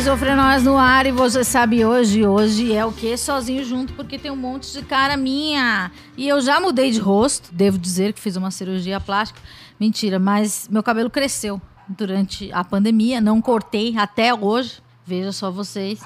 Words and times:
Esquizofrenóis 0.00 0.62
no 0.62 0.78
ar 0.78 1.04
e 1.04 1.12
você 1.12 1.44
sabe 1.44 1.84
hoje, 1.84 2.26
hoje 2.26 2.72
é 2.72 2.82
o 2.86 2.90
que? 2.90 3.14
Sozinho 3.18 3.62
junto, 3.62 3.92
porque 3.92 4.18
tem 4.18 4.30
um 4.30 4.36
monte 4.36 4.72
de 4.72 4.80
cara 4.80 5.14
minha. 5.14 5.92
E 6.16 6.26
eu 6.26 6.40
já 6.40 6.58
mudei 6.58 6.90
de 6.90 6.98
rosto, 6.98 7.50
devo 7.52 7.76
dizer 7.76 8.14
que 8.14 8.18
fiz 8.18 8.34
uma 8.34 8.50
cirurgia 8.50 8.98
plástica. 8.98 9.38
Mentira, 9.78 10.18
mas 10.18 10.66
meu 10.70 10.82
cabelo 10.82 11.10
cresceu 11.10 11.60
durante 11.86 12.50
a 12.50 12.64
pandemia, 12.64 13.20
não 13.20 13.42
cortei 13.42 13.94
até 13.98 14.32
hoje. 14.32 14.82
Veja 15.04 15.32
só 15.32 15.50
vocês. 15.50 16.00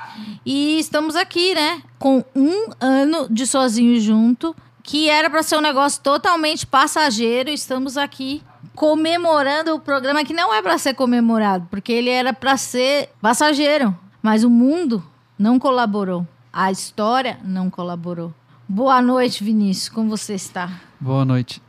E 0.45 0.77
estamos 0.81 1.15
aqui, 1.15 1.55
né? 1.55 1.81
Com 1.97 2.25
um 2.35 2.71
ano 2.81 3.29
de 3.31 3.47
sozinho 3.47 4.01
junto, 4.01 4.57
que 4.83 5.09
era 5.09 5.31
para 5.31 5.45
ser 5.45 5.57
um 5.57 5.63
negócio 5.63 6.03
totalmente 6.03 6.67
passageiro. 6.67 7.49
Estamos 7.49 7.97
aqui 7.97 8.43
comemorando 8.75 9.75
o 9.75 9.81
programa 9.81 10.25
que 10.25 10.33
não 10.33 10.53
é 10.55 10.61
para 10.61 10.77
ser 10.79 10.95
comemorado, 10.95 11.67
porque 11.71 11.93
ele 11.93 12.11
era 12.11 12.33
para 12.33 12.57
ser 12.57 13.11
passageiro, 13.21 13.97
mas 14.23 14.45
o 14.45 14.51
mundo 14.51 15.03
não 15.39 15.59
colaborou. 15.59 16.27
A 16.53 16.71
história 16.71 17.39
não 17.45 17.69
colaborou. 17.69 18.33
Boa 18.69 19.03
noite, 19.03 19.43
Vinícius. 19.43 19.89
Como 19.89 20.09
você 20.09 20.35
está? 20.35 20.71
Boa 21.01 21.25
noite. 21.25 21.61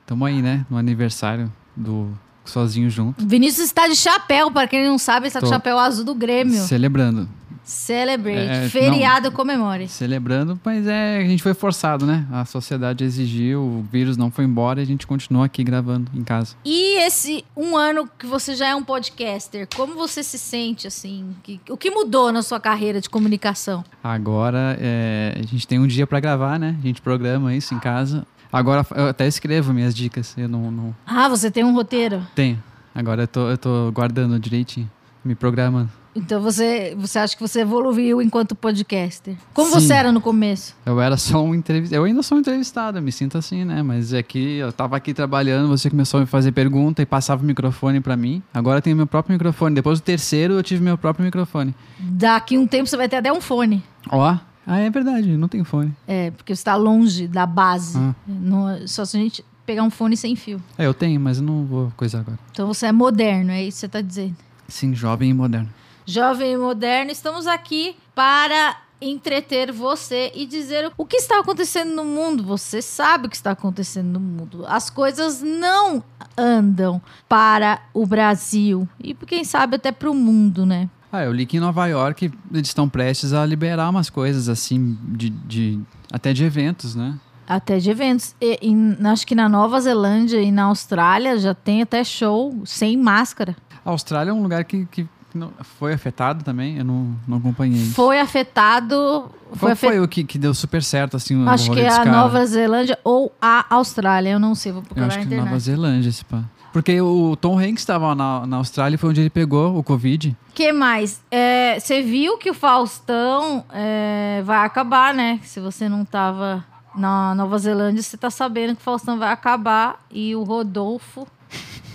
Estamos 0.00 0.28
aí, 0.28 0.42
né? 0.42 0.66
No 0.68 0.76
aniversário 0.76 1.52
do 1.76 2.10
Sozinho 2.44 2.90
Junto. 2.90 3.24
Vinícius 3.24 3.66
está 3.66 3.86
de 3.86 3.94
chapéu, 3.94 4.50
para 4.50 4.66
quem 4.66 4.84
não 4.86 4.98
sabe, 4.98 5.28
está 5.28 5.40
Tô. 5.40 5.46
o 5.46 5.48
chapéu 5.48 5.78
azul 5.78 6.04
do 6.04 6.14
Grêmio. 6.14 6.60
Celebrando. 6.62 7.28
Celebrate. 7.64 8.38
É, 8.50 8.68
Feriado 8.68 9.30
comemore. 9.30 9.88
Celebrando, 9.88 10.58
mas 10.64 10.86
é, 10.86 11.18
a 11.18 11.24
gente 11.28 11.42
foi 11.42 11.54
forçado, 11.54 12.04
né? 12.06 12.26
A 12.32 12.44
sociedade 12.44 13.04
exigiu, 13.04 13.60
o 13.62 13.86
vírus 13.90 14.16
não 14.16 14.30
foi 14.30 14.44
embora 14.44 14.80
e 14.80 14.82
a 14.82 14.86
gente 14.86 15.06
continua 15.06 15.46
aqui 15.46 15.62
gravando 15.62 16.10
em 16.14 16.24
casa. 16.24 16.56
E 16.64 16.98
esse 17.04 17.44
um 17.56 17.76
ano 17.76 18.08
que 18.18 18.26
você 18.26 18.54
já 18.56 18.68
é 18.68 18.74
um 18.74 18.82
podcaster, 18.82 19.68
como 19.76 19.94
você 19.94 20.22
se 20.22 20.38
sente, 20.38 20.86
assim? 20.86 21.34
Que- 21.42 21.60
o 21.70 21.76
que 21.76 21.90
mudou 21.90 22.32
na 22.32 22.42
sua 22.42 22.58
carreira 22.58 23.00
de 23.00 23.08
comunicação? 23.08 23.84
Agora 24.02 24.76
é, 24.80 25.34
a 25.38 25.46
gente 25.46 25.66
tem 25.66 25.78
um 25.78 25.86
dia 25.86 26.06
pra 26.06 26.18
gravar, 26.20 26.58
né? 26.58 26.76
A 26.82 26.86
gente 26.86 27.00
programa 27.00 27.54
isso 27.54 27.74
em 27.74 27.78
casa. 27.78 28.26
Agora 28.52 28.84
eu 28.96 29.06
até 29.06 29.28
escrevo 29.28 29.72
minhas 29.72 29.94
dicas, 29.94 30.34
eu 30.36 30.48
não, 30.48 30.70
não 30.72 30.94
Ah, 31.06 31.28
você 31.28 31.50
tem 31.50 31.62
um 31.62 31.72
roteiro? 31.72 32.20
tenho. 32.34 32.60
Agora 32.92 33.22
eu 33.22 33.28
tô, 33.28 33.48
eu 33.48 33.56
tô 33.56 33.92
guardando 33.92 34.36
direitinho, 34.40 34.90
me 35.24 35.36
programando. 35.36 35.88
Então 36.14 36.40
você, 36.40 36.94
você 36.98 37.18
acha 37.20 37.36
que 37.36 37.40
você 37.40 37.60
evoluiu 37.60 38.20
enquanto 38.20 38.54
podcaster? 38.56 39.36
Como 39.54 39.68
Sim. 39.68 39.74
você 39.80 39.92
era 39.94 40.10
no 40.10 40.20
começo? 40.20 40.74
Eu 40.84 41.00
era 41.00 41.16
só 41.16 41.42
um 41.42 41.54
entrevistado. 41.54 41.96
Eu 42.00 42.04
ainda 42.04 42.22
sou 42.22 42.36
um 42.36 42.40
entrevistado, 42.40 43.00
me 43.00 43.12
sinto 43.12 43.38
assim, 43.38 43.64
né? 43.64 43.82
Mas 43.82 44.12
é 44.12 44.22
que 44.22 44.56
eu 44.56 44.72
tava 44.72 44.96
aqui 44.96 45.14
trabalhando, 45.14 45.68
você 45.68 45.88
começou 45.88 46.18
a 46.18 46.20
me 46.22 46.26
fazer 46.26 46.50
pergunta 46.52 47.00
e 47.00 47.06
passava 47.06 47.42
o 47.42 47.46
microfone 47.46 48.00
pra 48.00 48.16
mim. 48.16 48.42
Agora 48.52 48.78
eu 48.78 48.82
tenho 48.82 48.96
meu 48.96 49.06
próprio 49.06 49.32
microfone. 49.34 49.74
Depois 49.74 50.00
do 50.00 50.02
terceiro, 50.02 50.54
eu 50.54 50.62
tive 50.62 50.82
meu 50.82 50.98
próprio 50.98 51.24
microfone. 51.24 51.74
Daqui 51.98 52.58
um 52.58 52.66
tempo 52.66 52.88
você 52.88 52.96
vai 52.96 53.08
ter 53.08 53.16
até 53.16 53.32
um 53.32 53.40
fone. 53.40 53.82
Ó. 54.10 54.36
Ah, 54.66 54.78
é 54.78 54.90
verdade, 54.90 55.36
não 55.36 55.48
tem 55.48 55.64
fone. 55.64 55.94
É, 56.06 56.30
porque 56.32 56.54
você 56.54 56.60
está 56.60 56.76
longe 56.76 57.26
da 57.26 57.46
base. 57.46 57.96
Ah. 57.98 58.14
Não- 58.26 58.86
só 58.86 59.04
se 59.04 59.16
a 59.16 59.20
gente 59.20 59.44
pegar 59.64 59.82
um 59.84 59.90
fone 59.90 60.16
sem 60.16 60.34
fio. 60.36 60.60
É, 60.76 60.86
eu 60.86 60.94
tenho, 60.94 61.20
mas 61.20 61.38
eu 61.38 61.44
não 61.44 61.64
vou 61.64 61.92
coisar 61.96 62.20
agora. 62.20 62.38
Então 62.52 62.66
você 62.66 62.86
é 62.86 62.92
moderno, 62.92 63.50
é 63.52 63.62
isso 63.62 63.76
que 63.76 63.80
você 63.80 63.86
está 63.86 64.00
dizendo. 64.00 64.36
Sim, 64.68 64.94
jovem 64.94 65.30
e 65.30 65.34
moderno. 65.34 65.68
Jovem 66.14 66.54
e 66.54 66.56
moderno, 66.56 67.12
estamos 67.12 67.46
aqui 67.46 67.94
para 68.16 68.76
entreter 69.00 69.70
você 69.70 70.32
e 70.34 70.44
dizer 70.44 70.90
o 70.98 71.06
que 71.06 71.16
está 71.16 71.38
acontecendo 71.38 71.94
no 71.94 72.04
mundo. 72.04 72.42
Você 72.42 72.82
sabe 72.82 73.28
o 73.28 73.30
que 73.30 73.36
está 73.36 73.52
acontecendo 73.52 74.14
no 74.14 74.20
mundo. 74.20 74.64
As 74.66 74.90
coisas 74.90 75.40
não 75.40 76.02
andam 76.36 77.00
para 77.28 77.80
o 77.94 78.04
Brasil 78.04 78.88
e 78.98 79.14
quem 79.14 79.44
sabe 79.44 79.76
até 79.76 79.92
para 79.92 80.10
o 80.10 80.14
mundo, 80.14 80.66
né? 80.66 80.90
Ah, 81.12 81.22
eu 81.22 81.32
li 81.32 81.46
que 81.46 81.58
em 81.58 81.60
Nova 81.60 81.86
York 81.86 82.28
eles 82.52 82.66
estão 82.68 82.88
prestes 82.88 83.32
a 83.32 83.46
liberar 83.46 83.88
umas 83.88 84.10
coisas 84.10 84.48
assim, 84.48 84.98
de, 85.02 85.30
de- 85.30 85.80
até 86.12 86.32
de 86.32 86.42
eventos, 86.44 86.96
né? 86.96 87.16
Até 87.48 87.78
de 87.78 87.88
eventos. 87.88 88.34
E, 88.40 88.58
em- 88.60 88.96
acho 89.06 89.24
que 89.24 89.36
na 89.36 89.48
Nova 89.48 89.80
Zelândia 89.80 90.42
e 90.42 90.50
na 90.50 90.64
Austrália 90.64 91.38
já 91.38 91.54
tem 91.54 91.82
até 91.82 92.02
show 92.02 92.62
sem 92.64 92.96
máscara. 92.96 93.54
A 93.84 93.90
Austrália 93.90 94.32
é 94.32 94.34
um 94.34 94.42
lugar 94.42 94.64
que, 94.64 94.86
que 94.86 95.06
não- 95.38 95.52
foi 95.78 95.92
afetado 95.92 96.44
também, 96.44 96.78
eu 96.78 96.84
não, 96.84 97.14
não 97.26 97.38
acompanhei. 97.38 97.84
Foi 97.90 98.18
afetado. 98.20 99.30
Foi 99.52 99.58
Qual 99.58 99.72
afetado. 99.72 99.94
foi 99.96 100.04
o 100.04 100.08
que, 100.08 100.24
que 100.24 100.38
deu 100.38 100.54
super 100.54 100.82
certo, 100.82 101.16
assim, 101.16 101.42
o 101.42 101.48
Acho 101.48 101.70
que 101.72 101.80
é 101.80 101.88
a? 101.88 102.04
Nova 102.04 102.44
Zelândia 102.46 102.98
ou 103.04 103.32
a 103.40 103.66
Austrália. 103.70 104.30
Eu 104.30 104.38
não 104.38 104.54
sei, 104.54 104.72
vou 104.72 104.80
Eu 104.82 104.84
procurar 104.86 105.06
acho 105.06 105.16
na 105.16 105.22
que 105.22 105.26
internet. 105.28 105.46
Nova 105.46 105.58
Zelândia, 105.58 106.08
esse 106.08 106.24
pá. 106.24 106.42
Porque 106.72 107.00
o 107.00 107.34
Tom 107.34 107.58
Hanks 107.58 107.80
estava 107.80 108.14
na, 108.14 108.46
na 108.46 108.58
Austrália 108.58 108.94
e 108.94 108.98
foi 108.98 109.10
onde 109.10 109.20
ele 109.20 109.30
pegou 109.30 109.76
o 109.76 109.82
Covid. 109.82 110.36
que 110.54 110.72
mais? 110.72 111.20
É, 111.28 111.80
Você 111.80 112.00
viu 112.00 112.38
que 112.38 112.48
o 112.48 112.54
Faustão 112.54 113.64
é, 113.72 114.40
vai 114.44 114.64
acabar, 114.64 115.12
né? 115.12 115.40
Se 115.42 115.58
você 115.58 115.88
não 115.88 116.04
tava 116.04 116.64
na 116.94 117.34
Nova 117.34 117.58
Zelândia, 117.58 118.00
você 118.02 118.16
tá 118.16 118.30
sabendo 118.30 118.76
que 118.76 118.80
o 118.82 118.84
Faustão 118.84 119.18
vai 119.18 119.32
acabar. 119.32 119.98
E 120.12 120.36
o 120.36 120.44
Rodolfo, 120.44 121.26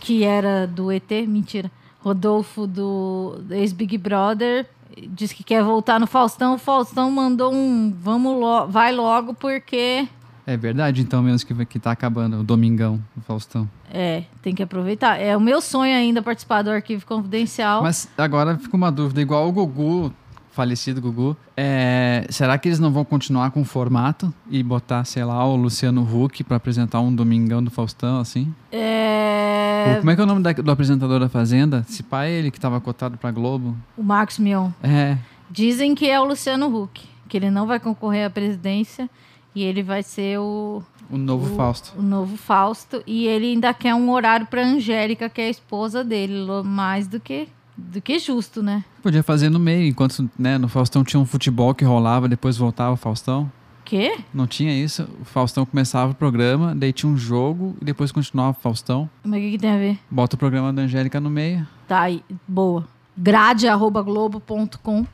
que 0.02 0.26
era 0.26 0.68
do 0.68 0.92
ET, 0.92 1.10
mentira. 1.26 1.72
Rodolfo 2.06 2.68
do 2.68 3.42
ex-Big 3.50 3.98
Brother, 3.98 4.68
disse 5.10 5.34
que 5.34 5.44
quer 5.44 5.64
voltar 5.64 6.00
no 6.00 6.06
Faustão. 6.06 6.54
O 6.54 6.58
Faustão 6.60 7.10
mandou 7.10 7.52
um 7.52 7.92
vamos 8.00 8.40
lo 8.40 8.68
vai 8.68 8.94
logo 8.94 9.34
porque 9.34 10.08
É 10.46 10.56
verdade, 10.56 11.02
então, 11.02 11.24
mesmo 11.24 11.48
que, 11.48 11.66
que 11.66 11.80
tá 11.80 11.92
acabando 11.92 12.42
o 12.42 12.44
Domingão, 12.44 13.02
o 13.18 13.22
Faustão. 13.22 13.68
é, 13.92 14.24
tem 14.44 14.54
que 14.54 14.62
aproveitar. 14.62 15.20
É 15.20 15.36
o 15.36 15.42
meu 15.42 15.60
sonho 15.60 15.96
ainda 15.96 16.22
participar 16.22 16.62
do 16.62 16.70
arquivo 16.70 17.04
confidencial. 17.08 17.82
Mas 17.82 18.08
agora 18.16 18.56
fica 18.56 18.78
uma 18.78 18.92
dúvida, 18.92 19.20
igual 19.20 19.48
o 19.48 19.52
Gugu, 19.52 20.14
falecido 20.56 21.02
Gugu, 21.02 21.36
é, 21.58 22.26
será 22.30 22.58
que 22.58 22.68
eles 22.70 22.80
não 22.80 22.92
vão 22.92 23.04
continuar 23.04 23.52
com 23.52 23.62
o 23.62 23.66
formato 23.66 24.34
e 24.50 24.64
botar, 24.64 25.04
sei 25.04 25.24
lá, 25.26 25.46
o 25.46 25.56
Luciano 25.56 26.02
Huck 26.02 26.44
pra 26.46 26.58
apresentar 26.58 27.02
um 27.02 27.14
Domingão 27.14 27.62
do 27.64 27.70
Faustão, 27.70 28.20
assim? 28.20 28.54
É, 28.72 29.98
Como 30.00 30.10
é 30.12 30.16
que 30.16 30.22
é 30.22 30.24
o 30.24 30.28
nome 30.28 30.42
da- 30.42 30.54
do 30.54 30.72
apresentador 30.72 31.20
da 31.20 31.30
Fazenda? 31.30 31.84
Se 31.88 32.02
pá 32.02 32.26
é 32.26 32.32
ele 32.32 32.50
que 32.52 32.60
tava 32.60 32.80
cotado 32.80 33.18
pra 33.18 33.32
Globo. 33.32 33.76
o 33.98 34.04
Marcos 34.04 34.40
Mion. 34.40 34.70
É, 34.82 35.18
Dizem 35.52 35.94
que 35.94 36.10
é 36.10 36.20
o 36.20 36.26
Luciano 36.26 36.68
Huck, 36.76 37.02
que 37.30 37.38
ele 37.38 37.52
não 37.52 37.68
vai 37.68 37.80
concorrer 37.80 38.26
à 38.26 38.30
presidência 38.30 39.10
e 39.54 39.64
ele 39.64 39.84
vai 39.84 40.02
ser 40.02 40.40
o, 40.40 40.82
o 41.10 41.18
novo 41.18 41.54
o- 41.54 41.56
Fausto. 41.56 41.94
o 41.98 42.02
novo 42.02 42.36
Fausto. 42.36 43.04
E 43.06 43.28
ele 43.28 43.48
ainda 43.52 43.74
quer 43.74 43.94
um 43.94 44.10
horário 44.10 44.48
para 44.48 44.66
Angélica, 44.66 45.30
que 45.30 45.42
é 45.42 45.46
a 45.48 45.50
esposa 45.50 46.04
dele, 46.04 46.34
mais 46.64 47.08
do 47.08 47.20
que, 47.20 47.48
do 47.78 48.02
que 48.02 48.20
justo, 48.20 48.64
né? 48.64 48.84
Podia 49.02 49.24
fazer 49.24 49.50
no 49.50 49.60
meio, 49.60 49.88
enquanto 49.88 50.30
né, 50.38 50.58
no 50.58 50.68
Faustão 50.68 51.04
tinha 51.04 51.20
um 51.20 51.26
futebol 51.26 51.74
que 51.74 51.84
rolava, 51.84 52.28
depois 52.28 52.58
voltava 52.58 52.94
o 52.94 52.98
Faustão. 52.98 53.52
Quê? 53.84 54.18
Não 54.34 54.48
tinha 54.48 54.74
isso. 54.74 55.08
O 55.22 55.26
Faustão 55.26 55.66
começava 55.66 56.12
o 56.12 56.16
programa, 56.16 56.74
daí 56.74 56.92
tinha 56.92 57.12
um 57.12 57.16
jogo 57.18 57.76
e 57.80 57.86
depois 57.86 58.12
continuava 58.12 58.58
o 58.58 58.62
Faustão. 58.62 59.08
Mas 59.24 59.40
o 59.40 59.44
que, 59.44 59.52
que 59.52 59.58
tem 59.60 59.70
a 59.72 59.78
ver? 59.78 60.00
Bota 60.10 60.36
o 60.36 60.40
programa 60.40 60.74
da 60.74 60.82
Angélica 60.82 61.20
no 61.20 61.30
meio. 61.30 61.68
Tá 61.88 62.02
aí, 62.02 62.24
boa. 62.48 62.88
grade.globo.com 63.16 65.06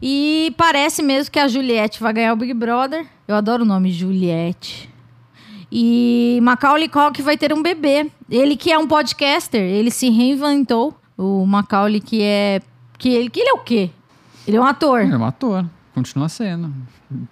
E 0.00 0.54
parece 0.56 1.02
mesmo 1.02 1.30
que 1.30 1.38
a 1.38 1.48
Juliette 1.48 2.00
vai 2.00 2.12
ganhar 2.14 2.32
o 2.32 2.36
Big 2.36 2.54
Brother. 2.54 3.06
Eu 3.26 3.34
adoro 3.34 3.62
o 3.62 3.66
nome 3.66 3.92
Juliette. 3.92 4.88
E 5.70 6.38
Macaulay 6.42 6.88
Culkin 6.88 7.22
vai 7.22 7.36
ter 7.36 7.52
um 7.52 7.62
bebê. 7.62 8.10
Ele 8.30 8.56
que 8.56 8.72
é 8.72 8.78
um 8.78 8.86
podcaster, 8.86 9.60
ele 9.60 9.90
se 9.90 10.08
reinventou. 10.08 10.98
O 11.18 11.44
Macaulay 11.44 12.00
que 12.00 12.22
é... 12.22 12.62
Que 12.96 13.08
ele, 13.08 13.28
que 13.28 13.40
ele 13.40 13.50
é 13.50 13.52
o 13.52 13.58
quê? 13.58 13.90
Ele 14.46 14.56
é 14.56 14.60
um 14.60 14.64
ator. 14.64 15.02
É 15.02 15.16
um 15.16 15.24
ator, 15.24 15.66
continua 15.94 16.28
sendo. 16.28 16.72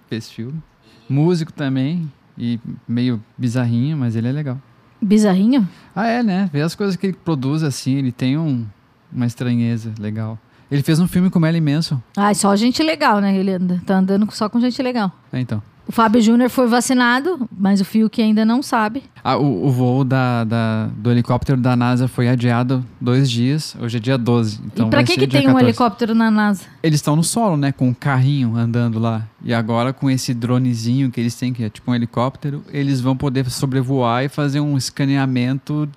Fez 0.07 0.29
filme. 0.29 0.61
Músico 1.09 1.51
também. 1.51 2.11
E 2.37 2.59
meio 2.87 3.19
bizarrinho, 3.35 3.97
mas 3.97 4.15
ele 4.15 4.27
é 4.27 4.31
legal. 4.31 4.61
Bizarrinho? 5.01 5.67
Ah, 5.95 6.07
é, 6.07 6.21
né? 6.21 6.49
Vê 6.53 6.61
as 6.61 6.75
coisas 6.75 6.95
que 6.95 7.07
ele 7.07 7.17
produz 7.25 7.63
assim, 7.63 7.95
ele 7.95 8.11
tem 8.11 8.37
um, 8.37 8.65
uma 9.11 9.25
estranheza 9.25 9.93
legal. 9.99 10.37
Ele 10.69 10.83
fez 10.83 10.99
um 10.99 11.07
filme 11.07 11.29
com 11.29 11.39
o 11.39 11.41
Melly 11.41 11.61
Manson. 11.61 11.99
Ah, 12.15 12.33
só 12.33 12.55
gente 12.55 12.83
legal, 12.83 13.19
né? 13.19 13.35
Ele 13.35 13.51
anda, 13.51 13.81
tá 13.85 13.95
andando 13.97 14.29
só 14.31 14.49
com 14.49 14.59
gente 14.59 14.81
legal. 14.83 15.11
É, 15.31 15.39
então. 15.39 15.63
O 15.87 15.91
Fábio 15.91 16.21
Júnior 16.21 16.49
foi 16.49 16.67
vacinado, 16.67 17.47
mas 17.57 17.79
o 17.79 17.85
Fiuk 17.85 18.21
ainda 18.21 18.43
não 18.43 18.61
sabe. 18.61 19.03
Ah, 19.23 19.37
o, 19.37 19.67
o 19.67 19.71
voo 19.71 20.03
da, 20.03 20.43
da- 20.43 20.87
do 20.97 21.09
helicóptero 21.09 21.59
da 21.61 21.77
NASA 21.77 22.09
foi 22.09 22.27
adiado 22.27 22.83
dois 22.99 23.31
dias. 23.31 23.73
Hoje 23.79 23.95
é 23.95 23.99
dia 23.99 24.17
12. 24.17 24.59
Então 24.65 24.87
e 24.87 24.89
pra 24.89 25.03
que, 25.03 25.15
que 25.15 25.25
tem 25.27 25.43
um 25.43 25.53
14. 25.53 25.65
helicóptero 25.65 26.13
na 26.13 26.29
NASA? 26.29 26.63
Eles 26.83 26.97
estão 26.99 27.15
no 27.15 27.23
solo, 27.23 27.55
né? 27.55 27.71
Com 27.71 27.87
um 27.87 27.93
carrinho 27.93 28.57
andando 28.57 28.99
lá. 28.99 29.23
E 29.41 29.53
agora, 29.53 29.93
com 29.93 30.09
esse 30.09 30.33
dronezinho 30.33 31.09
que 31.09 31.21
eles 31.21 31.35
têm, 31.35 31.53
que 31.53 31.63
é 31.63 31.69
tipo 31.69 31.89
um 31.89 31.95
helicóptero, 31.95 32.63
eles 32.73 32.99
vão 32.99 33.15
poder 33.15 33.49
sobrevoar 33.49 34.25
e 34.25 34.29
fazer 34.29 34.59
um 34.59 34.75
escaneamento 34.77 35.87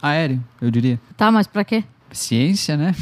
aéreo, 0.00 0.40
eu 0.62 0.70
diria. 0.70 1.00
Tá, 1.16 1.32
mas 1.32 1.48
pra 1.48 1.64
quê? 1.64 1.82
Ciência, 2.12 2.76
né? 2.76 2.94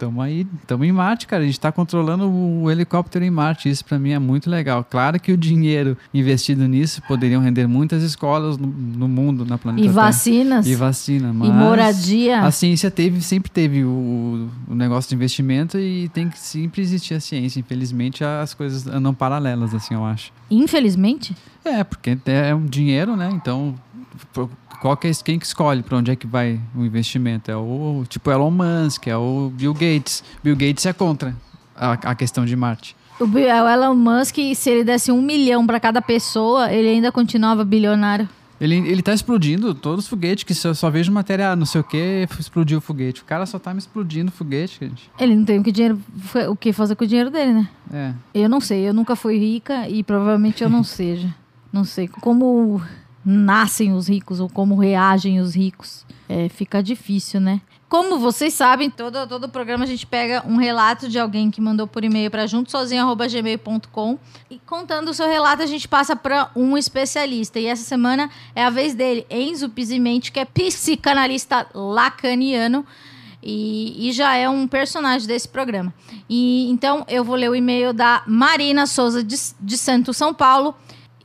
Tamo 0.00 0.22
aí, 0.22 0.46
tamo 0.66 0.82
em 0.82 0.90
Marte, 0.90 1.26
cara. 1.26 1.42
A 1.42 1.46
gente 1.46 1.60
tá 1.60 1.70
controlando 1.70 2.26
o 2.26 2.70
helicóptero 2.70 3.22
em 3.22 3.30
Marte. 3.30 3.68
Isso 3.68 3.84
pra 3.84 3.98
mim 3.98 4.12
é 4.12 4.18
muito 4.18 4.48
legal. 4.48 4.82
Claro 4.82 5.20
que 5.20 5.30
o 5.30 5.36
dinheiro 5.36 5.94
investido 6.14 6.66
nisso 6.66 7.02
poderiam 7.06 7.42
render 7.42 7.66
muitas 7.66 8.02
escolas 8.02 8.56
no, 8.56 8.66
no 8.66 9.06
mundo, 9.06 9.44
na 9.44 9.58
planeta 9.58 9.84
E 9.86 9.90
Terra. 9.90 10.06
vacinas? 10.06 10.66
E 10.66 10.74
vacina, 10.74 11.34
mas 11.34 11.50
E 11.50 11.52
moradia? 11.52 12.40
A 12.40 12.50
ciência 12.50 12.90
teve, 12.90 13.20
sempre 13.20 13.50
teve 13.50 13.84
o, 13.84 14.48
o 14.66 14.74
negócio 14.74 15.10
de 15.10 15.14
investimento 15.16 15.78
e 15.78 16.08
tem 16.08 16.30
que 16.30 16.38
sempre 16.40 16.80
existir 16.80 17.12
a 17.12 17.20
ciência. 17.20 17.60
Infelizmente, 17.60 18.24
as 18.24 18.54
coisas 18.54 18.86
andam 18.86 19.12
paralelas, 19.12 19.74
assim, 19.74 19.92
eu 19.92 20.02
acho. 20.02 20.32
Infelizmente? 20.50 21.36
É, 21.62 21.84
porque 21.84 22.16
é 22.24 22.54
um 22.54 22.64
dinheiro, 22.64 23.16
né? 23.16 23.28
Então, 23.34 23.74
qual 24.80 24.96
que 24.96 25.06
é, 25.08 25.12
quem 25.24 25.38
que 25.38 25.46
escolhe 25.46 25.82
para 25.82 25.98
onde 25.98 26.10
é 26.10 26.16
que 26.16 26.26
vai 26.26 26.60
o 26.74 26.84
investimento? 26.84 27.50
É 27.50 27.56
o 27.56 28.04
tipo 28.08 28.30
Elon 28.30 28.50
Musk, 28.50 29.06
é 29.06 29.16
o 29.16 29.50
Bill 29.54 29.74
Gates. 29.74 30.24
Bill 30.42 30.56
Gates 30.56 30.86
é 30.86 30.92
contra 30.92 31.34
a, 31.76 31.92
a 31.92 32.14
questão 32.14 32.44
de 32.44 32.56
Marte. 32.56 32.96
O, 33.20 33.26
Bi- 33.26 33.44
o 33.44 33.68
Elon 33.68 33.94
Musk, 33.94 34.36
se 34.54 34.70
ele 34.70 34.82
desse 34.84 35.12
um 35.12 35.20
milhão 35.20 35.66
pra 35.66 35.78
cada 35.78 36.00
pessoa, 36.00 36.72
ele 36.72 36.88
ainda 36.88 37.12
continuava 37.12 37.64
bilionário. 37.64 38.28
Ele, 38.58 38.74
ele 38.76 39.00
tá 39.02 39.14
explodindo 39.14 39.74
todos 39.74 40.04
os 40.04 40.08
foguetes, 40.10 40.44
que 40.44 40.68
eu 40.68 40.74
só 40.74 40.90
vejo 40.90 41.10
matéria, 41.10 41.52
ah, 41.52 41.56
não 41.56 41.64
sei 41.64 41.80
o 41.80 41.84
que, 41.84 42.26
explodiu 42.38 42.76
o 42.76 42.80
foguete. 42.82 43.22
O 43.22 43.24
cara 43.24 43.46
só 43.46 43.58
tá 43.58 43.72
me 43.72 43.78
explodindo 43.78 44.28
o 44.28 44.32
foguete, 44.32 44.78
gente. 44.82 45.10
Ele 45.18 45.34
não 45.34 45.44
tem 45.46 45.58
o 45.58 45.62
que, 45.62 45.72
dinheiro, 45.72 45.98
o 46.48 46.54
que 46.54 46.70
fazer 46.70 46.94
com 46.94 47.04
o 47.04 47.06
dinheiro 47.06 47.30
dele, 47.30 47.54
né? 47.54 47.68
É. 47.92 48.12
Eu 48.34 48.50
não 48.50 48.60
sei, 48.60 48.86
eu 48.86 48.92
nunca 48.92 49.16
fui 49.16 49.38
rica 49.38 49.88
e 49.88 50.02
provavelmente 50.02 50.62
eu 50.62 50.68
não 50.68 50.84
seja. 50.84 51.34
Não 51.72 51.84
sei 51.84 52.06
como 52.06 52.82
nascem 53.24 53.92
os 53.92 54.08
ricos 54.08 54.40
ou 54.40 54.48
como 54.48 54.74
reagem 54.74 55.40
os 55.40 55.54
ricos. 55.54 56.04
É, 56.28 56.48
fica 56.48 56.82
difícil, 56.82 57.40
né? 57.40 57.60
Como 57.88 58.20
vocês 58.20 58.54
sabem, 58.54 58.88
todo, 58.88 59.26
todo 59.26 59.48
programa 59.48 59.82
a 59.82 59.86
gente 59.86 60.06
pega 60.06 60.44
um 60.46 60.56
relato 60.56 61.08
de 61.08 61.18
alguém 61.18 61.50
que 61.50 61.60
mandou 61.60 61.88
por 61.88 62.04
e-mail 62.04 62.30
para 62.30 62.46
juntosozinho.gmail.com 62.46 64.16
e 64.48 64.60
contando 64.60 65.08
o 65.08 65.14
seu 65.14 65.26
relato 65.26 65.64
a 65.64 65.66
gente 65.66 65.88
passa 65.88 66.14
para 66.14 66.52
um 66.54 66.78
especialista. 66.78 67.58
E 67.58 67.66
essa 67.66 67.82
semana 67.82 68.30
é 68.54 68.64
a 68.64 68.70
vez 68.70 68.94
dele, 68.94 69.26
Enzo 69.28 69.68
Pizzimente, 69.68 70.30
que 70.30 70.38
é 70.38 70.44
psicanalista 70.44 71.66
lacaniano 71.74 72.86
e, 73.42 74.08
e 74.08 74.12
já 74.12 74.36
é 74.36 74.48
um 74.48 74.68
personagem 74.68 75.26
desse 75.26 75.48
programa. 75.48 75.92
E 76.28 76.70
então 76.70 77.04
eu 77.08 77.24
vou 77.24 77.34
ler 77.34 77.50
o 77.50 77.56
e-mail 77.56 77.92
da 77.92 78.22
Marina 78.24 78.86
Souza 78.86 79.20
de, 79.20 79.36
de 79.60 79.76
Santo 79.76 80.14
São 80.14 80.32
Paulo 80.32 80.76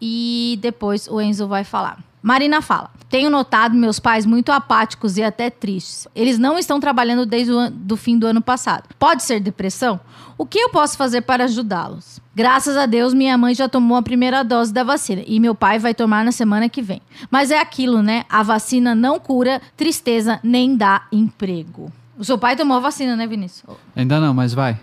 e 0.02 0.58
depois 0.62 1.08
o 1.08 1.20
Enzo 1.22 1.48
vai 1.48 1.64
falar. 1.64 2.00
Marina 2.22 2.60
fala: 2.60 2.90
Tenho 3.08 3.30
notado 3.30 3.76
meus 3.76 4.00
pais 4.00 4.26
muito 4.26 4.52
apáticos 4.52 5.16
e 5.16 5.24
até 5.24 5.50
tristes. 5.52 6.08
Eles 6.16 6.40
não 6.40 6.58
estão 6.58 6.80
trabalhando 6.80 7.24
desde 7.24 7.54
o 7.54 7.70
do 7.70 7.96
fim 7.96 8.18
do 8.18 8.26
ano 8.26 8.42
passado. 8.42 8.90
Pode 8.98 9.22
ser 9.22 9.40
depressão? 9.40 10.00
O 10.38 10.46
que 10.46 10.58
eu 10.58 10.70
posso 10.70 10.98
fazer 10.98 11.22
para 11.22 11.44
ajudá-los? 11.44 12.20
Graças 12.34 12.76
a 12.76 12.86
Deus, 12.86 13.14
minha 13.14 13.38
mãe 13.38 13.54
já 13.54 13.70
tomou 13.70 13.96
a 13.96 14.02
primeira 14.02 14.44
dose 14.44 14.74
da 14.74 14.84
vacina 14.84 15.22
e 15.26 15.40
meu 15.40 15.54
pai 15.54 15.78
vai 15.78 15.94
tomar 15.94 16.26
na 16.26 16.32
semana 16.32 16.68
que 16.68 16.82
vem. 16.82 17.02
Mas 17.30 17.52
é 17.52 17.60
aquilo, 17.60 18.02
né? 18.02 18.26
A 18.28 18.42
vacina 18.42 18.96
não 18.96 19.20
cura 19.20 19.62
tristeza 19.78 20.40
nem 20.44 20.76
dá 20.76 21.04
emprego. 21.12 21.94
O 22.18 22.26
seu 22.26 22.38
pai 22.38 22.56
tomou 22.56 22.78
a 22.78 22.80
vacina, 22.80 23.16
né, 23.16 23.28
Vinícius? 23.28 23.64
Ainda 23.96 24.20
não, 24.20 24.34
mas 24.34 24.52
vai. 24.54 24.80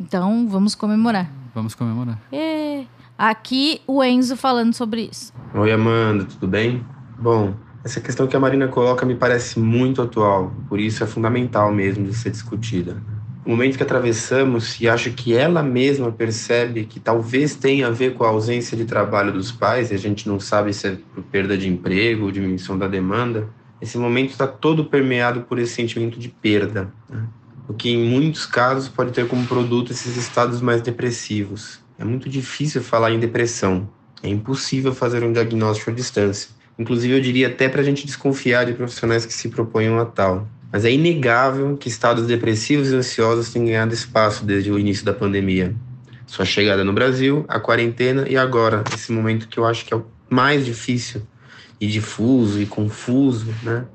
Então 0.00 0.48
vamos 0.48 0.74
comemorar. 0.74 1.30
Vamos 1.54 1.74
comemorar. 1.74 2.18
Ê, 2.32 2.86
Aqui 3.18 3.80
o 3.84 4.04
Enzo 4.04 4.36
falando 4.36 4.72
sobre 4.72 5.08
isso. 5.10 5.32
Oi, 5.52 5.72
Amanda, 5.72 6.24
tudo 6.24 6.46
bem? 6.46 6.86
Bom, 7.18 7.52
essa 7.84 8.00
questão 8.00 8.28
que 8.28 8.36
a 8.36 8.38
Marina 8.38 8.68
coloca 8.68 9.04
me 9.04 9.16
parece 9.16 9.58
muito 9.58 10.00
atual, 10.00 10.52
por 10.68 10.78
isso 10.78 11.02
é 11.02 11.06
fundamental 11.06 11.74
mesmo 11.74 12.04
de 12.04 12.14
ser 12.14 12.30
discutida. 12.30 13.02
O 13.44 13.50
momento 13.50 13.76
que 13.76 13.82
atravessamos 13.82 14.80
e 14.80 14.88
acho 14.88 15.10
que 15.10 15.34
ela 15.34 15.64
mesma 15.64 16.12
percebe 16.12 16.84
que 16.84 17.00
talvez 17.00 17.56
tenha 17.56 17.88
a 17.88 17.90
ver 17.90 18.14
com 18.14 18.22
a 18.22 18.28
ausência 18.28 18.76
de 18.76 18.84
trabalho 18.84 19.32
dos 19.32 19.50
pais, 19.50 19.90
e 19.90 19.94
a 19.94 19.98
gente 19.98 20.28
não 20.28 20.38
sabe 20.38 20.72
se 20.72 20.86
é 20.86 20.96
por 21.12 21.24
perda 21.24 21.58
de 21.58 21.68
emprego 21.68 22.26
ou 22.26 22.30
diminuição 22.30 22.78
da 22.78 22.86
demanda, 22.86 23.48
esse 23.80 23.98
momento 23.98 24.30
está 24.30 24.46
todo 24.46 24.84
permeado 24.84 25.40
por 25.40 25.58
esse 25.58 25.74
sentimento 25.74 26.20
de 26.20 26.28
perda, 26.28 26.92
né? 27.10 27.26
o 27.66 27.74
que 27.74 27.90
em 27.90 28.08
muitos 28.08 28.46
casos 28.46 28.88
pode 28.88 29.10
ter 29.10 29.26
como 29.26 29.44
produto 29.44 29.90
esses 29.90 30.16
estados 30.16 30.60
mais 30.60 30.80
depressivos. 30.82 31.87
É 31.98 32.04
muito 32.04 32.28
difícil 32.28 32.80
falar 32.80 33.10
em 33.10 33.18
depressão, 33.18 33.88
é 34.22 34.28
impossível 34.28 34.94
fazer 34.94 35.24
um 35.24 35.32
diagnóstico 35.32 35.90
à 35.90 35.92
distância. 35.92 36.50
Inclusive, 36.78 37.14
eu 37.14 37.20
diria 37.20 37.48
até 37.48 37.68
para 37.68 37.80
a 37.80 37.84
gente 37.84 38.06
desconfiar 38.06 38.64
de 38.66 38.72
profissionais 38.72 39.26
que 39.26 39.32
se 39.32 39.48
proponham 39.48 39.98
a 39.98 40.04
tal. 40.04 40.46
Mas 40.70 40.84
é 40.84 40.92
inegável 40.92 41.76
que 41.76 41.88
estados 41.88 42.26
depressivos 42.26 42.92
e 42.92 42.94
ansiosos 42.94 43.52
têm 43.52 43.64
ganhado 43.64 43.92
espaço 43.92 44.44
desde 44.44 44.70
o 44.70 44.78
início 44.78 45.04
da 45.04 45.12
pandemia. 45.12 45.74
Sua 46.24 46.44
chegada 46.44 46.84
no 46.84 46.92
Brasil, 46.92 47.44
a 47.48 47.58
quarentena 47.58 48.28
e 48.28 48.36
agora, 48.36 48.84
esse 48.94 49.10
momento 49.10 49.48
que 49.48 49.58
eu 49.58 49.64
acho 49.64 49.84
que 49.84 49.92
é 49.92 49.96
o 49.96 50.04
mais 50.30 50.64
difícil 50.64 51.22
e 51.80 51.86
difuso 51.88 52.60
e 52.62 52.66
confuso, 52.66 53.52
né? 53.64 53.86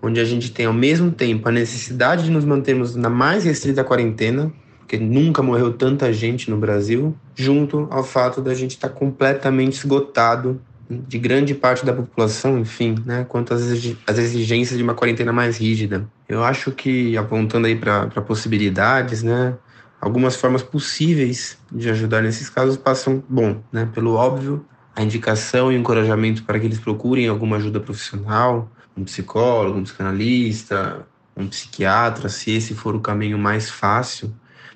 Onde 0.00 0.18
a 0.18 0.24
gente 0.24 0.50
tem 0.50 0.64
ao 0.64 0.72
mesmo 0.72 1.10
tempo 1.10 1.46
a 1.48 1.52
necessidade 1.52 2.24
de 2.24 2.30
nos 2.30 2.44
mantermos 2.44 2.94
na 2.94 3.10
mais 3.10 3.44
restrita 3.44 3.84
quarentena, 3.84 4.52
porque 4.84 4.98
nunca 4.98 5.42
morreu 5.42 5.72
tanta 5.72 6.12
gente 6.12 6.50
no 6.50 6.58
Brasil, 6.58 7.16
junto 7.34 7.88
ao 7.90 8.04
fato 8.04 8.42
da 8.42 8.54
gente 8.54 8.72
estar 8.72 8.90
completamente 8.90 9.78
esgotado 9.78 10.60
de 10.88 11.18
grande 11.18 11.54
parte 11.54 11.86
da 11.86 11.92
população, 11.94 12.58
enfim, 12.58 12.94
né, 13.06 13.24
quanto 13.26 13.54
às 13.54 14.18
exigências 14.18 14.76
de 14.76 14.84
uma 14.84 14.94
quarentena 14.94 15.32
mais 15.32 15.56
rígida. 15.56 16.06
Eu 16.28 16.44
acho 16.44 16.70
que, 16.70 17.16
apontando 17.16 17.66
aí 17.66 17.74
para 17.74 18.20
possibilidades, 18.20 19.22
né, 19.22 19.54
algumas 19.98 20.36
formas 20.36 20.62
possíveis 20.62 21.56
de 21.72 21.88
ajudar 21.88 22.22
nesses 22.22 22.50
casos 22.50 22.76
passam, 22.76 23.24
bom, 23.26 23.62
né, 23.72 23.88
pelo 23.94 24.12
óbvio, 24.12 24.66
a 24.94 25.02
indicação 25.02 25.72
e 25.72 25.76
o 25.76 25.80
encorajamento 25.80 26.44
para 26.44 26.60
que 26.60 26.66
eles 26.66 26.78
procurem 26.78 27.26
alguma 27.26 27.56
ajuda 27.56 27.80
profissional, 27.80 28.70
um 28.94 29.02
psicólogo, 29.02 29.78
um 29.78 29.82
psicanalista, 29.82 31.06
um 31.34 31.48
psiquiatra, 31.48 32.28
se 32.28 32.50
esse 32.50 32.74
for 32.74 32.94
o 32.94 33.00
caminho 33.00 33.38
mais 33.38 33.70
fácil, 33.70 34.32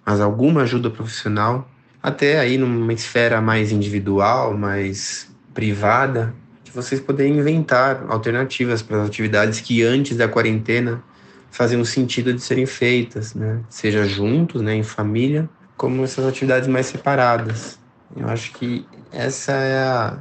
mas 0.09 0.23
alguma 0.23 0.63
ajuda 0.63 0.89
profissional, 0.89 1.71
até 2.03 2.41
aí 2.41 2.57
numa 2.57 2.95
esfera 2.95 3.43
mais 3.43 3.71
individual, 3.71 4.57
mais 4.57 5.31
privada, 5.53 6.35
de 6.65 6.71
vocês 6.71 6.99
poderem 6.99 7.37
inventar 7.37 8.07
alternativas 8.09 8.81
para 8.81 9.03
as 9.03 9.09
atividades 9.09 9.61
que 9.61 9.83
antes 9.83 10.17
da 10.17 10.27
quarentena 10.27 11.03
faziam 11.51 11.85
sentido 11.85 12.33
de 12.33 12.41
serem 12.41 12.65
feitas, 12.65 13.35
né? 13.35 13.61
Seja 13.69 14.07
juntos, 14.07 14.63
né, 14.63 14.75
em 14.75 14.83
família, 14.83 15.47
como 15.77 16.03
essas 16.03 16.25
atividades 16.25 16.71
mais 16.71 16.87
separadas. 16.87 17.79
Eu 18.17 18.31
acho 18.31 18.53
que 18.53 18.87
essa 19.13 19.53
é 19.53 19.79
a, 19.79 20.19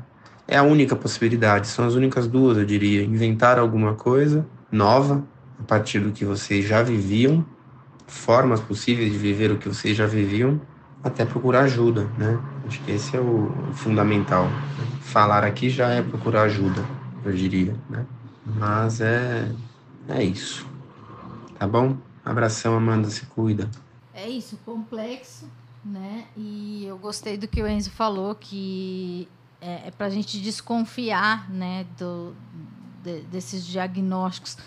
é 0.49 0.57
a 0.57 0.63
única 0.63 0.97
possibilidade, 0.97 1.67
são 1.67 1.87
as 1.87 1.95
únicas 1.95 2.27
duas, 2.27 2.57
eu 2.57 2.65
diria. 2.65 3.03
Inventar 3.03 3.57
alguma 3.57 3.93
coisa 3.93 4.45
nova 4.69 5.23
a 5.57 5.63
partir 5.63 5.99
do 5.99 6.11
que 6.11 6.25
vocês 6.25 6.67
já 6.67 6.83
viviam, 6.83 7.45
formas 8.07 8.59
possíveis 8.59 9.11
de 9.11 9.17
viver 9.17 9.51
o 9.51 9.57
que 9.57 9.67
vocês 9.67 9.95
já 9.95 10.07
viviam, 10.07 10.59
até 11.03 11.25
procurar 11.25 11.61
ajuda, 11.61 12.05
né? 12.17 12.39
Acho 12.67 12.81
que 12.81 12.91
esse 12.91 13.15
é 13.15 13.19
o 13.19 13.51
fundamental. 13.73 14.45
né? 14.45 14.87
Falar 15.01 15.43
aqui 15.43 15.69
já 15.69 15.89
é 15.89 16.01
procurar 16.01 16.43
ajuda, 16.43 16.83
eu 17.23 17.31
diria, 17.33 17.75
né? 17.89 18.05
Mas 18.45 19.01
é, 19.01 19.51
é 20.09 20.23
isso. 20.23 20.65
Tá 21.59 21.67
bom? 21.67 21.97
Abração, 22.25 22.75
Amanda, 22.75 23.09
se 23.09 23.25
cuida. 23.27 23.69
É 24.13 24.27
isso, 24.27 24.57
complexo, 24.65 25.47
né? 25.83 26.25
E 26.35 26.85
eu 26.85 26.97
gostei 26.97 27.37
do 27.37 27.47
que 27.47 27.61
o 27.61 27.67
Enzo 27.67 27.91
falou, 27.91 28.33
que 28.35 29.27
é, 29.61 29.87
é 29.87 29.91
para 29.91 30.07
a 30.07 30.09
gente 30.09 30.39
desconfiar, 30.41 31.49
né, 31.49 31.85
do, 31.97 32.33
de- 33.03 33.21
desses 33.23 33.65
diagnósticos 33.65 34.57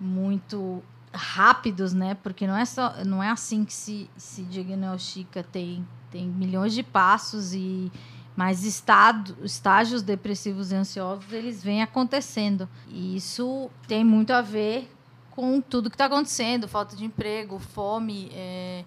muito 0.00 0.82
rápidos, 1.12 1.92
né? 1.92 2.14
Porque 2.22 2.46
não 2.46 2.56
é 2.56 2.64
só, 2.64 3.04
não 3.04 3.22
é 3.22 3.28
assim 3.30 3.64
que 3.64 3.72
se, 3.72 4.08
se 4.16 4.42
diagnostica, 4.42 5.42
tem, 5.42 5.86
tem 6.10 6.26
milhões 6.26 6.72
de 6.72 6.82
passos 6.82 7.52
e 7.54 7.90
mas 8.34 8.64
estado, 8.64 9.36
estágios 9.44 10.00
depressivos 10.00 10.72
e 10.72 10.74
ansiosos 10.74 11.30
eles 11.32 11.62
vêm 11.62 11.82
acontecendo. 11.82 12.66
E 12.88 13.14
isso 13.14 13.70
tem 13.86 14.02
muito 14.02 14.32
a 14.32 14.40
ver 14.40 14.90
com 15.30 15.60
tudo 15.60 15.90
que 15.90 15.94
está 15.94 16.06
acontecendo, 16.06 16.66
falta 16.66 16.96
de 16.96 17.04
emprego, 17.04 17.58
fome, 17.58 18.30
é, 18.32 18.84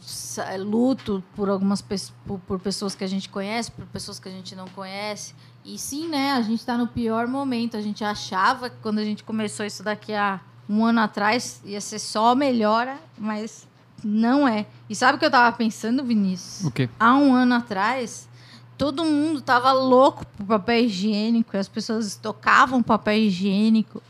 sa- 0.00 0.56
luto 0.56 1.22
por 1.34 1.50
algumas 1.50 1.82
por, 1.82 2.38
por 2.46 2.58
pessoas 2.58 2.94
que 2.94 3.04
a 3.04 3.06
gente 3.06 3.28
conhece, 3.28 3.70
por 3.70 3.84
pessoas 3.86 4.18
que 4.18 4.28
a 4.30 4.32
gente 4.32 4.56
não 4.56 4.66
conhece. 4.68 5.34
E 5.62 5.78
sim, 5.78 6.08
né? 6.08 6.32
A 6.32 6.40
gente 6.40 6.64
tá 6.64 6.78
no 6.78 6.86
pior 6.86 7.26
momento. 7.26 7.76
A 7.76 7.82
gente 7.82 8.02
achava 8.02 8.70
quando 8.70 8.98
a 8.98 9.04
gente 9.04 9.22
começou 9.24 9.66
isso 9.66 9.82
daqui 9.82 10.14
a 10.14 10.40
um 10.68 10.84
ano 10.84 11.00
atrás 11.00 11.60
ia 11.64 11.80
ser 11.80 11.98
só 11.98 12.34
melhora, 12.34 12.96
mas 13.18 13.66
não 14.02 14.46
é. 14.46 14.66
E 14.88 14.94
sabe 14.94 15.16
o 15.16 15.18
que 15.18 15.24
eu 15.24 15.30
tava 15.30 15.56
pensando, 15.56 16.04
Vinícius? 16.04 16.66
O 16.66 16.70
quê? 16.70 16.88
há 16.98 17.16
um 17.16 17.34
ano 17.34 17.54
atrás, 17.54 18.28
todo 18.76 19.04
mundo 19.04 19.40
tava 19.40 19.72
louco 19.72 20.26
por 20.36 20.46
papel 20.46 20.84
higiênico, 20.84 21.56
e 21.56 21.58
as 21.58 21.68
pessoas 21.68 22.06
estocavam 22.06 22.82
papel 22.82 23.18
higiênico, 23.18 24.02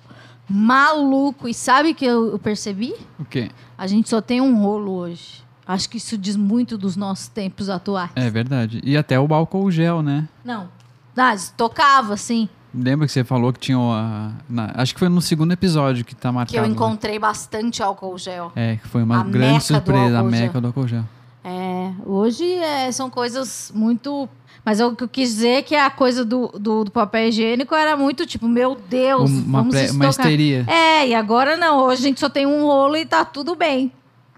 maluco. 0.49 1.49
E 1.49 1.55
sabe 1.55 1.91
o 1.91 1.95
que 1.95 2.05
eu, 2.05 2.39
percebi? 2.39 2.95
O 3.19 3.25
quê? 3.25 3.51
A 3.77 3.87
gente 3.87 4.09
só 4.09 4.21
tem 4.21 4.41
um 4.41 4.61
rolo 4.61 4.93
hoje. 4.93 5.45
Acho 5.67 5.91
que 5.91 5.97
isso 5.97 6.17
diz 6.17 6.37
muito 6.37 6.79
dos 6.79 6.95
nossos 6.95 7.27
tempos 7.27 7.69
atuais. 7.69 8.11
É 8.15 8.31
verdade. 8.31 8.81
E 8.85 8.97
até 8.97 9.19
o 9.19 9.35
álcool 9.35 9.71
gel, 9.71 10.01
né? 10.01 10.29
Não. 10.45 10.69
Ah, 11.17 11.35
estocava, 11.35 12.15
assim. 12.15 12.49
Lembra 12.77 13.07
que 13.07 13.13
você 13.13 13.25
falou 13.25 13.53
que 13.53 13.59
tinha 13.61 13.79
a. 13.79 14.31
na- 14.49 14.73
acho 14.75 14.93
que 14.95 15.01
foi 15.01 15.09
no 15.09 15.21
segundo 15.23 15.53
episódio 15.53 16.05
que 16.05 16.15
tá 16.15 16.31
marcado. 16.31 16.53
Que 16.53 16.59
eu 16.59 16.63
lá. 16.63 16.69
encontrei 16.69 17.19
bastante 17.19 17.83
álcool 17.83 18.19
gel. 18.19 18.53
É, 18.55 18.77
que 18.77 18.87
foi 18.89 19.03
uma 19.03 19.21
A 19.21 19.25
grande 19.25 19.65
surpresa, 19.65 20.19
a 20.19 20.23
meca 20.23 20.61
do 20.61 20.67
álcool 20.69 20.87
gel. 20.87 21.05
É, 21.43 21.93
hoje 22.05 22.45
é, 22.55 22.91
são 22.93 23.09
coisas 23.09 23.71
muito. 23.75 24.29
Mas 24.65 24.81
o 24.81 24.97
que 24.97 25.05
eu 25.05 25.09
quis 25.09 25.29
dizer 25.31 25.49
é 25.49 25.63
que 25.63 25.77
a 25.77 25.89
coisa 25.89 26.25
do, 26.25 26.49
do, 26.59 26.83
do 26.85 26.91
papel 26.91 27.29
higiênico 27.29 27.73
era 27.73 27.97
muito 27.97 28.27
tipo, 28.27 28.49
meu 28.49 28.75
Deus, 28.91 29.31
uma, 29.31 29.59
vamos 29.61 29.75
pré- 29.75 29.91
uma 29.93 30.09
histeria. 30.09 30.65
É, 30.69 31.07
e 31.07 31.15
agora 31.15 31.57
não. 31.57 31.85
Hoje 31.85 32.03
a 32.03 32.05
gente 32.09 32.19
só 32.19 32.29
tem 32.29 32.47
um 32.47 32.65
rolo 32.65 32.97
e 32.97 33.07
tá 33.07 33.25
tudo 33.25 33.55
bem. 33.55 33.93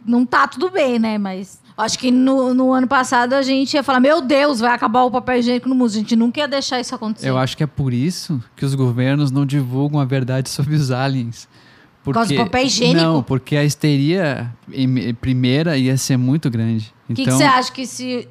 Não 0.05 0.27
tá 0.27 0.47
tudo 0.47 0.71
bem, 0.71 0.99
né? 0.99 1.17
Mas 1.17 1.59
acho 1.79 1.99
que 1.99 2.11
no, 2.11 2.53
no 2.53 2.73
ano 2.73 2.87
passado 2.89 3.33
a 3.35 3.41
gente 3.43 3.75
ia 3.75 3.83
falar: 3.83 4.01
Meu 4.01 4.21
Deus, 4.21 4.61
vai 4.61 4.73
acabar 4.75 5.05
o 5.05 5.11
papel 5.11 5.39
higiênico 5.39 5.69
no 5.69 5.75
mundo. 5.75 5.89
A 5.91 5.95
gente 5.95 6.17
nunca 6.17 6.41
ia 6.41 6.49
deixar 6.49 6.81
isso 6.81 6.95
acontecer. 6.95 7.29
Eu 7.29 7.39
acho 7.39 7.57
que 7.57 7.63
é 7.63 7.67
por 7.67 7.95
isso 7.95 8.43
que 8.57 8.65
os 8.65 8.75
governos 8.75 9.31
não 9.31 9.47
divulgam 9.47 10.01
a 10.01 10.05
verdade 10.05 10.49
sobre 10.51 10.75
os 10.75 10.91
aliens. 10.91 11.49
Por 12.03 12.15
causa 12.15 12.29
do 12.29 12.37
Porque- 12.37 12.51
papel 12.51 12.67
higiênico? 12.67 13.01
Não, 13.01 13.23
porque 13.23 13.57
a 13.57 13.65
histeria 13.65 14.53
primeira 15.21 15.77
ia 15.77 15.97
ser 15.97 16.17
muito 16.17 16.51
grande. 16.51 16.93
O 17.09 17.15
que, 17.15 17.23
então, 17.23 17.37
que 17.39 17.43
você 17.43 17.45
acha 17.45 17.73
que 17.73 17.87
se. 17.87 18.29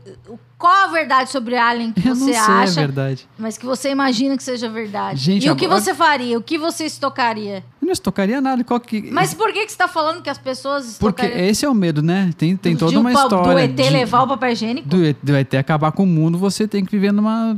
Qual 0.57 0.73
a 0.73 0.87
verdade 0.87 1.29
sobre 1.29 1.55
Alien 1.55 1.93
que 1.93 2.07
eu 2.07 2.15
você 2.15 2.19
não 2.21 2.27
sei 2.27 2.35
acha, 2.37 2.79
a 2.81 2.83
verdade. 2.85 3.27
mas 3.37 3.57
que 3.59 3.65
você 3.65 3.91
imagina 3.91 4.35
que 4.35 4.41
seja 4.43 4.67
verdade? 4.67 5.19
Gente, 5.19 5.45
e 5.45 5.51
o 5.51 5.55
que 5.55 5.65
agora- 5.65 5.79
você 5.81 5.93
faria? 5.93 6.35
O 6.37 6.41
que 6.41 6.57
você 6.57 6.85
estocaria? 6.85 7.63
Eu 7.79 7.85
não 7.85 7.91
estocaria 7.93 8.41
nada. 8.41 8.63
Qual 8.63 8.79
que... 8.79 9.11
Mas 9.11 9.35
por 9.35 9.53
que, 9.53 9.65
que 9.65 9.71
você 9.71 9.77
tá 9.77 9.87
falando 9.87 10.21
que 10.23 10.29
as 10.31 10.37
pessoas 10.39 10.97
Porque 10.99 11.21
estocariam? 11.21 11.49
esse 11.49 11.63
é 11.63 11.69
o 11.69 11.75
medo, 11.75 12.01
né? 12.01 12.31
Tem, 12.37 12.57
tem 12.57 12.75
toda 12.75 12.97
um 12.97 13.01
uma 13.01 13.13
história. 13.13 13.53
Do 13.53 13.59
ET 13.59 13.75
de- 13.75 13.89
levar 13.91 14.23
o 14.23 14.27
papel 14.27 14.49
higiênico? 14.51 14.87
do, 14.89 14.97
do 15.21 15.35
ET 15.35 15.53
acabar 15.53 15.91
com 15.91 16.03
o 16.03 16.07
mundo, 16.07 16.39
você 16.39 16.67
tem 16.67 16.83
que 16.83 16.91
viver 16.91 17.11
numa. 17.13 17.55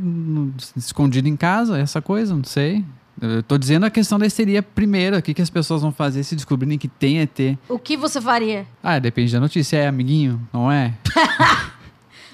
escondido 0.75 1.27
em 1.29 1.37
casa, 1.37 1.79
essa 1.79 2.01
coisa, 2.01 2.35
não 2.35 2.43
sei. 2.43 2.83
Eu 3.21 3.41
tô 3.43 3.57
dizendo 3.57 3.85
a 3.85 3.89
questão 3.89 4.19
da 4.19 4.25
histeria 4.25 4.61
primeiro. 4.61 5.17
O 5.17 5.21
que, 5.21 5.33
que 5.33 5.41
as 5.41 5.49
pessoas 5.49 5.81
vão 5.81 5.91
fazer 5.91 6.23
se 6.23 6.35
descobrirem 6.35 6.77
que 6.77 6.87
tem 6.87 7.19
ET? 7.19 7.57
O 7.67 7.79
que 7.79 7.95
você 7.97 8.19
faria? 8.21 8.65
Ah, 8.83 8.99
depende 8.99 9.31
da 9.33 9.39
notícia. 9.39 9.77
É 9.77 9.87
amiguinho? 9.87 10.39
Não 10.53 10.69
é? 10.71 10.93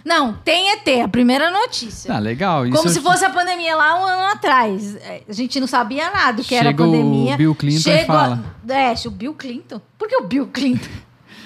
Não, 0.06 0.34
tem 0.34 0.72
ET, 0.72 0.88
a 1.04 1.08
primeira 1.08 1.50
notícia. 1.50 2.14
Ah, 2.14 2.20
legal. 2.20 2.68
Isso 2.68 2.78
Como 2.78 2.88
se 2.90 3.02
fosse 3.02 3.26
a 3.26 3.30
pandemia 3.32 3.76
lá 3.76 4.00
um 4.00 4.06
ano 4.06 4.26
atrás. 4.34 4.96
É, 4.98 5.24
A 5.28 5.34
gente 5.34 5.60
não 5.60 5.66
sabia 5.66 6.12
nada 6.12 6.34
do 6.34 6.44
que 6.44 6.54
era 6.54 6.70
a 6.70 6.72
Chega 6.72 6.84
o 6.84 6.86
pandemia. 6.86 7.36
Bill 7.38 7.56
Clinton 7.56 7.82
Chega- 7.82 8.06
fala. 8.06 8.44
É, 8.70 8.94
o 9.08 9.12
Bill 9.12 9.34
Clinton. 9.34 9.82
Por 9.98 10.08
que 10.08 10.16
o 10.16 10.24
Bill 10.28 10.48
Clinton? 10.48 10.88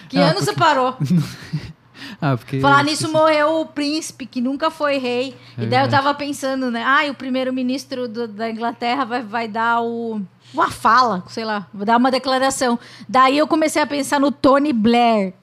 Que 0.10 0.18
Ah, 0.20 0.32
ano 0.32 0.42
você 0.42 0.52
parou? 0.54 0.96
Ah, 2.22 2.36
porque. 2.36 2.60
Falar 2.60 2.84
nisso, 2.84 3.10
morreu 3.12 3.62
o 3.62 3.66
príncipe, 3.66 4.26
que 4.26 4.42
nunca 4.42 4.70
foi 4.72 4.98
rei. 4.98 5.36
É 5.58 5.64
e 5.64 5.68
daí 5.68 5.84
eu 5.86 5.90
tava 5.90 6.14
pensando, 6.14 6.70
né? 6.72 6.84
Ah, 6.86 7.10
o 7.10 7.14
primeiro-ministro 7.14 8.08
da 8.08 8.50
Inglaterra 8.50 9.06
vai, 9.06 9.22
vai 9.22 9.48
dar 9.48 9.82
o. 9.82 10.22
Uma 10.54 10.70
fala, 10.72 11.24
sei 11.30 11.46
lá, 11.46 11.68
vai 11.74 11.86
dar 11.86 11.98
uma 11.98 12.10
declaração. 12.10 12.80
Daí 13.08 13.38
eu 13.38 13.48
comecei 13.48 13.82
a 13.82 13.86
pensar 13.88 14.20
no 14.20 14.32
Tony 14.32 14.74
Blair. 14.74 15.34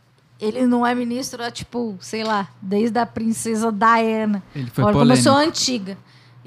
Ele 0.41 0.67
não 0.67 0.87
é 0.87 0.95
ministro 0.95 1.43
há, 1.43 1.51
tipo, 1.51 1.97
sei 2.01 2.23
lá, 2.23 2.49
desde 2.61 2.99
a 2.99 3.07
princesa 3.07 3.73
Diana. 3.73 4.43
Ele 4.55 4.71
foi 4.71 4.85
Olha, 4.85 4.93
como 4.93 5.05
eu 5.05 5.17
polêmico. 5.17 5.23
sou 5.23 5.37
antiga. 5.37 5.97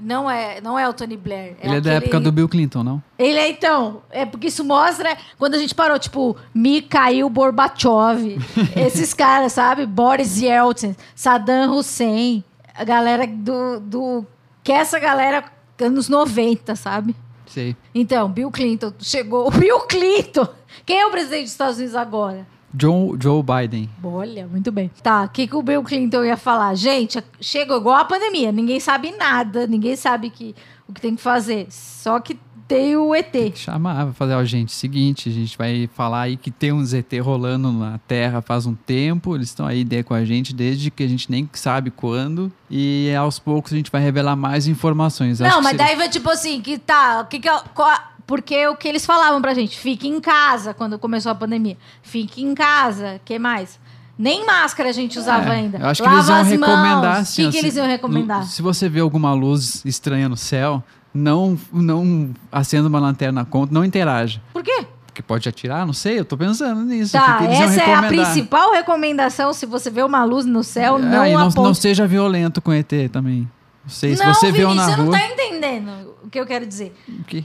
Não 0.01 0.31
é, 0.31 0.61
não 0.61 0.79
é 0.79 0.87
o 0.87 0.93
Tony 0.93 1.17
Blair. 1.17 1.57
Ele 1.61 1.75
é 1.75 1.81
da 1.81 1.93
época 1.93 2.19
do 2.19 2.31
Bill 2.31 2.47
Clinton, 2.47 2.83
não? 2.83 3.03
Ele 3.17 3.37
é, 3.37 3.49
então, 3.49 4.01
é 4.09 4.25
porque 4.25 4.47
isso 4.47 4.63
mostra 4.63 5.17
quando 5.37 5.55
a 5.55 5.57
gente 5.57 5.75
parou, 5.75 5.99
tipo, 5.99 6.37
Mikhail 6.53 7.29
Gorbachev, 7.29 8.37
esses 8.77 9.13
caras, 9.13 9.53
sabe? 9.53 9.85
Boris 9.85 10.41
Yeltsin, 10.41 10.95
Saddam 11.13 11.75
Hussein, 11.77 12.43
a 12.73 12.83
galera 12.83 13.27
do, 13.27 13.79
do. 13.81 14.25
Que 14.63 14.71
é 14.71 14.75
essa 14.75 14.99
galera 14.99 15.43
anos 15.81 16.07
90, 16.07 16.75
sabe? 16.75 17.15
Sei. 17.45 17.75
Então, 17.93 18.29
Bill 18.29 18.51
Clinton 18.51 18.93
chegou. 18.99 19.47
O 19.47 19.51
Bill 19.57 19.81
Clinton! 19.81 20.47
Quem 20.85 20.99
é 21.01 21.05
o 21.07 21.11
presidente 21.11 21.43
dos 21.43 21.51
Estados 21.51 21.77
Unidos 21.77 21.95
agora? 21.95 22.47
Joe, 22.77 23.17
Joe 23.19 23.41
Biden. 23.43 23.89
Olha, 24.03 24.47
muito 24.47 24.71
bem. 24.71 24.91
Tá, 25.01 25.23
o 25.23 25.29
que, 25.29 25.47
que 25.47 25.55
o 25.55 25.61
Bill 25.61 25.83
Clinton 25.83 26.23
ia 26.23 26.37
falar? 26.37 26.75
Gente, 26.75 27.23
chegou 27.41 27.77
igual 27.77 27.95
a 27.97 28.05
pandemia. 28.05 28.51
Ninguém 28.51 28.79
sabe 28.79 29.11
nada, 29.11 29.65
ninguém 29.67 29.95
sabe 29.95 30.29
que, 30.29 30.55
o 30.87 30.93
que 30.93 31.01
tem 31.01 31.15
que 31.15 31.21
fazer. 31.21 31.67
Só 31.69 32.19
que 32.19 32.37
tem 32.67 32.95
o 32.95 33.15
ET. 33.15 33.33
Chamar, 33.55 34.05
vai 34.05 34.13
fazer, 34.13 34.35
ó, 34.35 34.43
gente, 34.43 34.71
seguinte, 34.71 35.27
a 35.27 35.31
gente 35.31 35.57
vai 35.57 35.89
falar 35.95 36.21
aí 36.21 36.37
que 36.37 36.51
tem 36.51 36.71
um 36.71 36.85
ZT 36.85 37.17
rolando 37.19 37.71
na 37.71 37.97
Terra 38.07 38.43
faz 38.43 38.67
um 38.67 38.75
tempo, 38.75 39.33
eles 39.35 39.47
estão 39.47 39.65
aí 39.65 39.83
com 40.03 40.13
a 40.13 40.23
gente 40.23 40.53
desde 40.53 40.91
que 40.91 41.01
a 41.01 41.07
gente 41.07 41.31
nem 41.31 41.49
sabe 41.53 41.89
quando, 41.89 42.51
e 42.69 43.11
aos 43.17 43.39
poucos 43.39 43.73
a 43.73 43.75
gente 43.75 43.89
vai 43.91 44.01
revelar 44.03 44.35
mais 44.35 44.67
informações. 44.67 45.41
Acho 45.41 45.49
Não, 45.49 45.57
que 45.57 45.63
mas 45.63 45.71
seria- 45.71 45.85
daí 45.87 45.95
vai 45.95 46.09
tipo 46.09 46.29
assim, 46.29 46.61
que 46.61 46.77
tá, 46.77 47.21
o 47.21 47.25
que 47.25 47.39
que 47.39 47.49
eu- 47.49 47.59
qual- 47.73 47.97
porque 48.29 48.67
o 48.67 48.75
que 48.75 48.87
eles 48.87 49.07
falavam 49.07 49.41
pra 49.41 49.55
gente, 49.55 49.75
fique 49.79 50.07
em 50.07 50.21
casa 50.21 50.71
quando 50.71 50.99
começou 50.99 51.31
a 51.31 51.35
pandemia. 51.35 51.75
Fique 52.03 52.43
em 52.43 52.53
casa, 52.53 53.19
que 53.25 53.39
mais? 53.39 53.79
Nem 54.15 54.45
máscara 54.45 54.89
a 54.89 54.91
gente 54.91 55.17
usava 55.17 55.49
É, 55.49 55.55
ainda. 55.55 55.77
Eu 55.79 55.87
acho 55.87 56.03
que 56.03 56.07
Lava 56.07 56.17
eles 56.19 56.29
iam 56.29 56.43
recomendar 56.43 57.01
mãos. 57.15 57.17
assim. 57.17 57.41
O 57.41 57.45
que, 57.47 57.51
que 57.53 57.59
se- 57.59 57.65
eles 57.65 57.75
iam 57.77 57.87
recomendar? 57.87 58.43
Se 58.43 58.61
você 58.61 58.87
vê 58.87 58.99
alguma 58.99 59.33
luz 59.33 59.83
estranha 59.83 60.29
no 60.29 60.37
céu, 60.37 60.83
não, 61.11 61.57
não 61.73 62.29
acenda 62.51 62.87
uma 62.87 62.99
lanterna 62.99 63.43
contra, 63.45 63.73
não 63.73 63.83
interaja. 63.83 64.39
Por 64.53 64.61
quê? 64.61 64.85
Porque 65.07 65.23
pode 65.23 65.49
atirar, 65.49 65.85
não 65.87 65.93
sei, 65.93 66.19
eu 66.19 66.25
tô 66.25 66.37
pensando 66.37 66.81
nisso. 66.81 67.13
Tá, 67.13 67.39
que 67.39 67.47
que 67.47 67.53
essa 67.53 67.81
é 67.81 67.95
a 67.95 68.03
principal 68.03 68.71
recomendação. 68.73 69.51
Se 69.53 69.65
você 69.65 69.89
vê 69.89 70.03
uma 70.03 70.23
luz 70.23 70.45
no 70.45 70.63
céu, 70.63 70.99
não 70.99 71.21
Ah, 71.21 71.29
e 71.29 71.33
não, 71.33 71.41
aponte. 71.47 71.57
não 71.67 71.73
seja 71.73 72.05
violento 72.05 72.61
com 72.61 72.71
ET 72.71 72.91
também. 73.11 73.49
Não 73.83 73.89
sei, 73.89 74.15
se 74.15 74.23
Não, 74.23 74.33
você 74.33 74.51
vê 74.51 74.65
um 74.65 74.69
Vinícius, 74.69 74.89
na 74.89 74.95
você 74.95 75.01
rua... 75.01 75.05
não 75.05 75.11
tá 75.11 75.33
entendendo 75.33 76.15
o 76.23 76.29
que 76.29 76.39
eu 76.39 76.45
quero 76.45 76.65
dizer. 76.65 76.95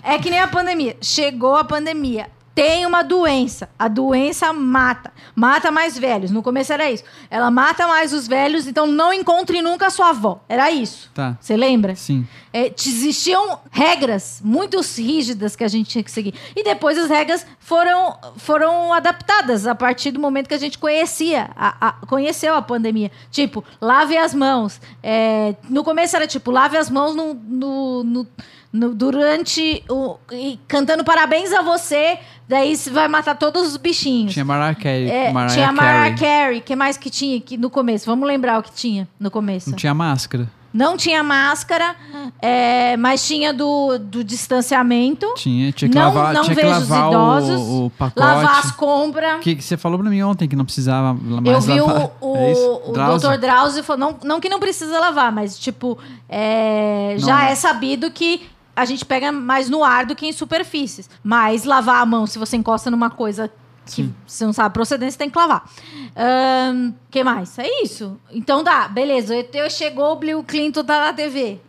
É 0.02 0.18
que 0.18 0.30
nem 0.30 0.40
a 0.40 0.48
pandemia. 0.48 0.96
Chegou 1.00 1.56
a 1.56 1.64
pandemia. 1.64 2.28
Tem 2.54 2.86
uma 2.86 3.02
doença. 3.02 3.68
A 3.76 3.88
doença 3.88 4.52
mata. 4.52 5.12
Mata 5.34 5.70
mais 5.72 5.98
velhos. 5.98 6.30
No 6.30 6.40
começo 6.42 6.72
era 6.72 6.88
isso. 6.90 7.02
Ela 7.28 7.50
mata 7.50 7.86
mais 7.88 8.12
os 8.12 8.28
velhos, 8.28 8.66
então 8.68 8.86
não 8.86 9.12
encontre 9.12 9.60
nunca 9.60 9.88
a 9.88 9.90
sua 9.90 10.10
avó. 10.10 10.40
Era 10.48 10.70
isso. 10.70 11.10
Tá, 11.12 11.36
Você 11.40 11.56
lembra? 11.56 11.96
sim. 11.96 12.26
É, 12.56 12.72
existiam 12.86 13.58
regras 13.72 14.40
muito 14.44 14.80
rígidas 14.80 15.56
que 15.56 15.64
a 15.64 15.68
gente 15.68 15.90
tinha 15.90 16.04
que 16.04 16.10
seguir. 16.12 16.34
E 16.54 16.62
depois 16.62 16.96
as 16.96 17.10
regras 17.10 17.44
foram, 17.58 18.16
foram 18.36 18.92
adaptadas 18.92 19.66
a 19.66 19.74
partir 19.74 20.12
do 20.12 20.20
momento 20.20 20.46
que 20.46 20.54
a 20.54 20.58
gente 20.58 20.78
conhecia, 20.78 21.50
a, 21.56 21.88
a- 21.88 21.92
conheceu 22.06 22.54
a 22.54 22.62
pandemia. 22.62 23.10
Tipo, 23.32 23.64
lave 23.80 24.16
as 24.16 24.32
mãos. 24.32 24.80
É, 25.02 25.56
no 25.68 25.82
começo 25.82 26.14
era 26.14 26.28
tipo, 26.28 26.52
lave 26.52 26.76
as 26.76 26.88
mãos 26.88 27.16
no, 27.16 27.34
no- 27.34 28.04
no- 28.04 28.26
no- 28.74 28.92
durante 28.92 29.84
o. 29.88 30.16
e 30.32 30.58
cantando 30.66 31.04
parabéns 31.04 31.52
a 31.52 31.62
você, 31.62 32.18
daí 32.48 32.76
você 32.76 32.90
vai 32.90 33.06
matar 33.06 33.36
todos 33.36 33.68
os 33.68 33.76
bichinhos. 33.76 34.32
Tinha 34.32 34.44
Mariah 34.44 34.74
Carey. 34.74 35.08
É, 35.08 35.32
Mariah 35.32 35.54
tinha 35.54 35.72
Mariah 35.72 36.16
Carey. 36.18 36.58
O 36.58 36.62
que 36.62 36.74
mais 36.74 36.96
que 36.96 37.08
tinha 37.08 37.38
aqui 37.38 37.56
no 37.56 37.70
começo? 37.70 38.04
Vamos 38.06 38.26
lembrar 38.26 38.58
o 38.58 38.62
que 38.64 38.72
tinha 38.72 39.08
no 39.18 39.30
começo. 39.30 39.70
Não 39.70 39.76
tinha 39.76 39.94
máscara. 39.94 40.50
Não 40.74 40.96
tinha 40.96 41.22
máscara, 41.22 41.94
é, 42.42 42.96
mas 42.96 43.24
tinha 43.24 43.52
do, 43.54 43.96
do 43.96 44.24
distanciamento. 44.24 45.32
Tinha, 45.36 45.70
tinha 45.70 45.88
que 45.88 45.96
não 45.96 46.12
lavar, 46.12 46.34
não 46.34 46.42
tinha 46.42 46.56
que 46.56 46.62
vejo 46.62 46.80
os 46.80 46.88
lavar 46.88 47.12
idosos. 47.12 47.60
o, 47.60 47.86
o 47.86 47.90
pacote. 47.90 48.18
lavar 48.18 48.58
as 48.58 48.72
compras. 48.72 49.40
Que, 49.40 49.54
que 49.54 49.62
você 49.62 49.76
falou 49.76 50.00
pra 50.00 50.10
mim 50.10 50.20
ontem 50.22 50.48
que 50.48 50.56
não 50.56 50.64
precisava 50.64 51.14
mais 51.14 51.46
Eu 51.46 51.60
vi 51.60 51.80
o, 51.80 51.86
lavar. 51.86 52.10
o, 52.20 52.34
é 52.36 52.88
o 52.88 52.92
Drauzio? 52.92 53.30
Dr. 53.30 53.36
Drauzio 53.38 53.84
falou, 53.84 54.00
não, 54.00 54.18
não 54.24 54.40
que 54.40 54.48
não 54.48 54.58
precisa 54.58 54.98
lavar, 54.98 55.30
mas 55.30 55.56
tipo, 55.56 55.96
é, 56.28 57.14
já 57.18 57.44
é 57.50 57.54
sabido 57.54 58.10
que 58.10 58.42
a 58.76 58.84
gente 58.84 59.04
pega 59.04 59.30
mais 59.30 59.68
no 59.68 59.84
ar 59.84 60.06
do 60.06 60.14
que 60.14 60.26
em 60.26 60.32
superfícies. 60.32 61.08
Mas 61.22 61.64
lavar 61.64 62.02
a 62.02 62.06
mão, 62.06 62.26
se 62.26 62.38
você 62.38 62.56
encosta 62.56 62.90
numa 62.90 63.10
coisa 63.10 63.50
que 63.86 63.92
Sim. 63.92 64.14
você 64.26 64.46
não 64.46 64.52
sabe 64.52 64.68
a 64.68 64.70
procedência, 64.70 65.18
tem 65.18 65.28
que 65.28 65.36
lavar. 65.38 65.68
O 66.16 66.94
que 67.10 67.22
mais? 67.22 67.58
É 67.58 67.82
isso. 67.82 68.18
Então 68.30 68.64
dá, 68.64 68.88
beleza. 68.88 69.36
ET 69.36 69.54
chegou, 69.70 70.12
o 70.12 70.16
Bill 70.16 70.42
Clinton 70.42 70.82
tá 70.82 71.06
na 71.06 71.12
TV. 71.12 71.60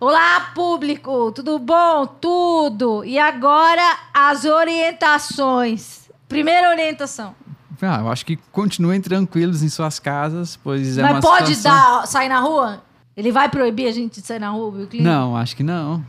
Olá, 0.00 0.50
público! 0.52 1.30
Tudo 1.30 1.60
bom? 1.60 2.06
Tudo! 2.06 3.04
E 3.04 3.18
agora 3.20 3.98
as 4.12 4.44
orientações. 4.44 6.10
Primeira 6.28 6.70
orientação. 6.70 7.36
Ah, 7.80 8.00
eu 8.00 8.08
acho 8.08 8.26
que 8.26 8.36
continuem 8.50 9.00
tranquilos 9.00 9.62
em 9.62 9.68
suas 9.68 9.98
casas, 9.98 10.56
pois 10.56 10.98
é 10.98 11.02
Mas 11.02 11.12
uma 11.12 11.20
pode 11.20 11.54
situação... 11.54 12.00
dar, 12.00 12.06
sair 12.06 12.28
na 12.28 12.40
rua? 12.40 12.82
Ele 13.16 13.30
vai 13.30 13.48
proibir 13.48 13.86
a 13.88 13.92
gente 13.92 14.20
de 14.20 14.26
sair 14.26 14.38
na 14.38 14.50
rua, 14.50 14.70
Bill 14.72 14.86
Clinton? 14.86 15.04
Não, 15.04 15.36
acho 15.36 15.54
que 15.54 15.62
não. 15.62 16.04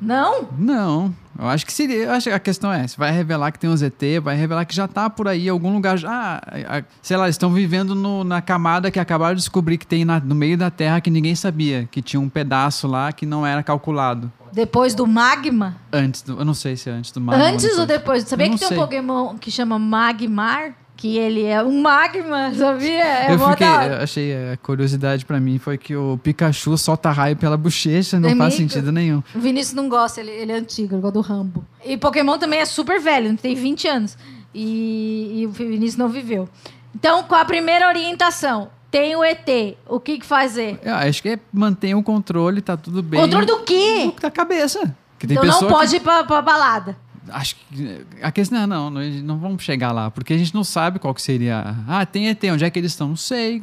Não? 0.00 0.48
Não. 0.58 1.14
Eu 1.38 1.46
acho 1.48 1.64
que 1.66 1.72
seria. 1.72 2.04
Eu 2.04 2.10
acho 2.12 2.28
que 2.28 2.34
a 2.34 2.38
questão 2.38 2.72
é: 2.72 2.86
se 2.86 2.96
vai 2.96 3.10
revelar 3.10 3.50
que 3.52 3.58
tem 3.58 3.68
um 3.68 3.76
ZT, 3.76 4.20
vai 4.20 4.36
revelar 4.36 4.64
que 4.64 4.74
já 4.74 4.86
tá 4.88 5.08
por 5.10 5.28
aí 5.28 5.48
algum 5.48 5.72
lugar. 5.72 5.96
Já, 5.98 6.40
ah, 6.46 6.82
sei 7.02 7.16
lá, 7.16 7.28
estão 7.28 7.52
vivendo 7.52 7.94
no- 7.94 8.24
na 8.24 8.40
camada 8.40 8.90
que 8.90 8.98
acabaram 8.98 9.34
de 9.34 9.40
descobrir 9.40 9.76
que 9.78 9.86
tem 9.86 10.04
na- 10.04 10.20
no 10.20 10.34
meio 10.34 10.56
da 10.56 10.70
Terra 10.70 11.00
que 11.00 11.10
ninguém 11.10 11.34
sabia, 11.34 11.86
que 11.90 12.00
tinha 12.00 12.20
um 12.20 12.28
pedaço 12.28 12.86
lá 12.86 13.12
que 13.12 13.26
não 13.26 13.46
era 13.46 13.62
calculado. 13.62 14.32
Depois 14.52 14.94
do 14.94 15.06
magma? 15.06 15.76
Antes 15.92 16.22
do. 16.22 16.38
Eu 16.38 16.44
não 16.44 16.54
sei 16.54 16.76
se 16.76 16.88
é 16.88 16.92
antes 16.92 17.10
do 17.10 17.20
magma. 17.20 17.44
Antes 17.44 17.76
ou 17.78 17.84
depois? 17.86 18.24
Sabia 18.24 18.46
que 18.46 18.52
não 18.52 18.58
tem 18.58 18.66
um 18.66 18.68
sei. 18.70 18.78
Pokémon 18.78 19.36
que 19.38 19.50
chama 19.50 19.78
Magmar? 19.78 20.72
Que 20.96 21.18
ele 21.18 21.44
é 21.44 21.62
um 21.62 21.82
magma, 21.82 22.54
sabia? 22.54 23.04
É 23.04 23.34
eu 23.34 23.38
fiquei, 23.38 23.66
eu 23.66 24.02
achei 24.02 24.52
a 24.52 24.56
curiosidade 24.56 25.26
pra 25.26 25.38
mim 25.38 25.58
foi 25.58 25.76
que 25.76 25.94
o 25.94 26.18
Pikachu 26.22 26.76
solta 26.78 27.10
raio 27.10 27.36
pela 27.36 27.56
bochecha, 27.56 28.18
não 28.18 28.30
É 28.30 28.34
faz 28.34 28.54
sentido 28.54 28.90
nenhum. 28.90 29.22
O 29.34 29.38
Vinícius 29.38 29.74
não 29.74 29.90
gosta, 29.90 30.20
ele, 30.20 30.30
ele 30.30 30.52
é 30.52 30.56
antigo, 30.56 30.94
ele 30.94 31.02
gosta 31.02 31.12
do 31.12 31.20
Rambo. 31.20 31.62
E 31.84 31.98
Pokémon 31.98 32.38
também 32.38 32.60
é 32.60 32.64
super 32.64 32.98
velho, 32.98 33.36
tem 33.36 33.54
20 33.54 33.86
anos. 33.88 34.16
E, 34.54 35.40
e 35.42 35.46
o 35.46 35.50
Vinícius 35.50 35.96
não 35.96 36.08
viveu. 36.08 36.48
Então, 36.94 37.22
com 37.24 37.34
a 37.34 37.44
primeira 37.44 37.86
orientação, 37.88 38.70
tem 38.90 39.14
o 39.14 39.22
ET, 39.22 39.46
o 39.86 40.00
que, 40.00 40.18
que 40.18 40.24
fazer? 40.24 40.78
Eu 40.82 40.94
acho 40.94 41.20
que 41.20 41.28
é 41.28 41.38
manter 41.52 41.94
o 41.94 42.02
controle, 42.02 42.62
tá 42.62 42.74
tudo 42.74 43.02
bem. 43.02 43.20
Controle 43.20 43.44
do 43.44 43.58
quê? 43.60 44.10
Da 44.20 44.30
cabeça. 44.30 44.94
Que 45.18 45.26
tem 45.26 45.36
Então 45.36 45.46
não 45.46 45.52
pessoa 45.54 45.70
que- 45.70 45.76
pode 45.78 45.96
ir 45.96 46.00
pra, 46.00 46.24
pra 46.24 46.40
balada. 46.40 46.96
Acho 47.30 47.56
que 47.56 48.00
a 48.22 48.30
questão 48.30 48.66
não, 48.66 48.90
não, 48.90 49.00
não 49.02 49.38
vamos 49.38 49.62
chegar 49.62 49.92
lá, 49.92 50.10
porque 50.10 50.32
a 50.32 50.38
gente 50.38 50.54
não 50.54 50.62
sabe 50.64 50.98
qual 50.98 51.12
que 51.14 51.22
seria. 51.22 51.76
Ah, 51.88 52.04
tem 52.06 52.28
ET, 52.28 52.42
onde 52.52 52.64
é 52.64 52.70
que 52.70 52.78
eles 52.78 52.92
estão? 52.92 53.08
Não 53.08 53.16
sei. 53.16 53.62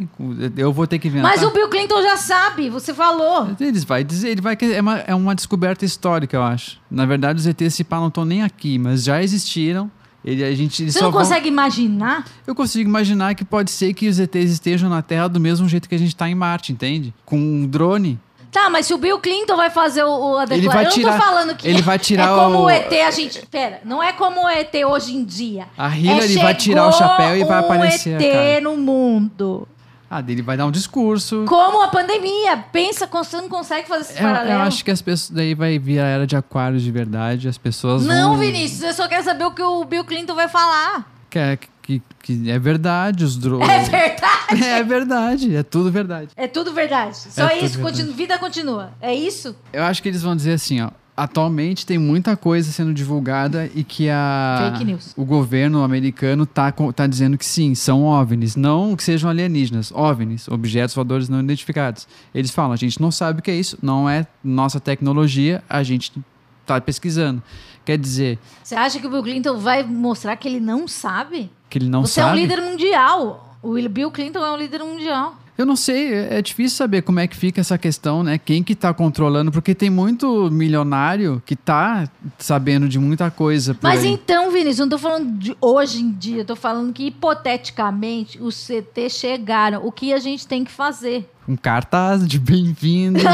Eu 0.57 0.71
vou 0.73 0.85
ter 0.87 0.99
que 0.99 1.07
inventar. 1.07 1.31
Mas 1.31 1.43
o 1.43 1.51
Bill 1.51 1.69
Clinton 1.69 2.01
já 2.01 2.17
sabe, 2.17 2.69
você 2.69 2.93
falou. 2.93 3.49
Eles 3.59 3.83
vai 3.83 4.03
dizer, 4.03 4.29
ele 4.29 4.41
vai 4.41 4.57
é 4.61 4.81
uma, 4.81 4.97
é 4.99 5.15
uma 5.15 5.35
descoberta 5.35 5.85
histórica, 5.85 6.35
eu 6.37 6.43
acho. 6.43 6.79
Na 6.89 7.05
verdade, 7.05 7.39
os 7.39 7.47
ETs 7.47 7.73
se 7.75 7.83
pá 7.83 7.97
não 7.99 8.07
estão 8.09 8.25
nem 8.25 8.43
aqui, 8.43 8.77
mas 8.77 9.03
já 9.03 9.21
existiram. 9.21 9.89
Ele, 10.23 10.41
a 10.43 10.55
gente, 10.55 10.89
Você 10.89 11.01
não 11.01 11.11
vão- 11.11 11.19
consegue 11.21 11.49
imaginar? 11.49 12.25
Eu 12.47 12.55
consigo 12.55 12.89
imaginar 12.89 13.35
que 13.35 13.43
pode 13.43 13.69
ser 13.71 13.93
que 13.93 14.07
os 14.07 14.19
ETs 14.19 14.51
estejam 14.51 14.89
na 14.89 15.01
Terra 15.01 15.27
do 15.27 15.39
mesmo 15.39 15.67
jeito 15.67 15.89
que 15.89 15.95
a 15.95 15.97
gente 15.97 16.09
está 16.13 16.29
em 16.29 16.35
Marte, 16.35 16.71
entende? 16.71 17.13
Com 17.25 17.37
um 17.37 17.67
drone. 17.67 18.17
Tá, 18.53 18.69
mas 18.69 18.85
se 18.85 18.93
o 18.93 18.97
Bill 18.99 19.17
Clinton 19.19 19.57
vai 19.57 19.69
fazer 19.71 20.03
o, 20.03 20.09
o 20.33 20.37
a 20.37 20.43
Ele 20.43 20.67
vai 20.67 20.83
Eu 20.83 20.83
não 20.83 20.91
tirar- 20.91 21.17
tô 21.19 21.25
falando 21.25 21.55
que 21.55 21.67
ele 21.67 21.81
vai 21.81 21.97
tirar 21.99 22.31
é 22.31 22.35
como 22.39 22.59
o- 22.59 22.63
o 22.65 22.69
ET 22.69 22.93
a 23.01 23.09
gente. 23.11 23.43
Pera, 23.47 23.81
não 23.83 24.01
é 24.01 24.13
como 24.13 24.45
o 24.45 24.47
ET 24.49 24.73
hoje 24.85 25.15
em 25.15 25.23
dia. 25.25 25.67
A 25.77 25.89
Hillary 25.89 26.37
é 26.39 26.41
vai 26.43 26.53
tirar 26.53 26.87
o 26.87 26.91
chapéu 26.91 27.35
e 27.35 27.43
vai 27.43 27.57
um 27.57 27.65
aparecer 27.65 28.15
a 28.15 28.21
ET 28.21 28.31
cara. 28.31 28.61
no 28.61 28.77
mundo. 28.77 29.67
Ah, 30.09 30.21
dele 30.21 30.43
vai 30.43 30.55
dar 30.55 30.67
um 30.67 30.71
discurso. 30.71 31.43
Como 31.47 31.81
a 31.81 31.87
pandemia. 31.87 32.57
Pensa, 32.71 33.07
você 33.11 33.37
não 33.37 33.49
consegue 33.49 33.87
fazer 33.87 34.13
esse 34.13 34.21
Eu, 34.21 34.27
eu 34.29 34.33
paralelo. 34.35 34.61
acho 34.61 34.85
que 34.85 34.91
as 34.91 35.01
pessoas 35.01 35.31
daí 35.31 35.55
vai 35.55 35.79
vir 35.79 35.99
a 35.99 36.05
era 36.05 36.27
de 36.27 36.35
aquários 36.35 36.83
de 36.83 36.91
verdade, 36.91 37.47
as 37.47 37.57
pessoas 37.57 38.05
Não, 38.05 38.29
vão 38.33 38.37
Vinícius, 38.37 38.83
eu 38.83 38.93
só 38.93 39.07
quero 39.07 39.23
saber 39.23 39.45
o 39.45 39.51
que 39.51 39.63
o 39.63 39.83
Bill 39.83 40.03
Clinton 40.05 40.35
vai 40.35 40.47
falar. 40.47 41.11
que 41.31 41.39
é, 41.39 41.57
que, 41.83 42.01
que 42.23 42.49
é 42.49 42.57
verdade, 42.57 43.23
os 43.23 43.37
drones. 43.37 43.69
É 43.69 43.79
verdade. 43.83 44.23
É 44.53 44.83
verdade, 44.83 45.55
é 45.55 45.63
tudo 45.63 45.91
verdade. 45.91 46.29
É 46.35 46.47
tudo 46.47 46.73
verdade. 46.73 47.17
Só 47.17 47.47
É 47.47 47.59
isso, 47.59 47.81
verdade. 47.81 48.03
vida 48.11 48.37
continua. 48.37 48.91
É 49.01 49.13
isso? 49.13 49.55
Eu 49.71 49.83
acho 49.83 50.01
que 50.03 50.09
eles 50.09 50.21
vão 50.21 50.35
dizer 50.35 50.53
assim, 50.53 50.81
ó. 50.81 50.89
Atualmente 51.15 51.85
tem 51.85 51.97
muita 51.97 52.35
coisa 52.35 52.71
sendo 52.71 52.93
divulgada 52.93 53.69
e 53.75 53.83
que 53.83 54.09
a 54.09 54.73
o 55.15 55.23
governo 55.23 55.83
americano 55.83 56.45
tá, 56.45 56.71
tá 56.71 57.05
dizendo 57.07 57.37
que 57.37 57.45
sim, 57.45 57.73
são 57.75 58.03
OVNIs, 58.03 58.55
não 58.55 58.95
que 58.95 59.03
sejam 59.03 59.29
alienígenas, 59.29 59.91
OVNIs, 59.91 60.47
objetos 60.47 60.95
voadores 60.95 61.29
não 61.29 61.39
identificados. 61.39 62.07
Eles 62.33 62.51
falam, 62.51 62.73
a 62.73 62.77
gente 62.77 62.99
não 62.99 63.11
sabe 63.11 63.39
o 63.39 63.43
que 63.43 63.51
é 63.51 63.55
isso, 63.55 63.77
não 63.81 64.09
é 64.09 64.25
nossa 64.43 64.79
tecnologia, 64.79 65.63
a 65.69 65.83
gente 65.83 66.11
tá 66.65 66.81
pesquisando. 66.81 67.41
Quer 67.85 67.97
dizer, 67.97 68.39
Você 68.63 68.75
acha 68.75 68.99
que 68.99 69.05
o 69.05 69.09
Bill 69.09 69.23
Clinton 69.23 69.57
vai 69.57 69.83
mostrar 69.83 70.35
que 70.37 70.47
ele 70.47 70.59
não 70.59 70.87
sabe? 70.87 71.51
Que 71.73 71.79
ele 71.79 71.89
não 71.89 72.05
Você 72.05 72.19
é 72.19 72.23
sabe. 72.23 72.37
um 72.37 72.41
líder 72.41 72.61
mundial. 72.61 73.57
O 73.63 73.73
Bill 73.89 74.11
Clinton 74.11 74.45
é 74.45 74.51
um 74.51 74.57
líder 74.57 74.83
mundial. 74.83 75.35
Eu 75.57 75.65
não 75.65 75.75
sei, 75.75 76.13
é 76.13 76.37
é 76.37 76.41
difícil 76.41 76.77
saber 76.77 77.01
como 77.01 77.19
é 77.19 77.27
que 77.27 77.35
fica 77.35 77.61
essa 77.61 77.77
questão, 77.79 78.21
né? 78.21 78.37
Quem 78.37 78.61
que 78.63 78.75
tá 78.75 78.93
controlando, 78.93 79.51
porque 79.51 79.73
tem 79.73 79.89
muito 79.89 80.49
milionário 80.51 81.41
que 81.45 81.55
tá 81.55 82.07
sabendo 82.37 82.87
de 82.87 82.99
muita 82.99 83.29
coisa 83.31 83.75
Mas 83.81 84.03
aí. 84.03 84.09
então, 84.09 84.51
Vinícius, 84.51 84.79
eu 84.79 84.85
não 84.85 84.89
tô 84.91 84.97
falando 84.99 85.31
de 85.37 85.55
hoje 85.61 86.01
em 86.01 86.11
dia, 86.11 86.41
eu 86.41 86.45
tô 86.45 86.55
falando 86.55 86.93
que 86.93 87.07
hipoteticamente 87.07 88.39
os 88.41 88.55
CT 88.67 89.09
chegaram. 89.09 89.85
O 89.85 89.91
que 89.91 90.13
a 90.13 90.19
gente 90.19 90.45
tem 90.47 90.63
que 90.63 90.71
fazer? 90.71 91.27
Um 91.47 91.55
cartaz 91.55 92.27
de 92.27 92.37
bem-vindo. 92.39 93.19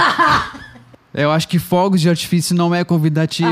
Eu 1.11 1.31
acho 1.31 1.47
que 1.47 1.57
fogos 1.57 1.99
de 1.99 2.07
artifício 2.07 2.55
não 2.55 2.73
é 2.73 2.83
convidativo. 2.83 3.49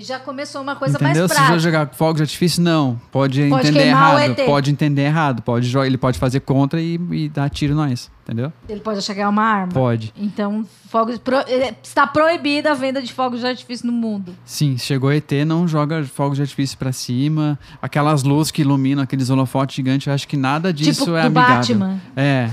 Aí 0.00 0.04
já 0.06 0.18
começou 0.18 0.62
uma 0.62 0.74
coisa 0.76 0.96
Entendeu? 0.96 1.22
mais 1.22 1.30
Se 1.30 1.36
já 1.36 1.42
prática. 1.42 1.58
jogar 1.58 1.88
fogos 1.94 2.16
de 2.16 2.22
artifício, 2.22 2.62
não. 2.62 2.98
Pode, 3.12 3.46
Pode 3.50 3.68
entender 3.68 3.86
errado. 3.86 4.34
Pode 4.46 4.70
entender 4.70 5.02
errado. 5.02 5.42
Pode, 5.42 5.76
ele 5.78 5.98
pode 5.98 6.18
fazer 6.18 6.40
contra 6.40 6.80
e, 6.80 6.94
e 7.10 7.28
dar 7.28 7.50
tiro 7.50 7.74
nós. 7.74 8.10
Entendeu? 8.24 8.50
Ele 8.68 8.80
pode 8.80 8.98
achar 8.98 9.14
que 9.14 9.20
é 9.20 9.28
uma 9.28 9.42
arma. 9.42 9.72
Pode. 9.72 10.14
Então, 10.16 10.64
fogos 10.88 11.18
pro- 11.18 11.36
eh, 11.46 11.74
está 11.82 12.06
proibida 12.06 12.70
a 12.70 12.74
venda 12.74 13.02
de 13.02 13.12
fogos 13.12 13.40
de 13.40 13.46
artifício 13.46 13.86
no 13.86 13.92
mundo. 13.92 14.34
Sim, 14.44 14.78
chegou 14.78 15.12
ET, 15.12 15.30
não 15.46 15.68
joga 15.68 16.02
fogos 16.04 16.36
de 16.36 16.42
artifício 16.42 16.78
pra 16.78 16.92
cima. 16.92 17.58
Aquelas 17.82 18.22
luzes 18.22 18.50
que 18.50 18.62
iluminam 18.62 19.02
aqueles 19.02 19.28
holofotes 19.28 19.76
gigantes, 19.76 20.06
eu 20.06 20.14
acho 20.14 20.26
que 20.26 20.36
nada 20.36 20.72
disso 20.72 21.00
tipo 21.04 21.16
é 21.16 21.22
do 21.22 21.26
amigável. 21.38 21.76
Batman. 21.78 22.00
É. 22.16 22.48